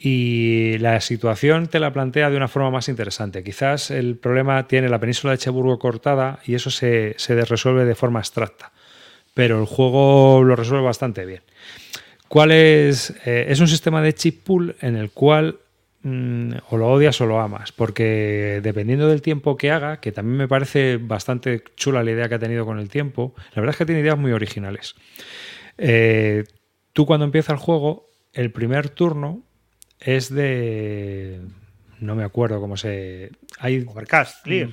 [0.00, 3.42] Y la situación te la plantea de una forma más interesante.
[3.42, 7.16] Quizás el problema tiene la península de Cheburgo cortada y eso se,
[7.48, 8.70] resuelve de forma abstracta.
[9.34, 11.42] Pero el juego lo resuelve bastante bien.
[12.28, 13.10] ¿Cuál es?
[13.24, 15.58] Eh, es un sistema de chip pool en el cual
[16.02, 20.36] Mm, o lo odias o lo amas, porque dependiendo del tiempo que haga, que también
[20.36, 23.78] me parece bastante chula la idea que ha tenido con el tiempo, la verdad es
[23.78, 24.94] que tiene ideas muy originales.
[25.76, 26.44] Eh,
[26.92, 29.42] tú cuando empieza el juego, el primer turno
[29.98, 31.40] es de...
[31.98, 33.32] No me acuerdo cómo se...
[33.58, 33.84] Hay...
[33.88, 34.68] Overcast, clear.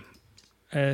[0.71, 0.93] Mm,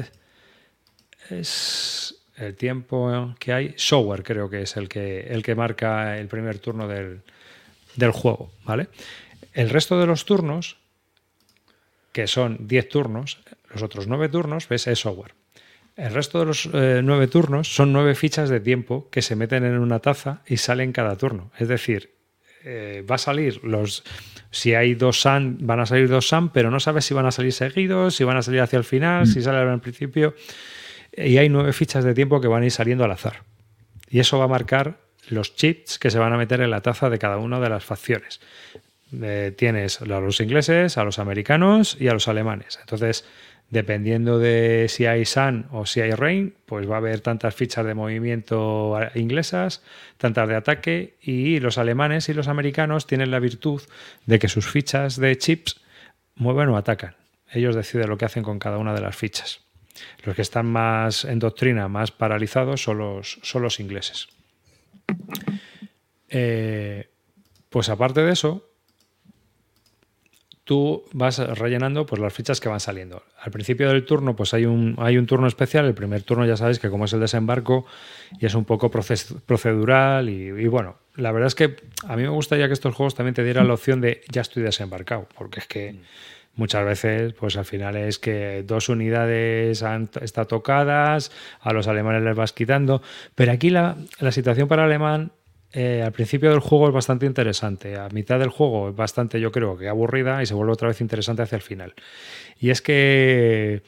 [1.29, 3.73] es el tiempo que hay.
[3.75, 7.21] Shower creo que es el que, el que marca el primer turno del,
[7.95, 8.87] del juego, ¿vale?
[9.53, 10.77] El resto de los turnos,
[12.11, 15.33] que son 10 turnos, los otros 9 turnos, ves, es software.
[15.95, 19.65] El resto de los 9 eh, turnos son 9 fichas de tiempo que se meten
[19.65, 21.51] en una taza y salen cada turno.
[21.59, 22.15] Es decir,
[22.63, 24.03] eh, va a salir los.
[24.51, 27.31] Si hay dos SAN, van a salir dos SAN, pero no sabes si van a
[27.31, 30.35] salir seguidos, si van a salir hacia el final, si salen al principio.
[31.11, 33.43] Y hay nueve fichas de tiempo que van a ir saliendo al azar.
[34.09, 34.99] Y eso va a marcar
[35.29, 37.83] los chips que se van a meter en la taza de cada una de las
[37.83, 38.41] facciones.
[39.21, 42.79] Eh, tienes a los ingleses, a los americanos y a los alemanes.
[42.79, 43.25] Entonces,
[43.71, 47.85] Dependiendo de si hay sun o si hay rain, pues va a haber tantas fichas
[47.85, 49.81] de movimiento inglesas,
[50.17, 53.81] tantas de ataque y los alemanes y los americanos tienen la virtud
[54.25, 55.79] de que sus fichas de chips
[56.35, 57.15] mueven o atacan.
[57.49, 59.61] Ellos deciden lo que hacen con cada una de las fichas.
[60.25, 64.27] Los que están más en doctrina, más paralizados, son los, son los ingleses.
[66.27, 67.09] Eh,
[67.69, 68.69] pues aparte de eso,
[70.63, 73.23] tú vas rellenando pues, las fichas que van saliendo.
[73.39, 75.85] Al principio del turno, pues hay un, hay un turno especial.
[75.85, 77.85] El primer turno ya sabéis que como es el desembarco
[78.39, 81.75] y es un poco procedural y, bueno, la verdad es que
[82.07, 84.63] a mí me gustaría que estos juegos también te dieran la opción de ya estoy
[84.63, 85.95] desembarcado, porque es que
[86.55, 90.09] muchas veces, pues al final es que dos unidades han
[90.47, 93.01] tocadas, a los alemanes les vas quitando,
[93.35, 95.31] pero aquí la, la situación para alemán
[95.73, 97.97] eh, al principio del juego es bastante interesante.
[97.97, 101.01] A mitad del juego es bastante, yo creo, que aburrida y se vuelve otra vez
[101.01, 101.93] interesante hacia el final.
[102.59, 103.83] Y es que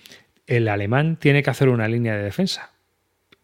[0.48, 2.72] el alemán tiene que hacer una línea de defensa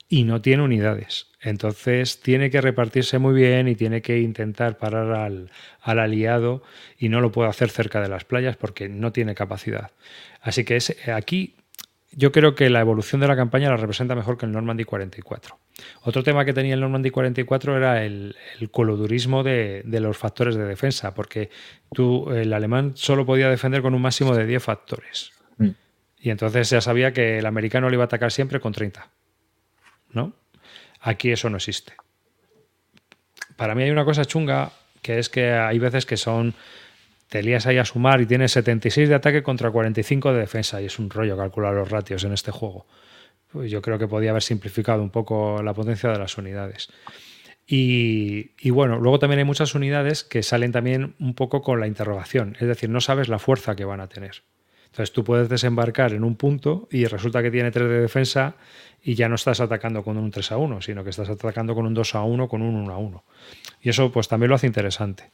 [0.08, 1.28] y no tiene unidades.
[1.42, 5.52] Entonces tiene que repartirse muy bien y tiene que intentar parar al,
[5.82, 6.64] al, aliado
[6.98, 9.92] y no lo puede hacer cerca de las playas porque no tiene capacidad.
[10.42, 11.56] Así que es, aquí
[12.12, 15.58] yo creo que la evolución de la campaña la representa mejor que el Normandy 44.
[16.04, 18.36] Otro tema que tenía el Normandy 44 era el,
[18.72, 21.50] colodurismo de, los factores de defensa, porque
[21.94, 25.32] tú, el alemán solo podía defender con un máximo de 10 factores.
[25.58, 25.70] Mm.
[26.20, 29.08] Y entonces ya sabía que el americano le iba a atacar siempre con 30.
[30.12, 30.34] ¿No?
[31.02, 31.94] Aquí eso no existe.
[33.56, 34.72] Para mí hay una cosa chunga,
[35.02, 36.56] que es que hay veces que son
[37.30, 40.86] te lías ahí a sumar y tienes 76 de ataque contra 45 de defensa y
[40.86, 42.88] es un rollo calcular los ratios en este juego.
[43.52, 46.90] Pues yo creo que podía haber simplificado un poco la potencia de las unidades.
[47.72, 52.58] Y, bueno, luego también hay muchas unidades que salen también un poco con la interrogación,
[52.60, 54.42] es decir, no sabes la fuerza que van a tener.
[54.88, 58.56] Entonces tú puedes desembarcar en un punto y resulta que tiene 3 de defensa
[59.04, 61.86] y ya no estás atacando con un 3 a 1, sino que estás atacando con
[61.86, 63.24] un 2 a 1, con un 1 a 1.
[63.82, 65.30] Y eso pues también lo hace interesante.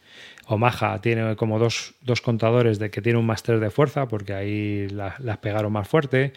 [0.47, 4.87] Omaha tiene como dos, contadores de que tiene un más 3 de fuerza, porque ahí
[4.89, 6.33] las pegaron más fuerte.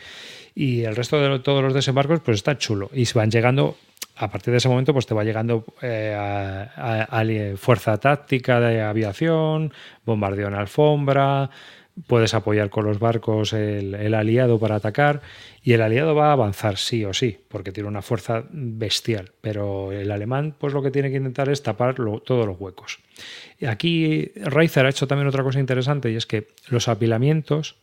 [0.55, 2.91] Y el resto de todos los desembarcos, pues está chulo.
[2.95, 3.77] Y se van llegando,
[4.17, 7.25] a partir de ese momento, pues te va llegando eh, a,
[7.57, 9.73] fuerza táctica de aviación,
[10.07, 11.51] bombardeo en alfombra,
[12.07, 15.23] puedes apoyar con los barcos el, aliado para atacar
[15.63, 19.93] y el aliado va a avanzar sí o sí, porque tiene una fuerza bestial, pero
[19.93, 22.99] el alemán pues lo que tiene que intentar es tapar todos los huecos.
[23.67, 27.77] Aquí Reizer ha hecho también otra cosa interesante y es que los apilamientos,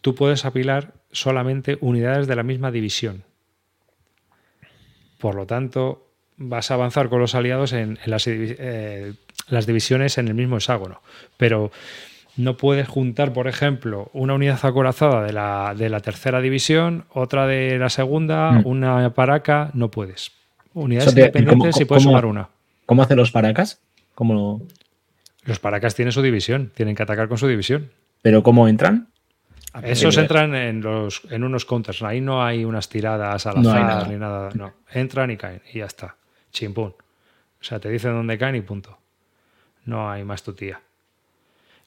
[0.00, 3.24] tú puedes apilar solamente unidades de la misma división.
[5.18, 6.06] Por lo tanto,
[6.36, 9.14] vas a avanzar con los aliados en, las, eh,
[9.48, 11.00] las divisiones en el mismo hexágono,
[11.38, 11.70] pero
[12.36, 17.46] no puedes juntar, por ejemplo, una unidad acorazada de la, de la tercera división, otra
[17.46, 18.66] de la segunda, mm.
[18.66, 20.32] una paraca, no puedes.
[20.74, 22.48] Unidades independientes y puedes sumar una.
[22.84, 23.80] ¿Cómo hacen los paracas?
[24.14, 24.62] ¿Cómo...
[25.44, 27.90] Los paracas tienen su división, tienen que atacar con su división.
[28.20, 29.08] ¿Pero cómo entran?
[29.82, 32.02] Esos entran en, los, en unos counters.
[32.02, 34.50] Ahí no hay unas tiradas al azar ni nada.
[34.54, 36.16] No, entran y caen y ya está.
[36.50, 36.94] Chimpún.
[37.60, 38.98] O sea, te dicen dónde caen y punto.
[39.84, 40.80] No hay más tutía.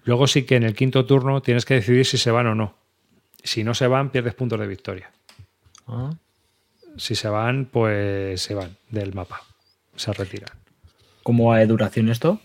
[0.10, 2.74] Luego sí que en el quinto turno tienes que decidir si se van o no.
[3.44, 5.12] Si no se van, pierdes puntos de victoria.
[5.86, 6.10] Ah.
[6.98, 9.44] Si se van, pues se van del mapa.
[9.96, 10.50] Se retiran.
[11.22, 12.42] ¿Cómo hay duración esto,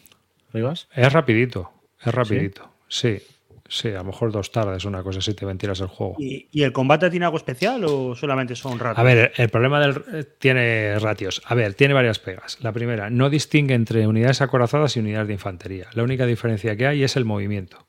[0.53, 0.89] Rivas?
[0.95, 1.73] Es rapidito,
[2.05, 2.70] es rapidito.
[2.86, 3.16] sí.
[3.16, 3.27] Sí,
[3.66, 6.16] a lo mejor dos tardes, una cosa así, te ventilas el juego.
[6.19, 8.99] ¿Y, el combate tiene algo especial o solamente son ratios?
[8.99, 10.05] A ver, el problema del.
[10.12, 11.43] Eh, tiene ratios.
[11.47, 12.59] A ver, tiene varias pegas.
[12.61, 15.89] La primera, no distingue entre unidades acorazadas y unidades de infantería.
[15.95, 17.86] La única diferencia que hay es el movimiento.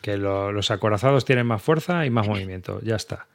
[0.00, 2.80] Que los acorazados tienen más fuerza y más movimiento.
[2.82, 3.26] Ya está.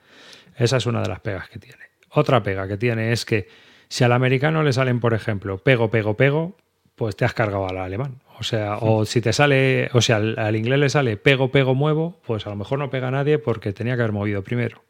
[0.57, 1.91] Esa es una de las pegas que tiene.
[2.09, 3.47] Otra pega que tiene es que
[3.89, 6.57] si al americano le salen, por ejemplo, pego, pego, pego,
[6.95, 8.21] pues te has cargado al alemán.
[8.41, 12.19] O sea, o si te sale, o sea, al, inglés le sale pego, pego, muevo,
[12.25, 14.81] pues a lo mejor no pega a nadie porque tenía que haber movido primero.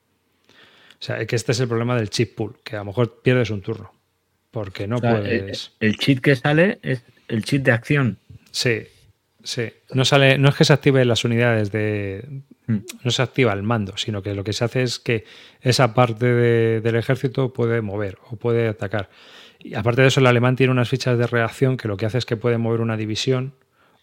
[0.47, 3.49] O sea, que este es el problema del chip pool, que a lo mejor pierdes
[3.49, 3.93] un turno.
[4.51, 5.73] Porque no puedes.
[5.81, 8.19] El, chip que sale es el chip de acción.
[8.51, 8.83] Sí,
[9.43, 9.73] sí.
[9.91, 12.25] No sale, no es que se activen las unidades de.
[12.67, 12.85] Hmm.
[13.03, 15.25] No se activa el mando, sino que lo que se hace es que
[15.59, 19.09] esa parte del ejército puede mover o puede atacar.
[19.63, 22.17] Y aparte de eso, el alemán tiene unas fichas de reacción que lo que hace
[22.17, 23.53] es que puede mover una división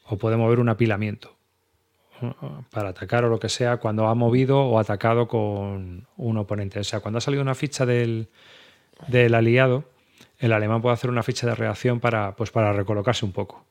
[0.05, 1.37] o puede mover un apilamiento
[2.71, 6.81] para atacar o lo que sea cuando ha movido o atacado con un oponente.
[6.81, 8.29] O sea, cuando ha salido una ficha del,
[9.07, 9.85] del aliado,
[10.39, 13.65] el alemán puede hacer una ficha de reacción para, pues, para recolocarse un poco.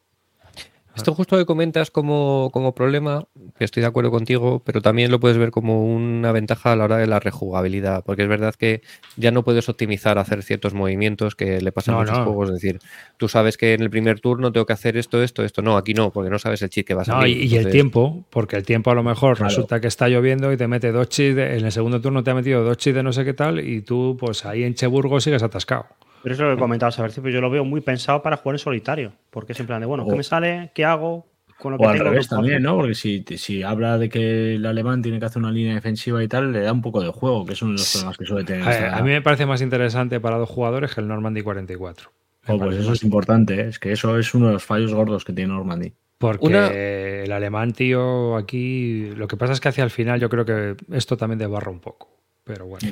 [0.98, 3.26] Esto justo que comentas como, como, problema,
[3.57, 6.86] que estoy de acuerdo contigo, pero también lo puedes ver como una ventaja a la
[6.86, 8.82] hora de la rejugabilidad, porque es verdad que
[9.15, 12.49] ya no puedes optimizar hacer ciertos movimientos que le pasan a muchos juegos.
[12.49, 12.80] Es decir,
[13.18, 15.61] tú sabes que en el primer turno tengo que hacer esto, esto, esto.
[15.61, 17.30] No, aquí no, porque no sabes el chip que vas a hacer.
[17.30, 20.68] Y, el tiempo, porque el tiempo a lo mejor resulta que está lloviendo y te
[20.68, 23.24] mete dos chips, en el segundo turno te ha metido dos chips de no sé
[23.24, 25.86] qué tal, y tú, pues ahí en Cheburgo sigues atascado.
[26.28, 28.56] Pero eso es lo que comentabas a ver, yo lo veo muy pensado para jugar
[28.56, 30.72] en solitario, porque es en plan de, bueno, ¿qué me sale?
[30.76, 31.26] ¿Qué hago?
[31.58, 32.76] Con lo que o al revés también, ¿no?
[32.76, 36.28] Porque si, si, habla de que el alemán tiene que hacer una línea defensiva y
[36.28, 38.68] tal, le da un poco de juego, que son los problemas que suele tener.
[38.68, 42.12] A, mí me parece más interesante para dos jugadores que el Normandy 44.
[42.45, 43.68] pues eso es importante, ¿eh?
[43.70, 45.94] es que eso es uno de los fallos gordos que tiene Normandy.
[46.18, 50.44] Porque el alemán, tío, aquí lo que pasa es que hacia el final yo creo
[50.44, 52.10] que esto también desbarra un poco.
[52.44, 52.86] Pero bueno.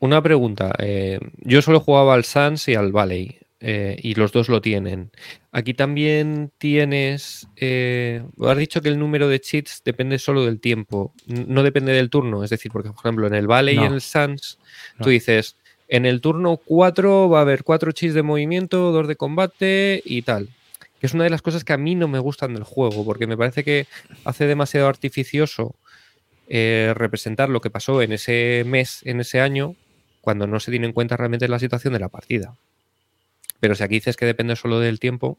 [0.00, 0.72] Una pregunta.
[0.78, 3.36] Eh, yo solo jugaba al Sans y al Valley.
[3.62, 5.10] Eh, y los dos lo tienen.
[5.52, 7.46] Aquí también tienes.
[7.56, 12.08] Eh, has dicho que el número de cheats depende solo del tiempo, no depende del
[12.08, 12.42] turno.
[12.42, 14.58] Es decir, porque, por ejemplo, en el Valley y en el Sans,
[15.02, 15.56] tú dices:
[15.88, 20.22] en el turno 4 va a haber 4 cheats de movimiento, 2 de combate y
[20.22, 20.48] tal.
[20.98, 23.26] Que es una de las cosas que a mí no me gustan del juego, porque
[23.26, 23.86] me parece que
[24.24, 25.74] hace demasiado artificioso
[26.48, 29.76] representar lo que pasó en ese mes, en ese año,
[30.20, 32.54] cuando no se tiene en cuenta realmente la situación de la partida.
[33.60, 35.38] Pero si aquí dices que depende solo del tiempo.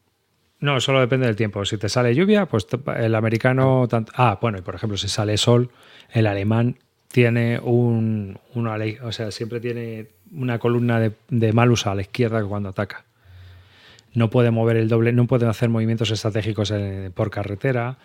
[0.60, 1.64] No, solo depende del tiempo.
[1.64, 3.88] Si te sale lluvia, pues el americano.
[4.14, 5.70] Ah, bueno, y por ejemplo, si sale sol,
[6.12, 6.78] el alemán
[7.08, 12.44] tiene un, una o sea, siempre tiene una columna de, de malus a la izquierda
[12.44, 13.04] cuando ataca.
[14.14, 16.72] No puede mover el doble, no puede hacer movimientos estratégicos
[17.14, 17.98] por carretera.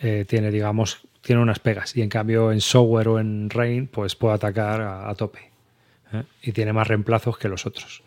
[0.00, 1.96] Eh, tiene, digamos, tiene unas pegas.
[1.96, 5.50] Y en cambio, en software o en rain, pues puede atacar a tope.
[6.12, 6.24] ¿Eh?
[6.42, 8.02] y tiene más reemplazos que los otros,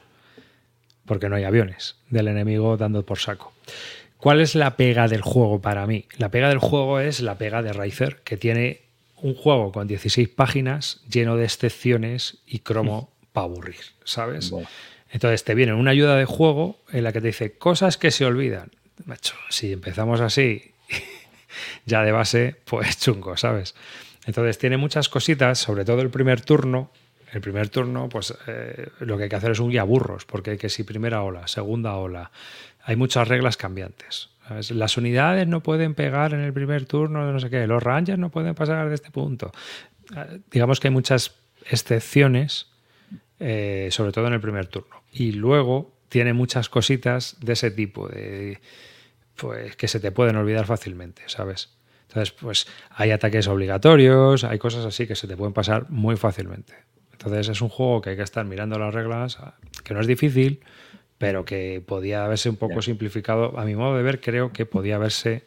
[1.06, 3.54] porque no hay aviones del enemigo dando por saco.
[4.18, 6.06] ¿Cuál es la pega del juego para mí?
[6.18, 8.82] La pega del juego es la pega de Riser, que tiene
[9.18, 14.52] un juego con 16 páginas lleno de excepciones y cromo para aburrir, ¿sabes?
[15.12, 18.26] Entonces te viene una ayuda de juego en la que te dice cosas que se
[18.26, 18.72] olvidan.
[19.06, 20.72] Macho, si empezamos así,
[21.86, 23.76] ya de base, pues chungo, ¿sabes?
[24.26, 26.92] Entonces tiene muchas cositas, sobre todo el primer turno,
[27.32, 30.52] el primer turno, pues eh, lo que hay que hacer es un guía burros, porque
[30.52, 32.32] hay que si primera ola, segunda ola,
[32.84, 34.30] hay muchas reglas cambiantes.
[34.72, 38.30] Las unidades no pueden pegar en el primer turno, no sé qué, los rangers no
[38.30, 39.52] pueden pasar de este punto.
[40.16, 41.36] Eh, digamos que hay muchas
[41.70, 42.68] excepciones,
[43.40, 45.04] eh, sobre todo en el primer turno.
[45.14, 48.60] Y luego tiene muchas cositas de ese tipo, de,
[49.38, 51.70] pues que se te pueden olvidar fácilmente, ¿sabes?
[52.10, 56.74] Entonces, pues hay ataques obligatorios, hay cosas así que se te pueden pasar muy fácilmente.
[57.24, 59.38] Entonces es un juego que hay que estar mirando las reglas,
[59.84, 60.62] que no es difícil,
[61.20, 63.60] pero que podía haberse un poco simplificado.
[63.60, 65.46] A mi modo de ver, creo que podía haberse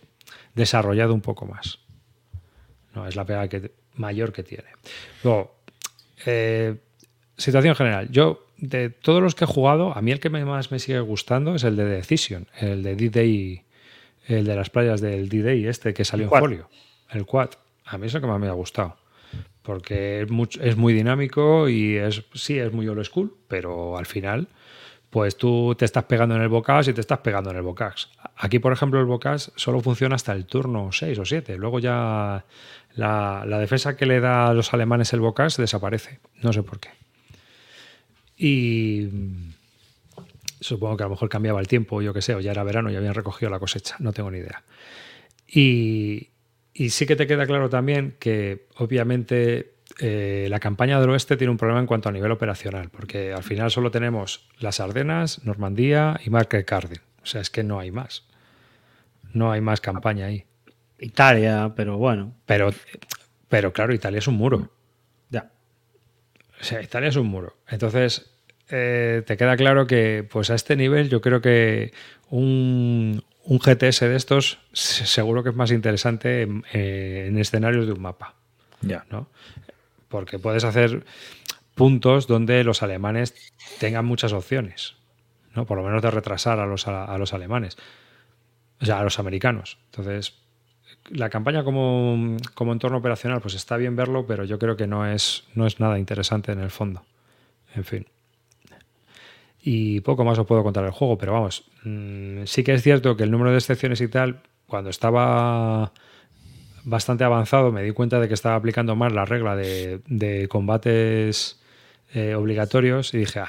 [0.55, 1.81] desarrollado un poco más.
[2.95, 4.69] No, es la pega que, mayor que tiene.
[5.25, 5.57] Luego,
[6.27, 6.77] eh,
[7.37, 8.09] situación general.
[8.09, 11.57] Yo, de todos los que he jugado, a mí el que más me sigue gustando
[11.57, 13.65] es el de Decision, el de D-Day,
[14.29, 16.71] el de las playas del D-Day, este que salió en folio,
[17.11, 17.51] el Quad.
[17.85, 18.97] A mí es el que más me ha gustado
[19.65, 20.27] porque
[20.61, 24.47] es muy, dinámico y es sí es muy old school, pero al final
[25.09, 28.11] pues tú te estás pegando en el bocax y te estás pegando en el bocax.
[28.37, 31.57] Aquí, por ejemplo, el bocax solo funciona hasta el turno 6 o 7.
[31.57, 32.45] Luego ya
[32.97, 36.19] la, defensa que le da a los alemanes el bocax desaparece.
[36.43, 36.89] No sé por qué.
[38.37, 39.09] Y
[40.61, 42.91] supongo que a lo mejor cambiaba el tiempo, yo qué sé, o ya era verano
[42.91, 43.95] y habían recogido la cosecha.
[44.01, 44.65] No tengo ni idea.
[45.47, 46.31] Y,
[46.75, 51.53] y sí que te queda claro también que obviamente eh, la campaña del oeste tiene
[51.53, 56.21] un problema en cuanto a nivel operacional, porque al final solo tenemos las Ardenas, Normandía
[56.25, 57.01] y Market Cardin.
[57.23, 58.25] O sea, es que no hay más.
[59.33, 60.45] No hay más campaña ahí.
[60.99, 62.35] Italia, pero bueno.
[62.45, 62.71] Pero,
[63.49, 64.73] pero claro, Italia es un muro.
[65.31, 65.51] Ya.
[66.61, 67.57] O sea, Italia es un muro.
[67.69, 68.35] Entonces,
[68.71, 71.93] eh, te queda claro que, pues a este nivel, yo creo que
[72.31, 78.35] un, un GTS de estos seguro que es más interesante en, escenarios de un mapa.
[78.81, 79.05] Ya.
[79.11, 79.29] ¿no?
[80.09, 81.05] Porque puedes hacer
[81.75, 84.95] puntos donde los alemanes tengan muchas opciones.
[85.55, 85.67] ¿no?
[85.67, 87.77] Por lo menos de retrasar a los, a, los alemanes.
[88.81, 89.79] O sea, a los americanos.
[89.87, 90.35] Entonces,
[91.11, 95.07] la campaña como, como, entorno operacional, pues está bien verlo, pero yo creo que no
[95.07, 97.05] es, no es nada interesante en el fondo.
[97.75, 98.07] En fin.
[99.67, 103.17] Y poco más os puedo contar el juego, pero vamos, mm, sí que es cierto
[103.17, 105.91] que el número de excepciones y tal, cuando estaba
[106.85, 111.59] bastante avanzado, me di cuenta de que estaba aplicando más la regla de, combates
[112.13, 113.49] eh, obligatorios y dije, ah,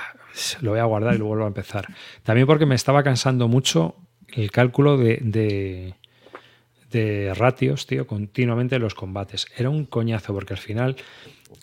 [0.61, 1.85] lo voy a guardar y lo vuelvo a empezar.
[2.23, 3.95] También porque me estaba cansando mucho
[4.29, 5.95] el cálculo de, de
[7.35, 9.47] ratios, tío, continuamente en los combates.
[9.57, 10.95] Era un coñazo porque al final,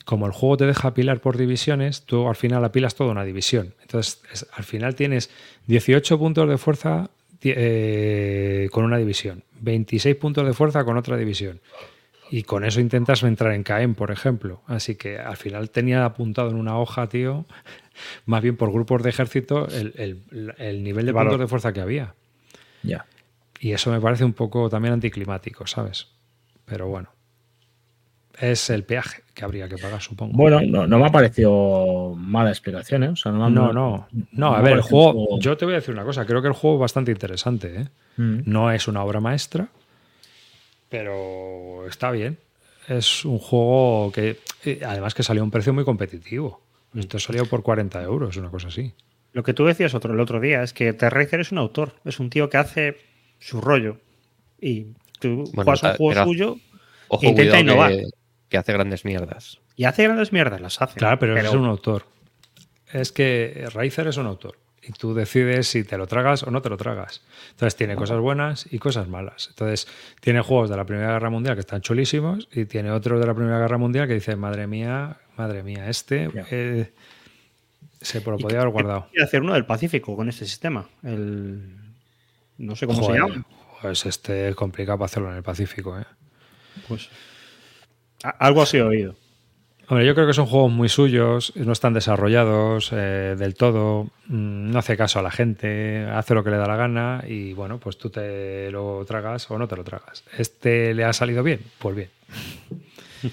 [0.05, 3.75] como el juego te deja apilar por divisiones, tú al final apilas toda una división.
[3.83, 5.31] Entonces, es- al final tienes
[5.67, 7.11] 18 puntos de fuerza
[7.45, 11.61] eh, con una división, 26 puntos de fuerza con otra división.
[12.31, 14.63] Y con eso intentas entrar en Caen, por ejemplo.
[14.67, 17.45] Así que al final tenía apuntado en una hoja, tío,
[18.27, 21.33] más bien por grupos de ejército, el, el- el nivel de Valor.
[21.33, 22.15] puntos de fuerza que había.
[22.83, 23.05] Ya.
[23.65, 26.09] Y eso me parece un poco también anticlimático, ¿sabes?
[26.65, 27.11] Pero bueno.
[28.41, 30.33] Es el peaje que habría que pagar, supongo.
[30.37, 33.09] Bueno, no, no me ha parecido mala explicación, ¿eh?
[33.11, 34.09] O sea, no, me- no, no.
[34.33, 35.39] No, a ver, el juego.
[35.39, 36.27] Yo te voy a decir una cosa.
[36.27, 37.89] Creo que el juego es bastante interesante, ¿eh?
[38.17, 38.41] Mm.
[38.47, 39.69] No es una obra maestra,
[40.89, 42.39] pero está bien.
[42.89, 46.61] Es un juego que, eh, además, que salió a un precio muy competitivo.
[46.97, 48.93] Esto salió por 40 euros, una cosa así.
[49.33, 52.19] Lo que tú decías otro, el otro día es que Terracer es un autor, es
[52.19, 52.97] un tío que hace
[53.43, 53.99] su rollo.
[54.61, 54.87] Y
[55.21, 56.57] tú Bueno, juegas un ah, juego suyo
[57.09, 57.91] Ojo, Intenta innovar.
[57.91, 58.07] que,
[58.49, 59.61] que hace grandes mierdas.
[59.77, 60.99] y hace grandes mierdas, las hace.
[60.99, 62.07] Claro, pero, es un autor.
[62.91, 64.59] Es que Razer es un autor.
[64.83, 67.23] Y tú decides si te lo tragas o no te lo tragas.
[67.51, 69.49] Entonces tiene cosas buenas y cosas malas.
[69.51, 69.87] Entonces
[70.21, 73.35] tiene juegos de la Primera Guerra Mundial que están chulísimos y tiene otros de la
[73.35, 76.93] Primera Guerra Mundial que dice, madre mía, madre mía, este eh,
[78.01, 79.07] se lo podía haber guardado.
[79.11, 80.89] Quiere hacer uno del Pacífico con este sistema.
[81.05, 81.82] El...
[82.59, 83.47] No sé cómo Joder, se llama.
[83.81, 85.99] Pues este es complicado para hacerlo en el Pacífico.
[85.99, 86.05] ¿eh?
[86.89, 87.09] Pues,
[88.23, 89.15] algo así he oído.
[89.89, 94.71] Hombre, yo creo que son juegos muy suyos, no están desarrollados eh, del todo, mm,
[94.71, 97.79] no hace caso a la gente, hace lo que le da la gana y bueno,
[97.79, 100.25] pues tú te lo tragas o no te lo tragas.
[100.39, 101.61] ¿Este le ha salido bien?
[101.79, 102.11] Pues bien.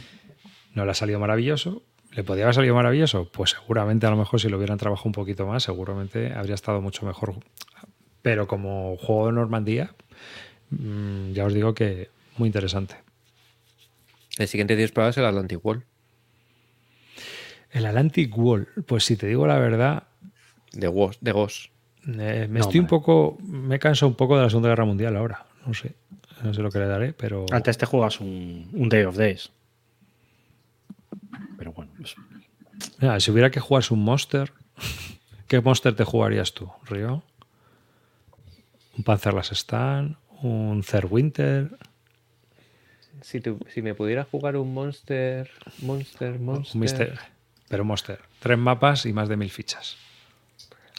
[0.74, 1.84] ¿No le ha salido maravilloso?
[2.12, 3.30] ¿Le podía haber salido maravilloso?
[3.32, 6.82] Pues seguramente a lo mejor si lo hubieran trabajado un poquito más, seguramente habría estado
[6.82, 7.36] mucho mejor.
[8.22, 9.94] Pero como juego de Normandía,
[10.72, 12.96] mm, ya os digo que muy interesante.
[14.38, 15.84] El siguiente pruebas es el Atlantic Wall.
[17.72, 20.04] El Atlantic Wall, pues si te digo la verdad,
[20.72, 21.22] De Ghost.
[21.22, 21.72] De Ghost.
[22.08, 23.38] Eh, me No, estoy un poco.
[23.42, 25.46] Me canso un poco de la Segunda Guerra Mundial ahora.
[25.66, 25.94] No sé.
[26.44, 27.46] No sé lo que le daré, pero.
[27.52, 29.52] Antes te juegas un, un Day of Days.
[31.58, 32.16] Pero bueno, pues,
[33.00, 34.54] Mira, si hubiera que jugarse un Monster,
[35.48, 37.24] ¿qué Monster te jugarías tú, Río?
[39.00, 40.18] ¿Un Panzerlas Stan?
[40.42, 41.70] ¿Un Winter?
[43.22, 43.42] Si,
[43.74, 45.50] si me pudiera jugar un Monster.
[45.82, 46.76] Monster, Monster.
[46.76, 47.20] Un Mister.
[47.70, 48.20] Pero Monster.
[48.42, 49.96] Tres mapas y más de mil fichas.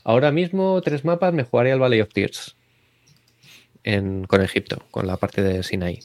[0.02, 2.56] Ahora mismo, tres mapas, me jugaría el Valley of Tears.
[3.84, 6.00] En, con Egipto, con la parte de Sinai.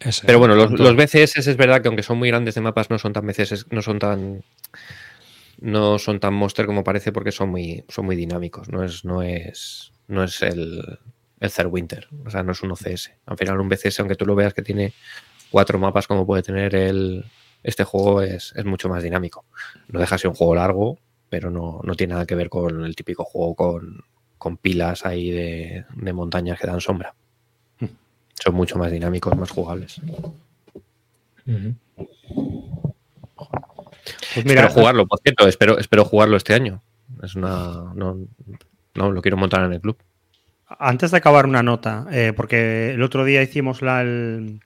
[0.00, 0.24] Ese.
[0.24, 2.98] Pero bueno, los, los BCS es verdad que aunque son muy grandes de mapas, no
[2.98, 4.42] son tan BCS, no son tan.
[5.58, 8.68] No son tan monster como parece porque son muy, son muy dinámicos.
[8.68, 10.98] No es, no es, no es el,
[11.40, 12.08] el Winter.
[12.24, 13.12] O sea, no es un OCS.
[13.26, 14.92] Al final, un BCS, aunque tú lo veas que tiene
[15.50, 17.24] cuatro mapas como puede tener el,
[17.62, 19.44] este juego, es, es mucho más dinámico.
[19.88, 22.84] No deja de ser un juego largo, pero no, no tiene nada que ver con
[22.84, 24.04] el típico juego con,
[24.38, 27.14] con pilas ahí de, de montañas que dan sombra.
[28.34, 30.00] Son mucho más dinámicos, más jugables.
[34.34, 36.82] Pues mira, espero jugarlo, por cierto, espero, espero jugarlo este año.
[37.22, 37.92] Es una.
[37.94, 38.18] No,
[38.94, 39.96] no, lo quiero montar en el club.
[40.68, 44.60] Antes de acabar una nota, eh, porque el otro día hicimos la- el,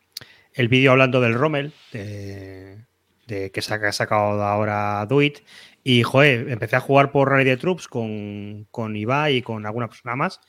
[0.55, 2.79] el vídeo hablando del Rommel, de,
[3.27, 5.41] de que saca- ha sacado ahora Duit,
[5.85, 9.89] y joder, empecé a jugar por Rally de Troops con, con Ibai y con alguna
[9.89, 10.41] persona más,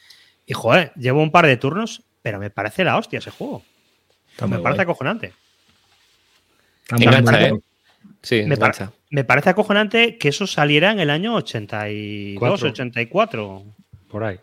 [0.46, 3.64] y joder, llevo un par de turnos, pero me parece la hostia ese juego.
[4.32, 4.84] Está me parece guay.
[4.84, 5.34] acojonante.
[6.90, 7.48] Engancha.
[7.48, 7.60] ¿eh?
[8.24, 12.70] Sí, Me, par- me parece acojonante que eso saliera en el año 82, Cuatro.
[12.70, 13.64] 84.
[14.10, 14.40] Por ahí.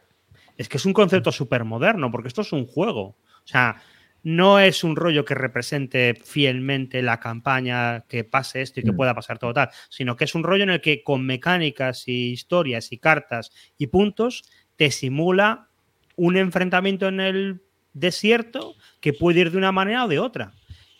[0.56, 3.00] Es que es un concepto súper moderno, porque esto es un juego.
[3.02, 3.76] O sea,
[4.24, 8.96] no es un rollo que represente fielmente la campaña, que pase esto y que Mm.
[8.96, 12.32] pueda pasar todo tal, sino que es un rollo en el que con mecánicas y
[12.32, 14.42] historias y cartas y puntos
[14.74, 15.68] te simula
[16.16, 20.52] un enfrentamiento en el desierto que puede ir de una manera o de otra.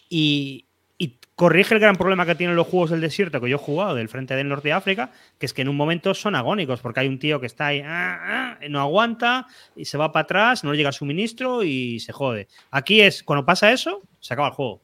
[0.09, 0.68] Y
[1.39, 4.09] corrige el gran problema que tienen los juegos del desierto que yo he jugado del
[4.09, 7.07] Frente del Norte de África, que es que en un momento son agónicos, porque hay
[7.07, 9.47] un tío que está ahí, ah, ah, no aguanta,
[9.77, 12.49] y se va para atrás, no le llega suministro y se jode.
[12.73, 14.81] Aquí es, cuando pasa eso, se acaba el juego.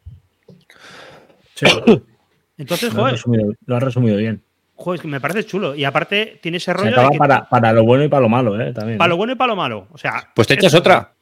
[1.57, 1.67] Sí,
[2.57, 4.41] Entonces, lo, has joder, resumido, lo has resumido bien.
[4.77, 5.75] joder, es que me parece chulo.
[5.75, 8.21] Y aparte tiene ese Se rollo de acaba que- para, para lo bueno y para
[8.23, 8.73] lo malo, ¿eh?
[8.73, 8.97] También.
[8.99, 9.11] para ¿eh?
[9.11, 9.89] lo bueno y para lo malo.
[9.91, 11.14] O sea, Pues te es- echas otra.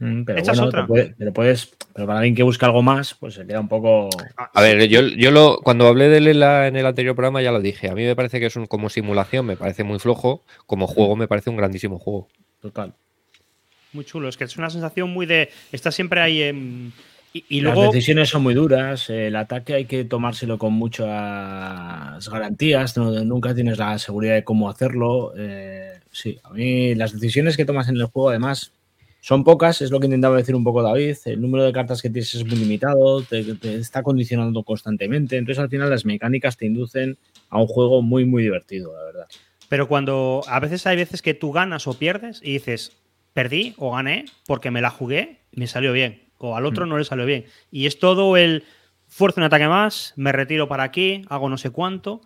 [0.00, 0.86] Mm, pero echas bueno, otra.
[0.86, 1.72] puede- pero puedes.
[1.94, 4.08] Pero para alguien que busca algo más, pues se queda un poco.
[4.54, 7.42] A ver, yo, yo lo, cuando hablé de él en, la- en el anterior programa
[7.42, 7.88] ya lo dije.
[7.88, 10.42] A mí me parece que es un, como simulación, me parece muy flojo.
[10.66, 12.28] Como juego me parece un grandísimo juego.
[12.60, 12.92] Total.
[13.92, 14.28] muy chulo.
[14.28, 15.48] Es que es una sensación muy de.
[15.72, 16.92] Está siempre ahí en.
[17.48, 17.82] Y, luego...
[17.84, 23.78] Las decisiones son muy duras, el ataque hay que tomárselo con muchas garantías, nunca tienes
[23.78, 25.34] la seguridad de cómo hacerlo.
[25.36, 28.72] Eh, sí, a mí las decisiones que tomas en el juego además
[29.20, 32.10] son pocas, es lo que intentaba decir un poco David, el número de cartas que
[32.10, 36.66] tienes es muy limitado, te, te está condicionando constantemente, entonces al final las mecánicas te
[36.66, 37.18] inducen
[37.50, 39.26] a un juego muy, muy divertido, la verdad.
[39.68, 42.92] Pero cuando a veces hay veces que tú ganas o pierdes y dices,
[43.34, 46.88] perdí o gané porque me la jugué y me salió bien o al otro mm.
[46.88, 47.44] no le salió bien.
[47.70, 48.64] Y es todo el
[49.06, 52.22] fuerza un ataque más, me retiro para aquí, hago no sé cuánto,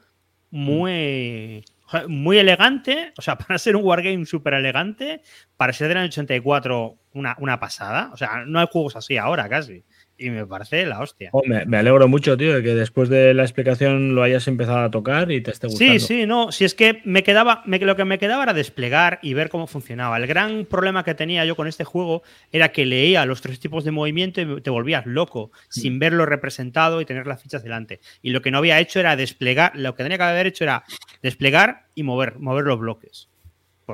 [0.51, 1.64] muy,
[2.09, 5.23] muy elegante, o sea, para ser un wargame súper elegante,
[5.56, 9.48] para ser del año 84 una, una pasada, o sea, no hay juegos así ahora
[9.48, 9.85] casi
[10.23, 11.31] y me parece la hostia.
[11.32, 14.90] Oh, me, alegro mucho, tío, de que después de la explicación lo hayas empezado a
[14.90, 15.93] tocar y te esté gustando.
[15.94, 16.53] Sí, sí, no.
[16.53, 20.16] Si es que me quedaba, lo que me quedaba era desplegar y ver cómo funcionaba.
[20.16, 22.23] El gran problema que tenía yo con este juego
[22.53, 27.01] era que leía los tres tipos de movimiento y te volvías loco sin verlo representado
[27.01, 28.01] y tener las fichas delante.
[28.23, 30.85] Y lo que no había hecho era desplegar, lo que tenía que haber hecho era
[31.23, 33.28] desplegar y mover, mover los bloques.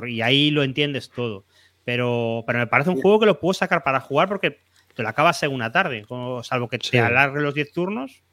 [0.06, 1.44] y ahí lo entiendes todo.
[1.84, 4.59] Pero, pero me parece un juego que lo puedo sacar para jugar porque
[4.98, 6.04] te lo acabas en una tarde,
[6.42, 8.24] salvo que te alargue los 10 turnos.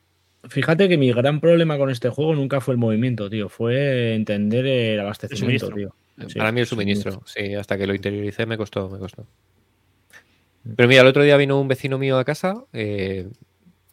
[0.49, 3.49] Fíjate que mi gran problema con este juego nunca fue el movimiento, tío.
[3.49, 5.95] Fue entender el abastecimiento, tío.
[6.35, 9.27] Para mí el suministro, sí, hasta que lo interioricé me costó, me costó.
[10.75, 13.29] Pero mira, el otro día vino un vecino mío a casa, eh,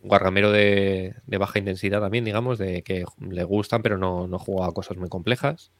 [0.01, 4.73] guarramero de, baja intensidad también, digamos, de que le gustan, pero no, no juega a
[4.73, 5.73] cosas muy complejas.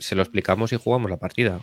[0.00, 1.62] se lo explicamos y jugamos la partida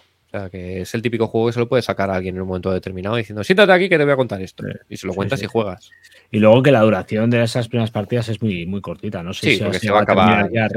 [0.52, 2.72] que es el típico juego que se lo puede sacar a alguien en un momento
[2.72, 4.64] determinado diciendo, siéntate aquí que te voy a contar esto.
[4.89, 5.91] Y se lo cuentas y juegas.
[6.31, 9.23] Y luego que la duración de esas primeras partidas es muy, muy cortita.
[9.23, 10.68] No sé si se va a acabar, ya,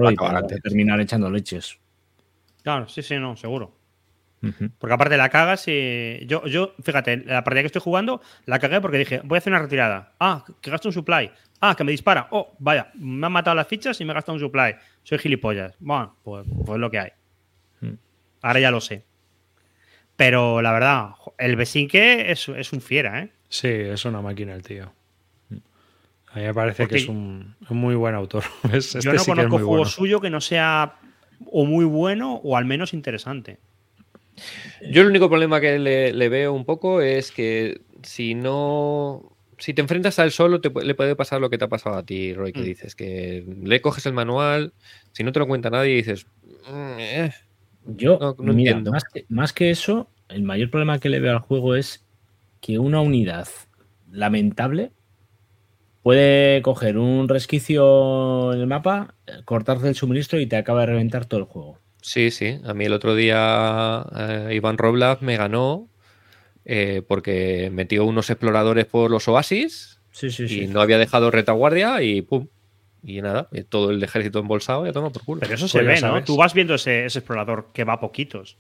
[0.63, 1.79] terminar echando leches.
[2.63, 3.79] Claro, sí, sí, no, seguro.
[4.79, 6.25] Porque aparte la cagas y.
[6.27, 9.53] Yo, yo, fíjate, la partida que estoy jugando la cagué porque dije, voy a hacer
[9.53, 10.13] una retirada.
[10.21, 11.31] Ah, que gasto un supply.
[11.61, 12.29] Ah, que me dispara.
[12.31, 14.77] Oh, vaya, me han matado las fichas y me he gastado un supply.
[15.03, 15.75] Soy gilipollas.
[15.81, 17.11] Bueno, pues, pues lo que hay.
[17.81, 17.95] Mm.
[18.43, 19.05] Ahora ya lo sé.
[20.19, 23.31] Pero la verdad, el Besinque es, es un fiera, ¿eh?
[23.49, 24.93] Sí, es una máquina el tío.
[26.33, 28.43] A mí me parece que es un, muy buen autor.
[28.73, 30.97] Este yo no conozco juego suyo que no sea
[31.53, 33.59] o muy bueno o al menos interesante.
[34.91, 39.37] Yo el único problema que le, veo un poco es que si no.
[39.57, 41.97] Si te enfrentas a él solo, te, le puede pasar lo que te ha pasado
[41.97, 42.65] a ti, Roy, que mm.
[42.65, 44.73] dices que le coges el manual,
[45.13, 46.27] si no te lo cuenta nadie, dices.
[46.69, 47.33] Mm, eh,
[47.97, 48.93] yo, no, entiendo.
[49.29, 52.05] Más que, eso, el mayor problema que le veo al juego es
[52.61, 53.49] que una unidad
[54.11, 54.93] lamentable
[56.03, 61.27] puede coger un resquicio en el mapa, cortarse el suministro y te acaba de reventar
[61.27, 61.79] todo el juego.
[62.01, 62.61] Sí, sí.
[62.65, 65.89] A mí el otro día eh, Iván Roblak me ganó
[66.65, 72.49] eh, porque metió unos exploradores por los oasis y no había dejado retaguardia y pum,
[73.03, 75.41] y nada, todo el ejército embolsado ya toma por culo.
[75.41, 76.23] Pero eso se pues ve, ¿no?
[76.25, 78.57] Tú vas viendo ese, explorador que va a poquitos.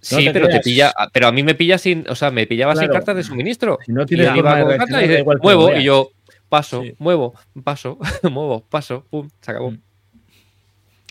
[0.00, 2.88] Sí, pero te pilla, pero a mí me pilla sin, o sea, me pillaba sin
[2.88, 3.78] cartas de suministro.
[3.84, 6.10] Si no tienes y iba con cartas y muevo y yo
[6.48, 7.34] paso, muevo,
[7.64, 7.98] paso,
[8.30, 9.72] muevo, paso, pum, se acabó.
[9.72, 9.80] Mm.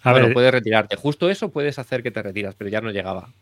[0.03, 0.95] A ver, puedes retirarte.
[0.95, 3.33] Justo eso puedes hacer que te retiras, pero ya no llegaba.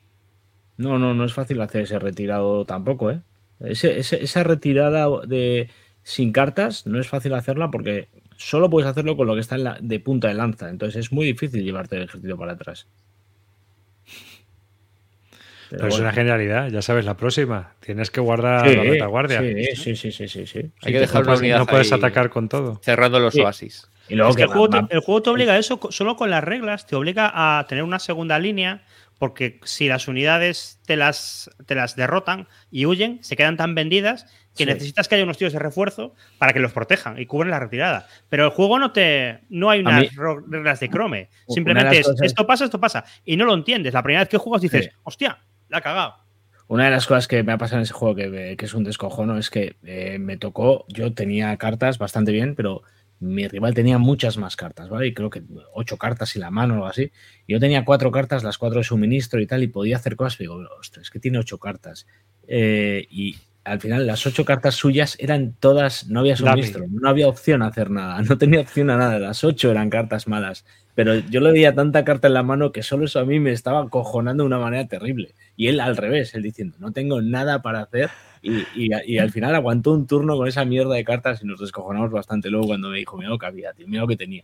[0.77, 3.19] No, no, no es fácil hacer ese retirado tampoco, ¿eh?
[3.59, 5.69] esa retirada de
[6.03, 8.09] sin cartas no es fácil hacerla porque
[8.43, 10.69] solo puedes hacerlo con lo que está de punta de lanza.
[10.69, 12.87] Entonces es muy difícil llevarte el ejército para atrás.
[15.69, 17.73] Pero, es una genialidad, ya sabes, la próxima.
[17.79, 19.41] Tienes que guardar la retaguardia.
[19.75, 20.71] Sí, sí, sí, sí, sí.
[20.83, 22.79] Hay que dejar no, No puedes atacar con todo.
[22.83, 23.89] Cerrando los oasis.
[24.09, 27.31] Y luego que el, juego te, obliga a eso, solo con las reglas, te obliga
[27.33, 28.83] a tener una segunda línea,
[29.23, 34.25] porque si las unidades te las, te las derrotan y huyen, se quedan tan vendidas
[34.53, 37.61] que necesitas que haya unos tíos de refuerzo para que los protejan y cubren la
[37.61, 38.05] retirada.
[38.27, 39.39] Pero el juego no te.
[39.47, 40.13] No hay unas
[40.49, 41.29] reglas de Chrome.
[41.47, 43.05] Simplemente es esto pasa, esto pasa.
[43.23, 43.93] Y no lo entiendes.
[43.93, 45.37] La primera vez que juegas dices, hostia,
[45.69, 46.15] la ha cagado.
[46.67, 49.37] Una de las cosas que me ha pasado en ese juego que, es un descojono
[49.37, 50.83] es que eh, me tocó.
[50.89, 52.83] Yo tenía cartas bastante bien, pero
[53.23, 55.07] mi rival tenía muchas más cartas, ¿vale?
[55.07, 55.41] Y creo que
[55.73, 57.11] ocho cartas y la mano o algo así.
[57.47, 60.39] Yo tenía cuatro cartas, las cuatro de suministro y tal, y podía hacer cosas.
[60.39, 62.05] Y digo, ostras, es que tiene ocho cartas.
[62.47, 67.27] Eh, y al final las ocho cartas suyas eran todas, no había suministro, no había
[67.27, 71.15] opción a hacer nada, no tenía opción a nada, las ocho eran cartas malas, pero
[71.15, 73.89] yo le veía tanta carta en la mano que solo eso a mí me estaba
[73.89, 75.33] cojonando de una manera terrible.
[75.55, 78.09] Y él al revés, él diciendo, no tengo nada para hacer.
[78.43, 82.49] Y, al final aguantó un turno con esa mierda de cartas y nos descojonamos bastante
[82.49, 84.43] luego cuando me dijo, mira lo que había, tío, mira lo que tenía.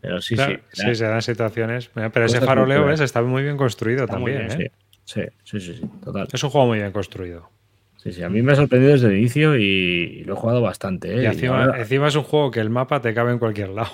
[0.00, 0.42] Pero sí, sí.
[0.72, 1.90] Sí, se dan situaciones.
[1.94, 3.00] Pero ese faroleo, ¿ves?
[3.00, 4.50] Está muy bien construido también.
[4.50, 4.70] ¿eh?
[5.04, 6.26] Sí, sí, sí, sí, total.
[6.32, 7.50] Es un juego muy bien construido.
[7.98, 11.14] Sí, sí, a mí me ha sorprendido desde el inicio y lo he jugado bastante.
[11.18, 11.22] ¿eh?
[11.22, 13.90] Y encima, ahora- encima es un juego que el mapa te cabe en cualquier lado.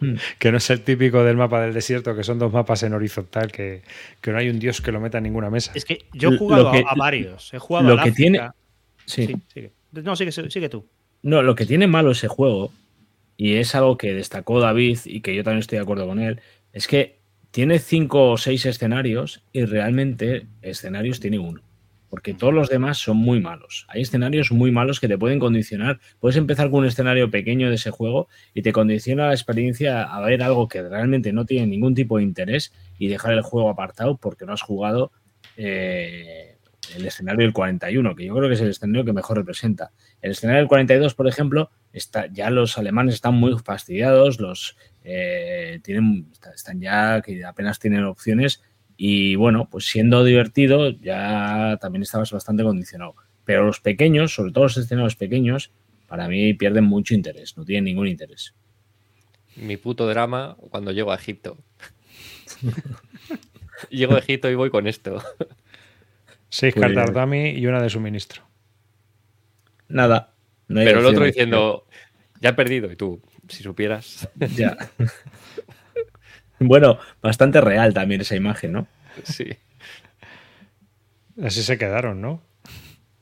[0.00, 0.14] Hmm.
[0.40, 3.52] Que no es el típico del mapa del desierto, que son dos mapas en horizontal,
[3.52, 3.82] que,
[4.20, 5.70] que no hay un dios que lo meta en ninguna mesa.
[5.76, 7.54] Es que yo he jugado a- que- a, varios.
[7.54, 8.16] He jugado lo al que África.
[8.16, 8.50] tiene-
[9.06, 9.26] Sí.
[9.26, 9.72] Sí, sigue.
[9.92, 10.86] No, sigue, sigue tú.
[11.22, 12.72] No, lo que tiene malo ese juego,
[13.36, 16.40] y es algo que destacó David y que yo también estoy de acuerdo con él,
[16.72, 17.20] es que
[17.50, 21.62] tiene cinco o seis escenarios y realmente escenarios tiene uno.
[22.08, 23.86] Porque todos los demás son muy malos.
[23.88, 25.98] Hay escenarios muy malos que te pueden condicionar.
[26.20, 30.20] Puedes empezar con un escenario pequeño de ese juego y te condiciona la experiencia a
[30.20, 34.18] ver algo que realmente no tiene ningún tipo de interés y dejar el juego apartado
[34.18, 35.10] porque no has jugado
[35.56, 36.51] eh,
[36.94, 39.92] el escenario del 41, que yo creo que es el escenario que mejor representa.
[40.20, 45.80] El escenario del 42, por ejemplo, está, ya los alemanes están muy fastidiados, los eh,
[45.82, 48.62] tienen, está- están ya que apenas tienen opciones
[48.96, 53.14] y bueno, pues siendo divertido ya también estabas bastante condicionado.
[53.44, 55.70] Pero los pequeños, sobre todo los escenarios pequeños,
[56.08, 58.54] para mí pierden mucho interés, no tienen ningún interés.
[59.56, 61.58] Mi puto drama cuando llego a Egipto.
[63.90, 65.22] llego a Egipto y voy con esto.
[66.52, 68.42] Seis Pues- cartas dummy y una de suministro.
[69.88, 70.34] Nada.
[70.68, 71.86] no Pero el otro diciendo,
[72.42, 72.92] ya he perdido.
[72.92, 74.28] Y tú, si supieras.
[74.54, 74.76] Ya.
[76.58, 78.86] bueno, bastante real también esa imagen, ¿no?
[79.24, 79.46] sí.
[81.42, 82.42] Así se quedaron, ¿no?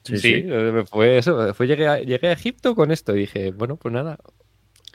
[0.03, 0.45] Sí,
[0.91, 1.55] fue eso.
[1.55, 4.19] Fue, llegué, a, llegué a Egipto con esto y dije, bueno, pues nada.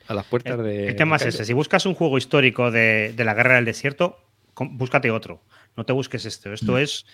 [0.07, 0.89] A las puertas de.
[0.89, 1.45] El tema es ese.
[1.45, 4.19] Si buscas un juego histórico de, de la guerra del desierto,
[4.59, 5.41] búscate otro.
[5.77, 6.51] No te busques esto.
[6.51, 7.05] Esto es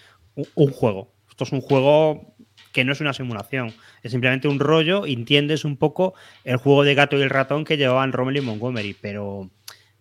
[0.55, 1.11] un, juego.
[1.29, 2.33] Esto es un juego
[2.71, 3.73] que no es una simulación.
[4.03, 5.05] Es simplemente un rollo.
[5.05, 6.13] Entiendes un poco
[6.43, 9.49] el juego de gato y el ratón que llevaban Rommel y Montgomery, pero,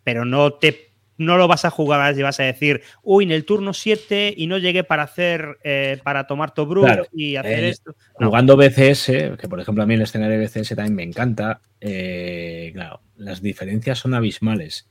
[0.04, 0.90] pero no te.
[1.18, 4.46] No lo vas a jugar y vas a decir, uy, en el turno 7 y
[4.46, 7.04] no llegué para hacer, eh, para tomar Tobruk Claro.
[7.12, 7.94] y hacer Eh, esto.
[8.18, 8.28] No.
[8.28, 12.70] Jugando BCS, que por ejemplo a mí el escenario de BCS también me encanta, eh,
[12.72, 14.88] claro, las diferencias son abismales,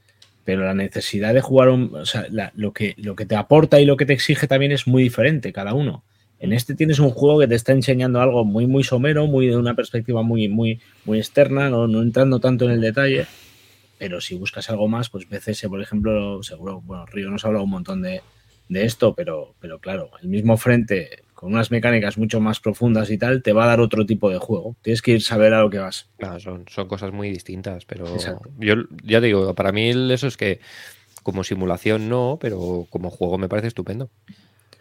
[0.49, 3.79] pero la necesidad de jugar, un- o sea, la- lo, que, lo que te aporta
[3.79, 6.03] y lo que te exige también es muy diferente cada uno.
[6.39, 9.57] En este tienes un juego que te está enseñando algo muy, muy somero, muy de
[9.57, 13.27] una perspectiva muy, muy, muy externa, no, no entrando tanto en el detalle.
[13.99, 17.65] Pero si buscas algo más, pues BCS, por ejemplo, seguro, bueno, Río nos ha hablado
[17.65, 18.21] un montón de,
[18.69, 23.17] de esto, pero, pero claro, el mismo frente con unas mecánicas mucho más profundas y
[23.17, 24.75] tal, te va a dar otro tipo de juego.
[24.81, 26.09] Tienes que ir saber a lo que vas.
[26.17, 28.49] Claro, son, son cosas muy distintas, pero Exacto.
[28.57, 30.59] yo ya te digo, para mí eso es que
[31.23, 34.09] como simulación no, pero como juego me parece estupendo.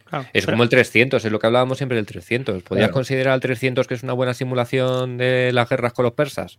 [0.05, 0.25] Claro.
[0.33, 2.63] Es Pero- como el 300, es lo que hablábamos siempre del 300.
[2.63, 2.95] ¿Podrías Claro.
[2.95, 6.59] considerar el 300 que es una buena simulación de las guerras con los persas?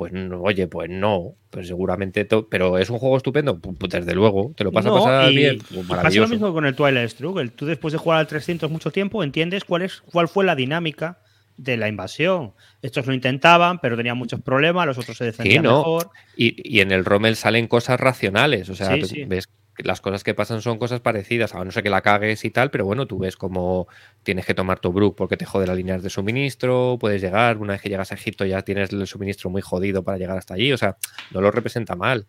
[0.00, 4.52] Pues no, oye, pues no, pues seguramente, pero es un juego estupendo, pues desde luego,
[4.56, 7.10] te lo vas a No, pasar y- bien, Pues pasa lo mismo con el Twilight
[7.10, 7.48] Struggle.
[7.50, 11.18] Tú después de jugar al 300 mucho tiempo entiendes cuál, es, cuál fue la dinámica
[11.56, 12.52] de la invasión.
[12.80, 15.76] Estos lo intentaban, pero tenían muchos problemas, los otros se defendían no.
[15.78, 16.08] mejor.
[16.36, 19.24] Y, y en el Rommel salen cosas racionales, o sea, Sí, tú sí.
[19.24, 19.44] ves
[19.84, 22.70] las cosas que pasan son cosas parecidas, a no ser que la cagues y tal,
[22.70, 23.86] pero bueno, tú ves como
[24.22, 27.82] tienes que tomar Tobruk porque te jode las líneas de suministro, puedes llegar, una vez
[27.82, 30.78] que llegas a Egipto ya tienes el suministro muy jodido para llegar hasta allí, o
[30.78, 30.96] sea,
[31.32, 32.26] no lo representa mal,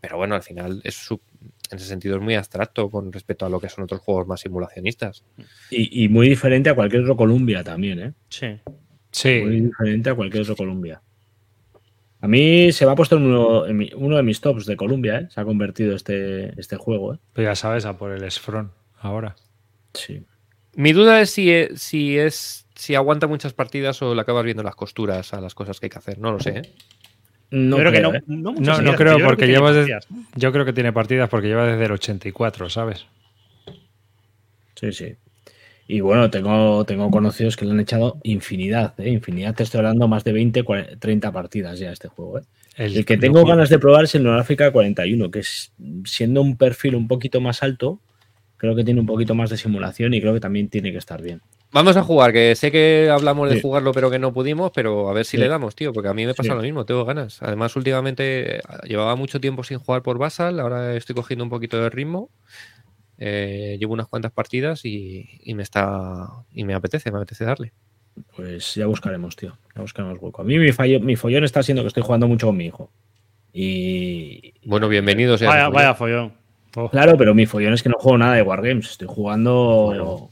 [0.00, 1.20] pero bueno, al final es su-
[1.70, 4.40] en ese sentido es muy abstracto con respecto a lo que son otros juegos más
[4.40, 5.24] simulacionistas.
[5.70, 8.12] Y, y muy diferente a cualquier otro Columbia también, ¿eh?
[8.28, 8.46] Sí.
[8.46, 8.56] Muy
[9.10, 11.00] Sí, diferente a cualquier otro Columbia.
[12.24, 14.76] A mí se me ha puesto en uno, en mi- uno de mis tops de
[14.78, 15.28] Columbia, ¿eh?
[15.30, 17.18] Se ha convertido este, este juego, ¿eh?
[17.34, 19.36] pues ya sabes, a por el Sfron ahora.
[19.92, 20.22] Sí.
[20.74, 24.62] Mi duda es si es, si es si aguanta muchas partidas o le acabas viendo
[24.62, 26.50] las costuras a las cosas que hay que hacer, no lo sé.
[26.60, 26.62] ¿eh?
[27.50, 28.22] No creo que no, ¿eh?
[28.26, 29.72] no, muchas No, no partidas, creo, yo porque lleva.
[30.34, 33.04] Yo creo que tiene partidas porque lleva desde el 84, ¿sabes?
[34.76, 35.14] Sí, sí.
[35.86, 39.10] Y bueno, tengo, tengo conocidos que le han echado infinidad, ¿eh?
[39.10, 42.42] Infinidad, te estoy hablando más de 20, 40, 30 partidas ya a este juego, ¿eh?
[42.76, 45.72] El que tengo ganas de probar es el Noráfrica 41, que es
[46.06, 48.00] siendo un perfil un poquito más alto,
[48.56, 51.20] creo que tiene un poquito más de simulación y creo que también tiene que estar
[51.22, 51.40] bien.
[51.70, 53.62] Vamos a jugar, que sé que hablamos de Sí.
[53.62, 55.36] jugarlo, pero que no pudimos, pero a ver si Sí.
[55.38, 56.56] le damos, tío, porque a mí me pasa Sí.
[56.56, 57.42] lo mismo, tengo ganas.
[57.42, 61.80] Además, últimamente eh, llevaba mucho tiempo sin jugar por Basal, ahora estoy cogiendo un poquito
[61.80, 62.30] de ritmo.
[63.26, 67.72] Eh, llevo unas cuantas partidas y, y me está y me apetece, me apetece darle.
[68.36, 69.56] Pues ya buscaremos, tío.
[69.74, 70.42] Ya buscaremos hueco.
[70.42, 72.90] A mí mi, fallo, mi follón está siendo que estoy jugando mucho con mi hijo.
[73.50, 75.48] Y Bueno, bienvenido sea.
[75.48, 76.34] Vaya, vaya follón.
[76.76, 78.90] Oh, claro, pero mi follón es que no juego nada de Wargames.
[78.90, 80.28] Estoy jugando,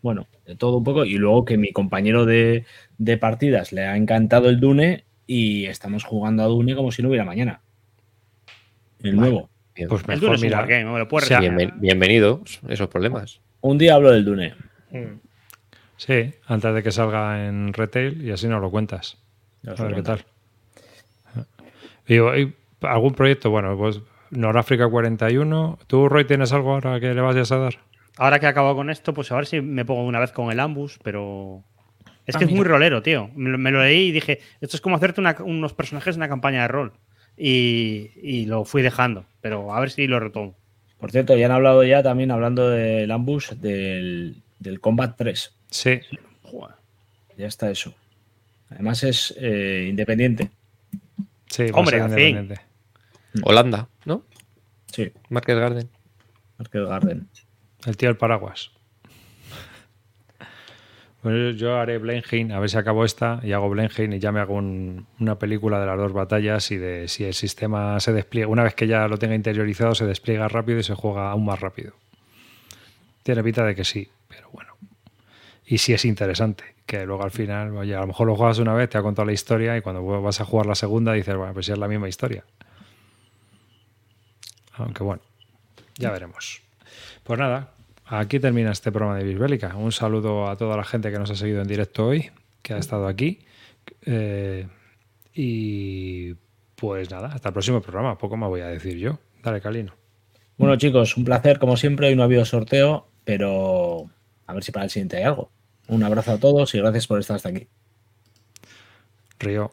[0.00, 1.04] bueno, de todo un poco.
[1.04, 2.64] Y luego que mi compañero de,
[2.96, 7.08] de partidas le ha encantado el Dune y estamos jugando a Dune como si no
[7.08, 7.60] hubiera mañana.
[9.02, 9.30] El Vale.
[9.30, 9.50] nuevo.
[9.74, 9.88] Bien.
[9.88, 10.66] pues El Dune mejor es un mira.
[10.92, 11.40] me lo O sea,
[11.76, 13.40] bienvenidos esos problemas.
[13.60, 14.54] Un día hablo del Dune.
[15.96, 19.18] Sí, antes de que salga en retail y así nos lo cuentas.
[19.66, 20.24] A ver qué tal.
[22.06, 23.50] Digo, ¿y ¿algún proyecto?
[23.50, 25.78] Bueno, pues Noráfrica 41.
[25.86, 27.74] ¿Tú, Roy, tienes algo ahora que le vayas a dar?
[28.16, 30.50] Ahora que he acabado con esto, pues a ver si me pongo una vez con
[30.50, 31.62] el Ambus, pero.
[32.26, 33.30] Es Ah, que es muy rolero, tío.
[33.34, 36.20] Me, lo- me lo leí y dije, esto es como hacerte una- unos personajes en
[36.20, 36.92] una campaña de rol.
[37.42, 40.54] Y, y lo fui dejando, pero a ver si lo retomo.
[40.98, 45.54] Por cierto, ya han hablado ya también, hablando del Ambush, del, del Combat 3.
[45.70, 46.00] Sí,
[46.42, 46.76] Joder.
[47.38, 47.94] Ya está eso.
[48.68, 50.50] Además es eh, independiente.
[51.46, 52.10] sí, Hombre, fin.
[52.10, 52.60] independiente.
[53.42, 54.24] Holanda, ¿no?
[54.92, 55.88] Sí, Market Garden.
[56.58, 57.28] Market Garden.
[57.86, 58.70] El tío del paraguas.
[61.22, 64.40] Pues yo haré Blenheim, a ver si acabo esta y hago Blenheim y ya me
[64.40, 68.48] hago un- una película de las dos batallas y de si el sistema se despliega,
[68.48, 71.60] una vez que ya lo tenga interiorizado, se despliega rápido y se juega aún más
[71.60, 71.92] rápido.
[73.22, 74.72] Tiene pinta de que sí, pero bueno.
[75.66, 78.72] Y sí es interesante, que luego al final, oye, a lo mejor lo juegas una
[78.72, 81.52] vez, te ha contado la historia y cuando vas a jugar la segunda dices, bueno,
[81.52, 82.44] pues sí es la misma historia.
[84.74, 85.20] Aunque bueno,
[85.98, 86.62] ya veremos.
[87.24, 87.74] Pues nada,
[88.10, 89.74] aquí termina este programa de Bisbélica.
[89.76, 92.30] Un saludo a toda la gente que nos ha seguido en directo hoy,
[92.62, 93.40] que ha estado aquí.
[94.04, 94.66] Eh,
[95.32, 96.34] y
[96.74, 98.18] pues nada, hasta el próximo programa.
[98.18, 99.18] Poco más voy a decir yo.
[99.42, 99.94] Dale, Calino.
[100.58, 102.08] Bueno, chicos, un placer como siempre.
[102.08, 104.10] Hoy no ha habido sorteo, pero
[104.46, 105.50] a ver si para el siguiente hay algo.
[105.88, 107.68] Un abrazo a todos y gracias por estar hasta aquí.
[109.38, 109.72] Río.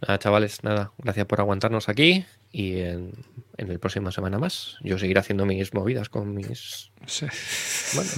[0.00, 0.92] Nada, chavales, nada.
[0.98, 2.24] Gracias por aguantarnos aquí.
[2.52, 3.12] Y en,
[3.56, 4.76] en el próxima semana más.
[4.82, 6.90] Yo seguiré haciendo mis movidas con mis.
[7.06, 7.26] Sí.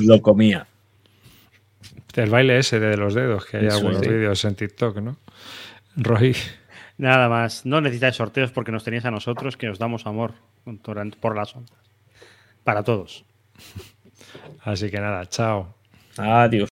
[0.00, 0.66] Lo comía.
[2.14, 4.08] El baile ese de los dedos, que hay Eso, algunos sí.
[4.08, 5.16] vídeos en TikTok, ¿no?
[5.96, 6.36] Roy.
[6.98, 7.66] Nada más.
[7.66, 10.34] No necesitáis sorteos porque nos tenéis a nosotros, que os damos amor
[11.20, 11.76] por las ondas.
[12.62, 13.24] Para todos.
[14.60, 15.74] Así que nada, chao.
[16.16, 16.62] Adiós.